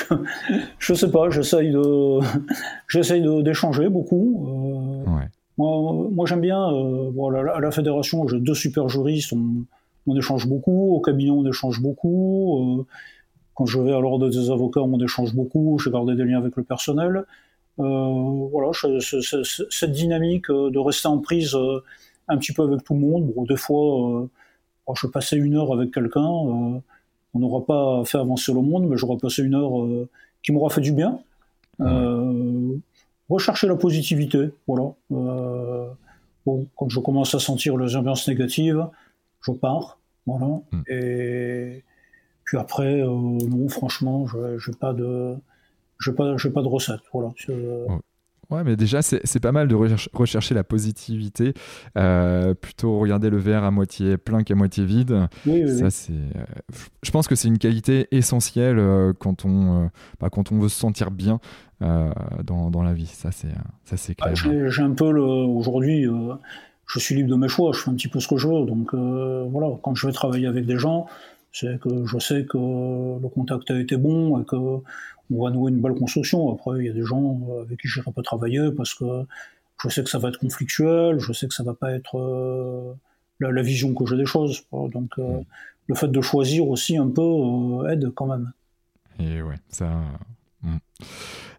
[0.80, 2.20] je sais pas, j'essaye de,
[2.90, 5.06] j'essaye d'échanger beaucoup.
[5.08, 5.12] Euh,
[5.58, 6.60] moi, moi j'aime bien.
[6.72, 7.12] Euh,
[7.56, 9.34] à la fédération, j'ai deux super juristes.
[9.34, 10.96] On, échange beaucoup.
[10.96, 12.86] Au cabinet, on échange beaucoup.
[13.54, 15.78] quand je vais à l'ordre des avocats, on échange beaucoup.
[15.78, 17.26] J'ai gardé des liens avec le personnel.
[17.78, 21.56] voilà, cette dynamique de rester en prise
[22.28, 23.32] un petit peu avec tout le monde.
[23.34, 24.28] Bon, des fois
[24.96, 26.80] je passais une heure avec quelqu'un, euh,
[27.34, 30.10] on n'aura pas fait avancer le monde, mais j'aurais passé une heure euh,
[30.44, 31.20] qui m'aura fait du bien.
[31.80, 32.76] Euh,
[33.30, 34.92] rechercher la positivité, voilà.
[35.10, 38.88] bon, quand je commence à sentir les ambiances négatives,
[39.42, 40.48] je pars, voilà.
[40.72, 40.82] Hmm.
[40.88, 41.84] Et
[42.44, 45.36] puis après, non, franchement, je n'ai pas de,
[46.00, 47.30] j'ai pas, pas de recette, voilà.
[47.48, 48.00] Ouais,
[48.64, 49.76] mais déjà, c'est pas mal de
[50.14, 51.54] rechercher la positivité,
[51.98, 55.28] euh, plutôt regarder le verre à moitié plein qu'à moitié vide.
[55.46, 56.14] Oui, oui, ça, c'est.
[56.14, 56.44] Euh,
[57.04, 60.80] je pense que c'est une qualité essentielle euh, quand on, bah, quand on veut se
[60.80, 61.40] sentir bien
[61.80, 63.08] dans, dans, la vie.
[63.08, 63.48] Ça, c'est
[63.96, 64.36] c'est clair.
[64.36, 66.08] J'ai un peu aujourd'hui.
[66.86, 67.72] je suis libre de mes choix.
[67.74, 68.66] Je fais un petit peu ce que je veux.
[68.66, 71.08] Donc voilà, quand je vais travailler avec des gens,
[71.52, 74.56] c'est que je sais que le contact a été bon et que
[75.32, 76.52] on va nouer une belle construction.
[76.52, 79.06] Après, il y a des gens euh, avec qui je n'irai pas travailler parce que
[79.82, 82.94] je sais que ça va être conflictuel, je sais que ça va pas être euh,
[83.40, 84.64] la, vision que j'ai des choses.
[84.72, 85.46] Donc, euh, mm.
[85.88, 88.52] le fait de choisir aussi un peu aide quand même.
[89.20, 90.02] Et ouais, ça.
[90.64, 90.78] Mm.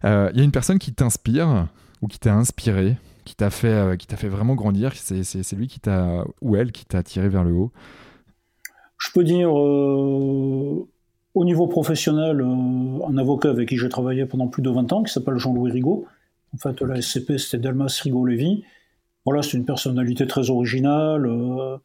[0.03, 1.67] Il y a une personne qui t'inspire
[2.01, 4.93] ou qui t'a inspiré, qui t'a fait, qui t'a fait vraiment grandir.
[4.95, 7.71] C'est lui qui t'a ou elle qui t'a tiré vers le haut?
[8.97, 9.49] Je peux dire
[11.35, 15.03] au niveau professionnel, euh, un avocat avec qui j'ai travaillé pendant plus de 20 ans,
[15.03, 16.05] qui s'appelle Jean-Louis Rigaud.
[16.53, 18.63] En fait, la SCP, c'était Delmas Rigaud-Lévy.
[19.25, 21.77] Voilà, c'est une personnalité très originale, euh,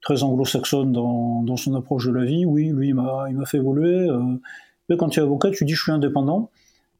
[0.00, 2.46] très anglo-saxonne dans, dans, son approche de la vie.
[2.46, 4.08] Oui, lui, il m'a fait évoluer.
[4.08, 4.22] Euh.
[4.88, 6.50] mais quand tu es avocat, tu dis je suis indépendant.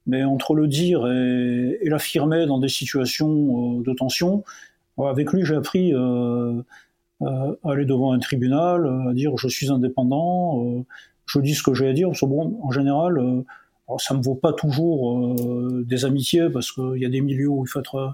[0.06, 4.44] Mais entre le dire et, et l'affirmer dans des situations de tension,
[4.98, 10.84] avec lui, j'ai appris à aller devant un tribunal, à dire je suis indépendant
[11.26, 12.08] je dis ce que j'ai à dire.
[12.08, 13.44] Parce que bon, en général, euh,
[13.88, 17.48] alors ça me vaut pas toujours euh, des amitiés parce qu'il y a des milieux
[17.48, 18.08] où il faut être euh,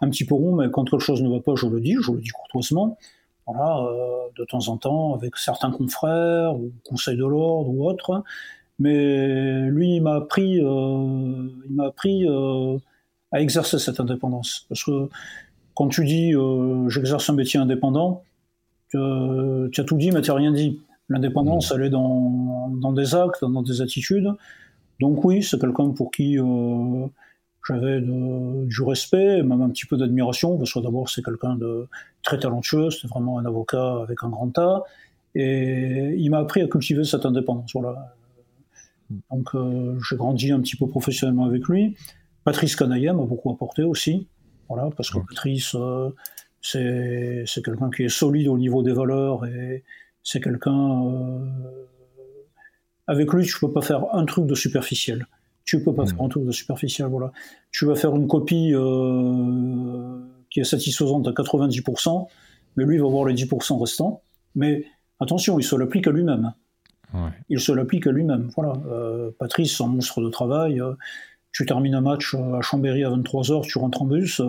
[0.00, 2.12] un petit peu rond, mais quand quelque chose ne va pas, je le dis, je
[2.12, 2.98] le dis courtoisement.
[3.46, 3.86] Voilà,
[4.38, 8.24] de temps en temps avec certains confrères ou conseils de l'ordre ou autres.
[8.78, 12.26] Mais lui, il m'a appris, il m'a appris
[13.32, 14.64] à exercer cette indépendance.
[14.70, 15.10] Parce que
[15.74, 16.32] quand tu dis
[16.88, 18.22] j'exerce un métier indépendant,
[18.92, 20.80] tu as tout dit, mais tu n'as rien dit.
[21.08, 24.30] L'indépendance, elle est dans, dans, des actes, dans des attitudes.
[25.00, 27.06] Donc oui, c'est quelqu'un pour qui euh,
[27.66, 31.88] j'avais du respect, même un petit peu d'admiration, parce que d'abord c'est quelqu'un de
[32.22, 34.82] très talentueux, c'est vraiment un avocat avec un grand A,
[35.34, 37.70] et il m'a appris à cultiver cette indépendance.
[37.74, 38.14] Voilà.
[39.30, 41.96] Donc euh, j'ai grandi un petit peu professionnellement avec lui.
[42.44, 44.28] Patrice Canaillet m'a beaucoup apporté aussi,
[44.68, 46.10] voilà, parce que Patrice, euh,
[46.60, 49.82] c'est quelqu'un qui est solide au niveau des valeurs et,
[50.24, 51.04] c'est quelqu'un.
[51.06, 51.38] Euh,
[53.06, 55.26] avec lui, tu peux pas faire un truc de superficiel.
[55.64, 56.08] Tu peux pas hmm.
[56.08, 57.30] faire un truc de superficiel, voilà.
[57.70, 60.18] Tu vas faire une copie euh,
[60.50, 62.26] qui est satisfaisante à 90%,
[62.76, 64.22] mais lui va voir les 10% restants.
[64.54, 64.84] Mais
[65.20, 66.52] attention, il se l'applique à lui-même.
[67.48, 68.50] Il se l'applique à lui-même.
[68.56, 68.72] Voilà.
[68.88, 70.82] Euh, Patrice, un monstre de travail.
[71.52, 74.40] tu termines un match à Chambéry à 23h, tu rentres en bus,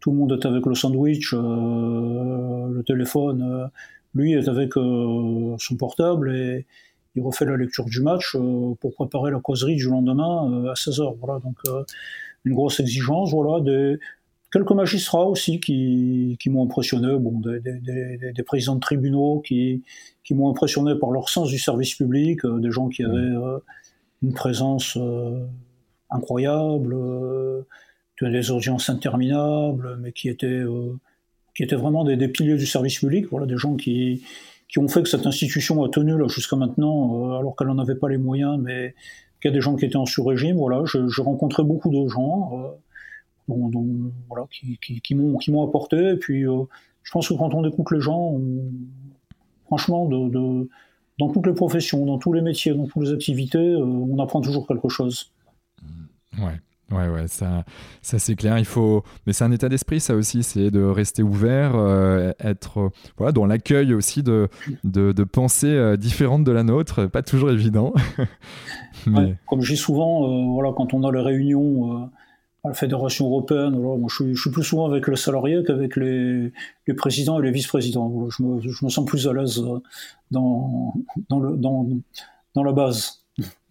[0.00, 3.68] tout le monde est avec le sandwich, le téléphone
[4.14, 6.66] lui est avec son portable et
[7.16, 8.36] il refait la lecture du match
[8.80, 11.16] pour préparer la causerie du lendemain à 16h.
[11.20, 11.56] Voilà, donc
[12.44, 13.32] une grosse exigence.
[13.32, 13.98] Voilà, des,
[14.52, 19.82] quelques magistrats aussi qui, qui m'ont impressionné, bon, des, des, des, présidents de tribunaux qui,
[20.24, 23.58] qui m'ont impressionné par leur sens du service public, euh, des gens qui avaient euh,
[24.22, 25.46] une présence euh,
[26.10, 26.96] incroyable,
[28.20, 30.62] des audiences interminables, mais qui étaient,
[31.60, 34.22] qui étaient vraiment des, piliers du service public, voilà, des gens qui,
[34.66, 38.08] qui ont fait que cette institution a tenu jusqu'à maintenant, alors qu'elle n'en avait pas
[38.08, 38.94] les moyens, mais
[39.42, 40.56] qu'il y a des gens qui étaient en sur-régime.
[40.56, 42.78] Voilà, j'ai rencontré beaucoup de gens
[43.46, 46.12] voilà, qui, qui, qui m'ont apporté.
[46.12, 46.62] Et puis, euh,
[47.02, 48.40] je pense que quand on écoute les gens,
[49.66, 50.66] franchement, de,
[51.18, 54.40] dans toutes les professions, dans tous les métiers, dans toutes les activités, euh, on apprend
[54.40, 55.30] toujours quelque chose.
[56.38, 56.58] Ouais.
[56.90, 57.64] Ouais, ouais, ça,
[58.02, 58.58] ça c'est clair.
[58.58, 62.90] Il faut, mais c'est un état d'esprit, ça aussi, c'est de rester ouvert, euh, être,
[63.16, 64.48] voilà, dans l'accueil aussi de,
[64.84, 67.06] de, de pensées différentes de la nôtre.
[67.06, 67.92] Pas toujours évident.
[69.06, 69.36] mais...
[69.46, 72.10] comme je dis souvent, voilà, quand on a les réunions
[72.64, 76.52] à la Fédération européenne, moi, je, suis, plus souvent avec le salarié qu'avec les,
[76.86, 78.28] les, présidents et les vice-présidents.
[78.30, 79.62] Je me, je me, sens plus à l'aise
[80.30, 80.92] dans,
[81.28, 81.88] dans, le, dans,
[82.54, 83.19] dans la base.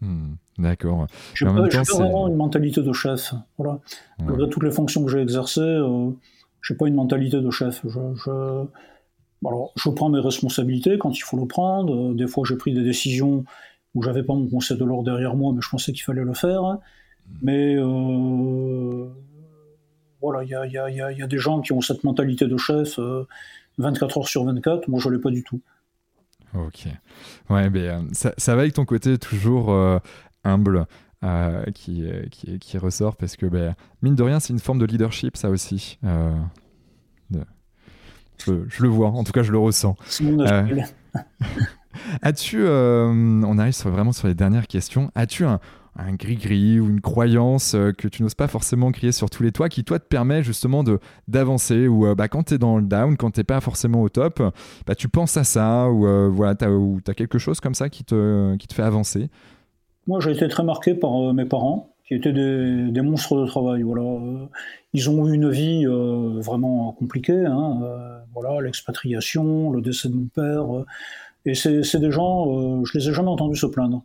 [0.01, 1.07] Hmm, d'accord.
[1.33, 3.33] Je n'ai pas, vraiment une mentalité de chef.
[3.57, 3.79] Voilà.
[4.19, 4.49] Ouais.
[4.49, 6.11] toutes les fonctions que j'ai exercées, euh,
[6.61, 7.81] je n'ai pas une mentalité de chef.
[7.83, 8.65] Je, je,
[9.45, 12.13] alors, je prends mes responsabilités quand il faut le prendre.
[12.13, 13.45] Des fois, j'ai pris des décisions
[13.95, 16.33] où j'avais pas mon conseil de l'ordre derrière moi, mais je pensais qu'il fallait le
[16.33, 16.77] faire.
[17.41, 19.07] Mais euh,
[20.21, 22.57] voilà, il y a, y, a, y a, des gens qui ont cette mentalité de
[22.57, 22.99] chef
[23.77, 24.87] 24 euh, heures sur 24.
[24.87, 25.61] Moi, je l'ai pas du tout.
[26.53, 26.87] Ok.
[27.49, 29.73] Ouais, mais euh, ça, ça, va avec ton côté toujours
[30.43, 30.85] humble.
[31.73, 35.35] qui, qui, qui, ressort parce que ben, mine de rien c'est une forme de leadership
[35.35, 37.41] ça aussi de...
[38.37, 39.97] je, je, le vois en tout cas je le ressens
[42.21, 45.59] as-tu on arrive sur, vraiment sur les dernières questions as-tu un,
[45.95, 49.51] un gris-gris ou une croyance euh, que tu n'oses pas forcément crier sur tous les
[49.51, 52.77] toits qui, toi, te permet justement de, d'avancer ou euh, bah, quand tu es dans
[52.77, 54.41] le down, quand tu pas forcément au top,
[54.85, 58.03] bah, tu penses à ça ou euh, voilà, tu as, quelque chose comme ça qui
[58.03, 59.29] te, qui te fait avancer?
[60.07, 63.83] Moi, j'ai été très marqué par mes parents qui étaient des, monstres de travail.
[63.83, 64.01] Voilà.
[64.93, 67.45] Ils ont eu une vie vraiment compliquée.
[67.45, 67.81] Hein,
[68.33, 70.65] voilà, l'expatriation, le décès de mon père.
[71.45, 74.03] et c'est des gens, je les ai jamais entendus se plaindre.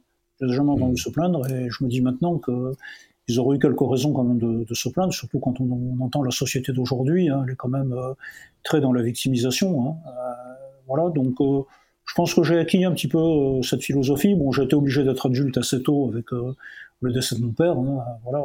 [0.48, 0.96] J'ai jamais entendu mm.
[0.96, 4.74] se plaindre et je me dis maintenant qu'ils auraient eu quelques raisons quand même de,
[4.74, 8.14] se plaindre, surtout quand on, entend la société d'aujourd'hui, hein, elle est quand même euh,
[8.62, 9.86] très dans la victimisation.
[9.86, 9.96] Hein.
[10.06, 11.62] Euh, voilà, donc euh,
[12.04, 14.34] je pense que j'ai acquis un petit peu cette philosophie.
[14.34, 17.78] Bon, j'ai été obligé d'être adulte assez tôt avec le décès de mon père.
[17.78, 18.44] Hein, voilà,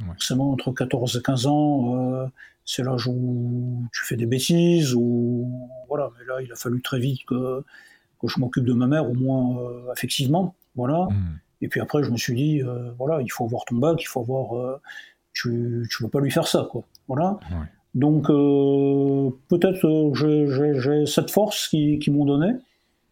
[0.00, 0.06] mm.
[0.06, 2.30] forcément entre 14 et 15 ans,
[2.64, 5.50] c'est l'âge où tu fais des bêtises, ou
[5.88, 6.10] voilà.
[6.18, 7.62] Mais là, il a fallu très vite que,
[8.20, 9.58] que je m'occupe de ma mère, au moins
[9.92, 10.54] affectivement.
[10.76, 11.08] Voilà.
[11.10, 11.38] Hmm.
[11.62, 14.06] Et puis après, je me suis dit, euh, voilà, il faut avoir ton bac, il
[14.06, 14.56] faut avoir.
[14.56, 14.80] Euh,
[15.32, 16.84] tu ne peux pas lui faire ça, quoi.
[17.08, 17.38] Voilà.
[17.94, 22.54] Donc, euh, peut-être j'ai cette force qui m'ont donnée,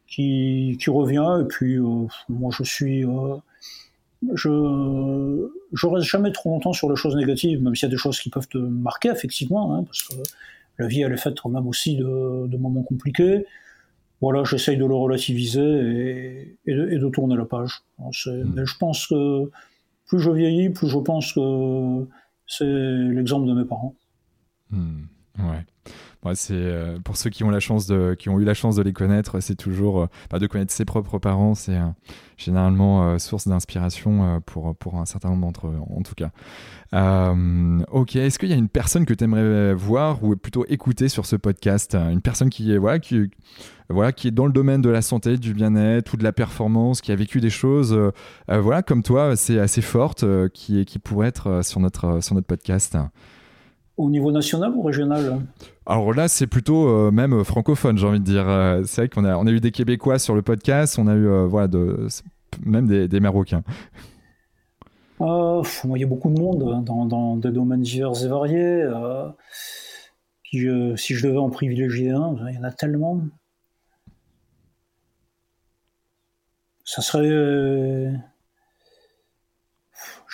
[0.06, 1.78] qui, qui, revient, et puis
[2.28, 3.04] moi, je suis.
[4.34, 7.98] je ne reste jamais trop longtemps sur les choses négatives, même s'il y a des
[7.98, 10.14] choses qui peuvent te marquer, effectivement, hein, parce que
[10.78, 13.46] la vie, elle est faite quand même aussi de, de moments compliqués
[14.24, 17.82] voilà, j'essaye de le relativiser et, de, tourner la page.
[17.98, 18.10] Hmm.
[18.54, 19.50] Mais je pense que
[20.06, 22.06] plus je vieillis, plus je pense que
[22.46, 23.94] c'est l'exemple de mes parents.
[24.70, 25.02] Hmm.
[25.38, 25.64] Ouais
[26.32, 28.82] c'est euh, pour ceux qui ont la chance de, qui ont eu la chance de
[28.82, 31.86] les connaître, c'est toujours euh, bah, de connaître ses propres parents, c'est euh,
[32.38, 36.30] généralement source d'inspiration pour pour un certain nombre d'entre eux, en tout cas.
[37.92, 41.26] ok, est-ce qu'il y a une personne que tu aimerais voir ou plutôt écouter sur
[41.26, 43.30] ce podcast, une personne qui est voilà qui
[43.90, 47.02] voilà, qui est dans le domaine de la santé, du bien-être ou de la performance,
[47.02, 47.96] qui a vécu des choses,
[48.48, 52.96] voilà, comme toi, c'est assez forte, qui, qui pourrait être sur notre, sur notre podcast?
[53.96, 55.40] Au niveau national ou régional
[55.86, 58.48] Alors là, c'est plutôt euh, même francophone, j'ai envie de dire.
[58.48, 61.14] Euh, c'est vrai qu'on a, on a eu des Québécois sur le podcast, on a
[61.14, 62.08] eu euh, voilà, de,
[62.64, 63.62] même des, des Marocains.
[65.20, 65.26] il
[65.96, 68.88] y a beaucoup de monde hein, dans, dans, des domaines divers et variés.
[70.44, 73.22] Qui, si je devais en privilégier un, il y en a tellement.
[76.84, 78.12] Ça serait.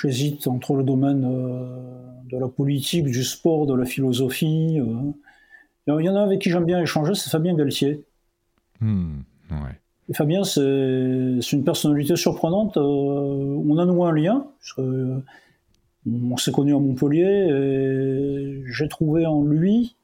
[0.00, 1.24] J'hésite entre le domaine
[2.30, 4.78] de la politique, du sport, de la philosophie.
[4.80, 5.12] Euh.
[5.98, 8.04] Il y en a avec qui j'aime bien échanger, c'est Fabien Galtier.
[8.80, 9.20] Hmm,
[10.14, 10.60] Fabien, c'est
[11.52, 12.76] une personnalité surprenante.
[12.76, 14.46] Euh, on a noué un lien.
[14.78, 19.96] on s'est connu à Montpellier et j'ai trouvé en lui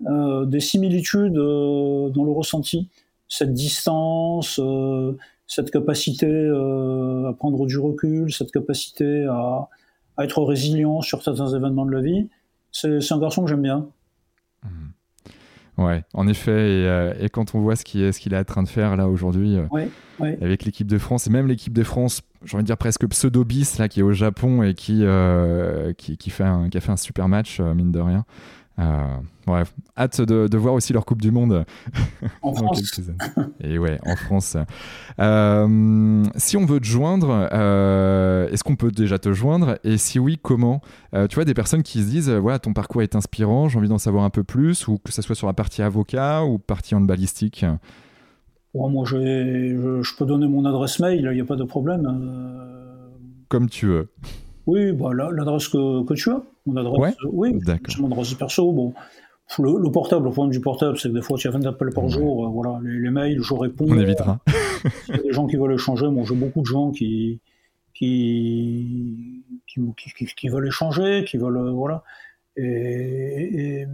[0.00, 2.88] des similitudes dans le ressenti.
[3.28, 4.60] Cette distance,
[5.46, 9.68] cette capacité à prendre du recul, cette capacité à,
[10.16, 12.28] à être résilient sur certains événements de la vie.
[12.72, 13.86] C'est un garçon que j'aime bien.
[14.64, 14.68] Mmh.
[15.76, 18.68] Ouais, en effet, euh, et, quand on voit ce qu'il est, est, en train de
[18.68, 19.86] faire là aujourd'hui euh,
[20.40, 23.78] avec l'équipe de France, et même l'équipe de France, j'ai envie de dire presque pseudo-bis,
[23.78, 26.92] là, qui est au Japon et qui, euh, qui, qui, fait un, qui a fait
[26.92, 28.24] un super match, mine de rien.
[28.78, 31.64] Euh, bref, hâte de, voir aussi leur Coupe du Monde
[32.42, 33.00] en France.
[33.60, 34.56] Et ouais, en France.
[35.20, 39.78] Euh, si on veut te joindre, euh, est-ce qu'on peut déjà te joindre?
[39.84, 40.80] Et si oui, comment?
[41.12, 43.98] Tu vois, des personnes qui se disent voilà, ton parcours est inspirant, j'ai envie d'en
[43.98, 47.00] savoir un peu plus, ou que ce soit sur la partie avocat ou partie en
[47.00, 47.64] balistique
[48.74, 52.12] moi, je, je, peux donner mon adresse mail, il n'y a pas de problème.
[53.48, 54.08] Comme tu veux.
[54.66, 56.42] Oui, bah, l'adresse que, que, tu as.
[56.66, 58.72] Mon adresse, oui, c'est mon adresse perso.
[58.72, 58.94] Bon,
[59.58, 62.08] le, portable, le problème du portable, c'est que des fois, tu as 20 appels par
[62.08, 62.46] jour.
[62.46, 63.86] Euh, voilà, les, mails, je réponds.
[63.88, 64.40] On évitera.
[65.08, 66.08] Il y a des gens qui veulent échanger.
[66.08, 67.40] Moi, j'ai beaucoup de gens qui
[67.92, 71.58] qui, qui, qui, veulent échanger, qui veulent.
[71.58, 72.02] Euh, voilà.
[72.56, 73.86] Et,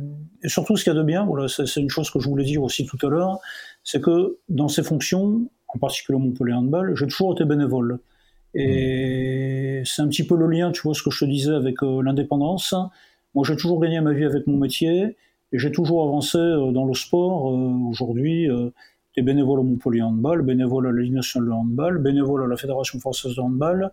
[0.42, 2.44] et, surtout, ce qu'il y a de bien, voilà, c'est une chose que je voulais
[2.44, 3.38] dire aussi tout à l'heure,
[3.84, 8.00] c'est que dans ces fonctions, en particulier au Montpellier Handball, j'ai toujours été bénévole.
[8.54, 11.82] Et c'est un petit peu le lien, tu vois, ce que je te disais avec
[11.82, 12.74] euh, l'indépendance.
[13.34, 15.16] Moi, j'ai toujours gagné ma vie avec mon métier
[15.52, 17.50] et j'ai toujours avancé euh, dans le sport.
[17.50, 18.48] Euh, aujourd'hui,
[19.12, 22.46] tu es bénévole au Montpellier Handball, bénévole à la Ligue nationale de handball, bénévole à
[22.46, 23.90] la Fédération française de handball.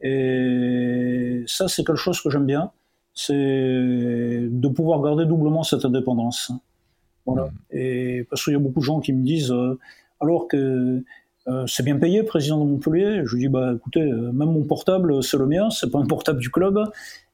[0.00, 2.70] Et ça, c'est quelque chose que j'aime bien.
[3.12, 6.52] C'est de pouvoir garder doublement cette indépendance.
[7.24, 7.48] Voilà.
[7.72, 9.54] Et parce qu'il y a beaucoup de gens qui me disent,
[10.20, 11.02] alors que
[11.66, 13.22] c'est bien payé, président de Montpellier.
[13.24, 16.06] Je lui dis, bah écoutez, euh, même mon portable, c'est le mien, c'est pas un
[16.06, 16.78] portable du club,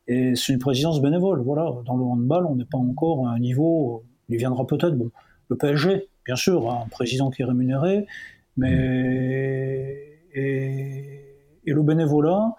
[0.07, 1.41] et c'est une présidence bénévole.
[1.41, 5.11] Voilà, dans le handball, on n'est pas encore à un niveau, il viendra peut-être, bon,
[5.49, 8.07] le PSG, bien sûr, un président qui est rémunéré,
[8.57, 10.09] mais.
[10.35, 11.19] Et,
[11.65, 12.55] le bénévolat,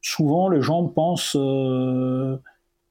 [0.00, 2.36] souvent les gens pensent euh,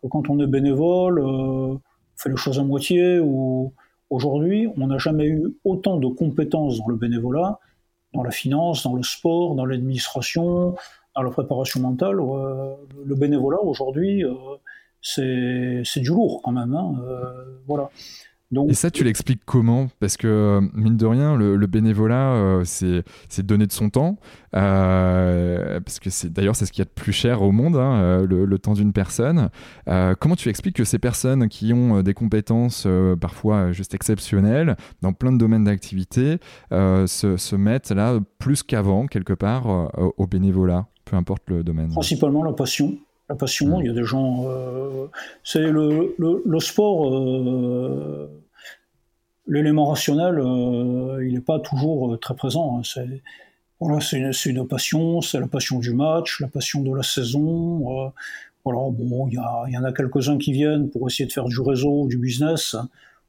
[0.01, 1.79] que quand on est bénévole, on
[2.17, 3.73] fait les choses à moitié, ou
[4.09, 7.59] aujourd'hui, on n'a jamais eu autant de compétences dans le bénévolat
[8.13, 10.75] dans la finance, dans le sport, dans l'administration,
[11.15, 12.19] dans la préparation mentale.
[12.19, 12.75] Euh,
[13.05, 14.33] le bénévolat aujourd'hui, euh,
[15.01, 16.73] c'est du lourd quand même.
[16.73, 17.57] Hein, euh,
[18.69, 19.87] Et ça, tu l'expliques comment?
[19.99, 24.17] Parce que, euh, mine de rien, le, bénévolat, euh, c'est donner de son temps.
[24.55, 27.75] Euh, parce que c'est d'ailleurs, c'est ce qu'il y a de plus cher au monde,
[27.75, 29.49] hein, le, temps d'une personne.
[30.19, 32.87] comment tu expliques que ces personnes qui ont des compétences
[33.19, 36.37] parfois juste exceptionnelles dans plein de domaines d'activité
[36.71, 41.89] se, se, mettent là plus qu'avant, quelque part, au bénévolat, peu importe le domaine?
[41.89, 42.97] Principalement la passion
[43.29, 43.79] la passion.
[43.79, 44.45] Il y a des gens.
[45.43, 47.09] c'est le, le, le, sport
[49.47, 52.77] l'élément rationnel, euh, il n'est pas toujours euh, très présent.
[52.77, 52.81] Hein.
[52.83, 53.21] C'est
[53.79, 54.17] voilà, c'est
[54.49, 58.05] une, passion, c'est la passion du match, la passion de la saison.
[58.05, 58.09] Euh,
[58.63, 61.59] voilà, bon, il y, y, en a quelques-uns qui viennent pour essayer de faire du
[61.59, 62.77] réseau, du business,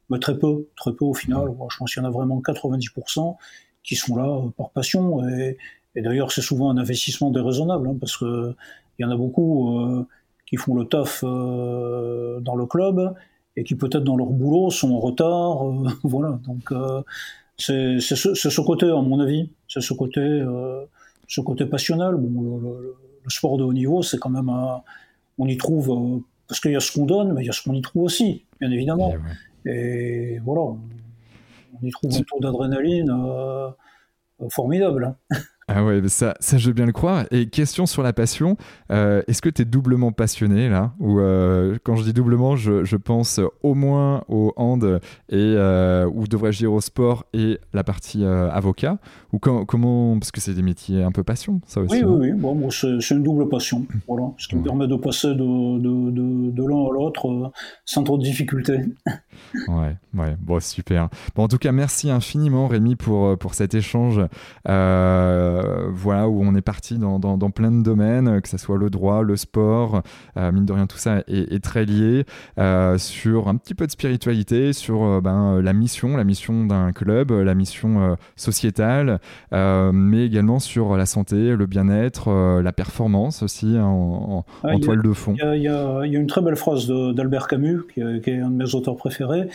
[0.09, 1.49] mais très peu, très peu au final.
[1.69, 3.35] je pense qu'il y en a vraiment 90%
[3.83, 5.27] qui sont là par passion.
[5.27, 5.57] Et,
[5.97, 8.55] d'ailleurs, c'est souvent un investissement déraisonnable, hein, parce que
[8.97, 10.07] il y en a beaucoup
[10.45, 13.13] qui font le taf dans le club
[13.55, 15.67] et qui peut-être dans leur boulot sont en retard.
[15.67, 17.01] Euh, voilà, donc euh,
[17.57, 20.83] c'est ce, côté, à mon avis, c'est ce côté, euh,
[21.27, 22.15] ce côté passionnel.
[22.15, 22.95] Bon, le,
[23.27, 24.51] sport de haut niveau, c'est quand même,
[25.39, 27.63] on y trouve parce qu'il y a ce qu'on donne, mais il y a ce
[27.63, 29.15] qu'on y trouve aussi, bien évidemment.
[29.65, 30.79] Eh et, voilà, on,
[31.81, 33.11] y trouve un taux d'adrénaline
[34.49, 35.15] formidable.
[35.31, 35.37] Hein.
[35.67, 37.25] Ah ouais, ça, ça je veux bien le croire.
[37.31, 38.55] Et question sur la passion,
[38.91, 40.93] euh, est-ce que tu es doublement passionné là?
[40.99, 46.07] Ou euh, quand je dis doublement, je, je, pense au moins au hand et euh,
[46.13, 48.99] ou devrais-je dire au sport et la partie avocat?
[49.33, 52.03] Ou comment Parce que c'est des métiers un peu passion, ça aussi.
[52.03, 52.39] Oui, oui, oui.
[52.39, 53.87] Bon, c'est une double passion.
[54.07, 57.51] Voilà, ce qui me permet de passer de, de, de, de l'un à l'autre
[57.85, 58.81] sans trop de difficultés.
[59.67, 60.37] ouais, ouais.
[60.39, 61.09] Bon, super.
[61.35, 64.21] Bon, en tout cas, merci infiniment Rémi pour, pour cet échange.
[64.69, 67.19] Euh, euh, voilà, où on est parti dans,
[67.51, 70.01] plein de domaines, que ce soit le droit, le sport,
[70.37, 72.25] euh, mine de rien, tout ça est, très lié,
[72.57, 77.31] euh, sur un petit peu de spiritualité, sur ben, la mission, la mission d'un club,
[77.31, 79.19] la mission sociétale,
[79.51, 84.43] mais également sur la santé, le bien-être, la performance aussi hein, en,
[84.81, 85.35] toile de fond.
[85.53, 88.75] Il y, a une très belle phrase d'Albert Camus, qui, qui, est un de mes
[88.75, 89.47] auteurs préférés,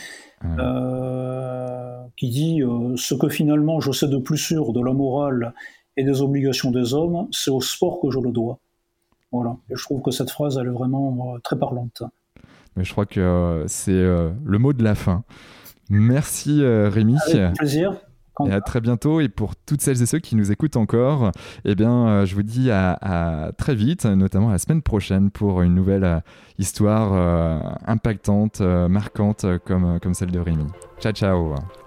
[2.17, 2.61] qui dit
[2.95, 5.53] Ce que finalement je sais de plus sûr de la morale
[5.97, 8.59] et des obligations des hommes, c'est au sport que je le dois.
[9.31, 9.55] Voilà.
[9.69, 12.03] Et je trouve que cette phrase, elle est vraiment euh, très parlante.
[12.75, 15.23] Mais je crois que c'est le mot de la fin.
[15.89, 17.17] Merci Rémi.
[17.27, 17.93] Avec plaisir.
[18.47, 19.19] Et à très bientôt.
[19.21, 21.31] Et pour toutes celles et ceux qui nous écoutent encore,
[21.65, 25.75] eh bien, euh, je vous dis à, très vite, notamment la semaine prochaine, pour une
[25.75, 26.19] nouvelle euh,
[26.57, 30.65] histoire euh, impactante, marquante, comme, comme celle de Rémi.
[30.99, 31.55] Ciao, ciao.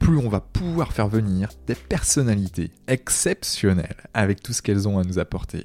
[0.00, 5.04] plus on va pouvoir faire venir des personnalités exceptionnelles avec tout ce qu'elles ont à
[5.04, 5.64] nous apporter.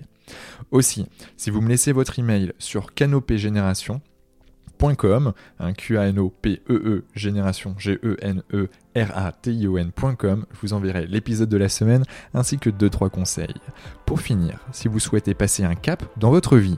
[0.70, 1.07] Aussi,
[1.38, 7.03] si vous me laissez votre email sur canopégénération.com, un Q A N O P E
[7.16, 11.49] génération G E N E R A T I O N.com, je vous enverrai l'épisode
[11.49, 12.03] de la semaine
[12.34, 13.56] ainsi que deux trois conseils.
[14.06, 16.78] Pour finir, si vous souhaitez passer un cap dans votre vie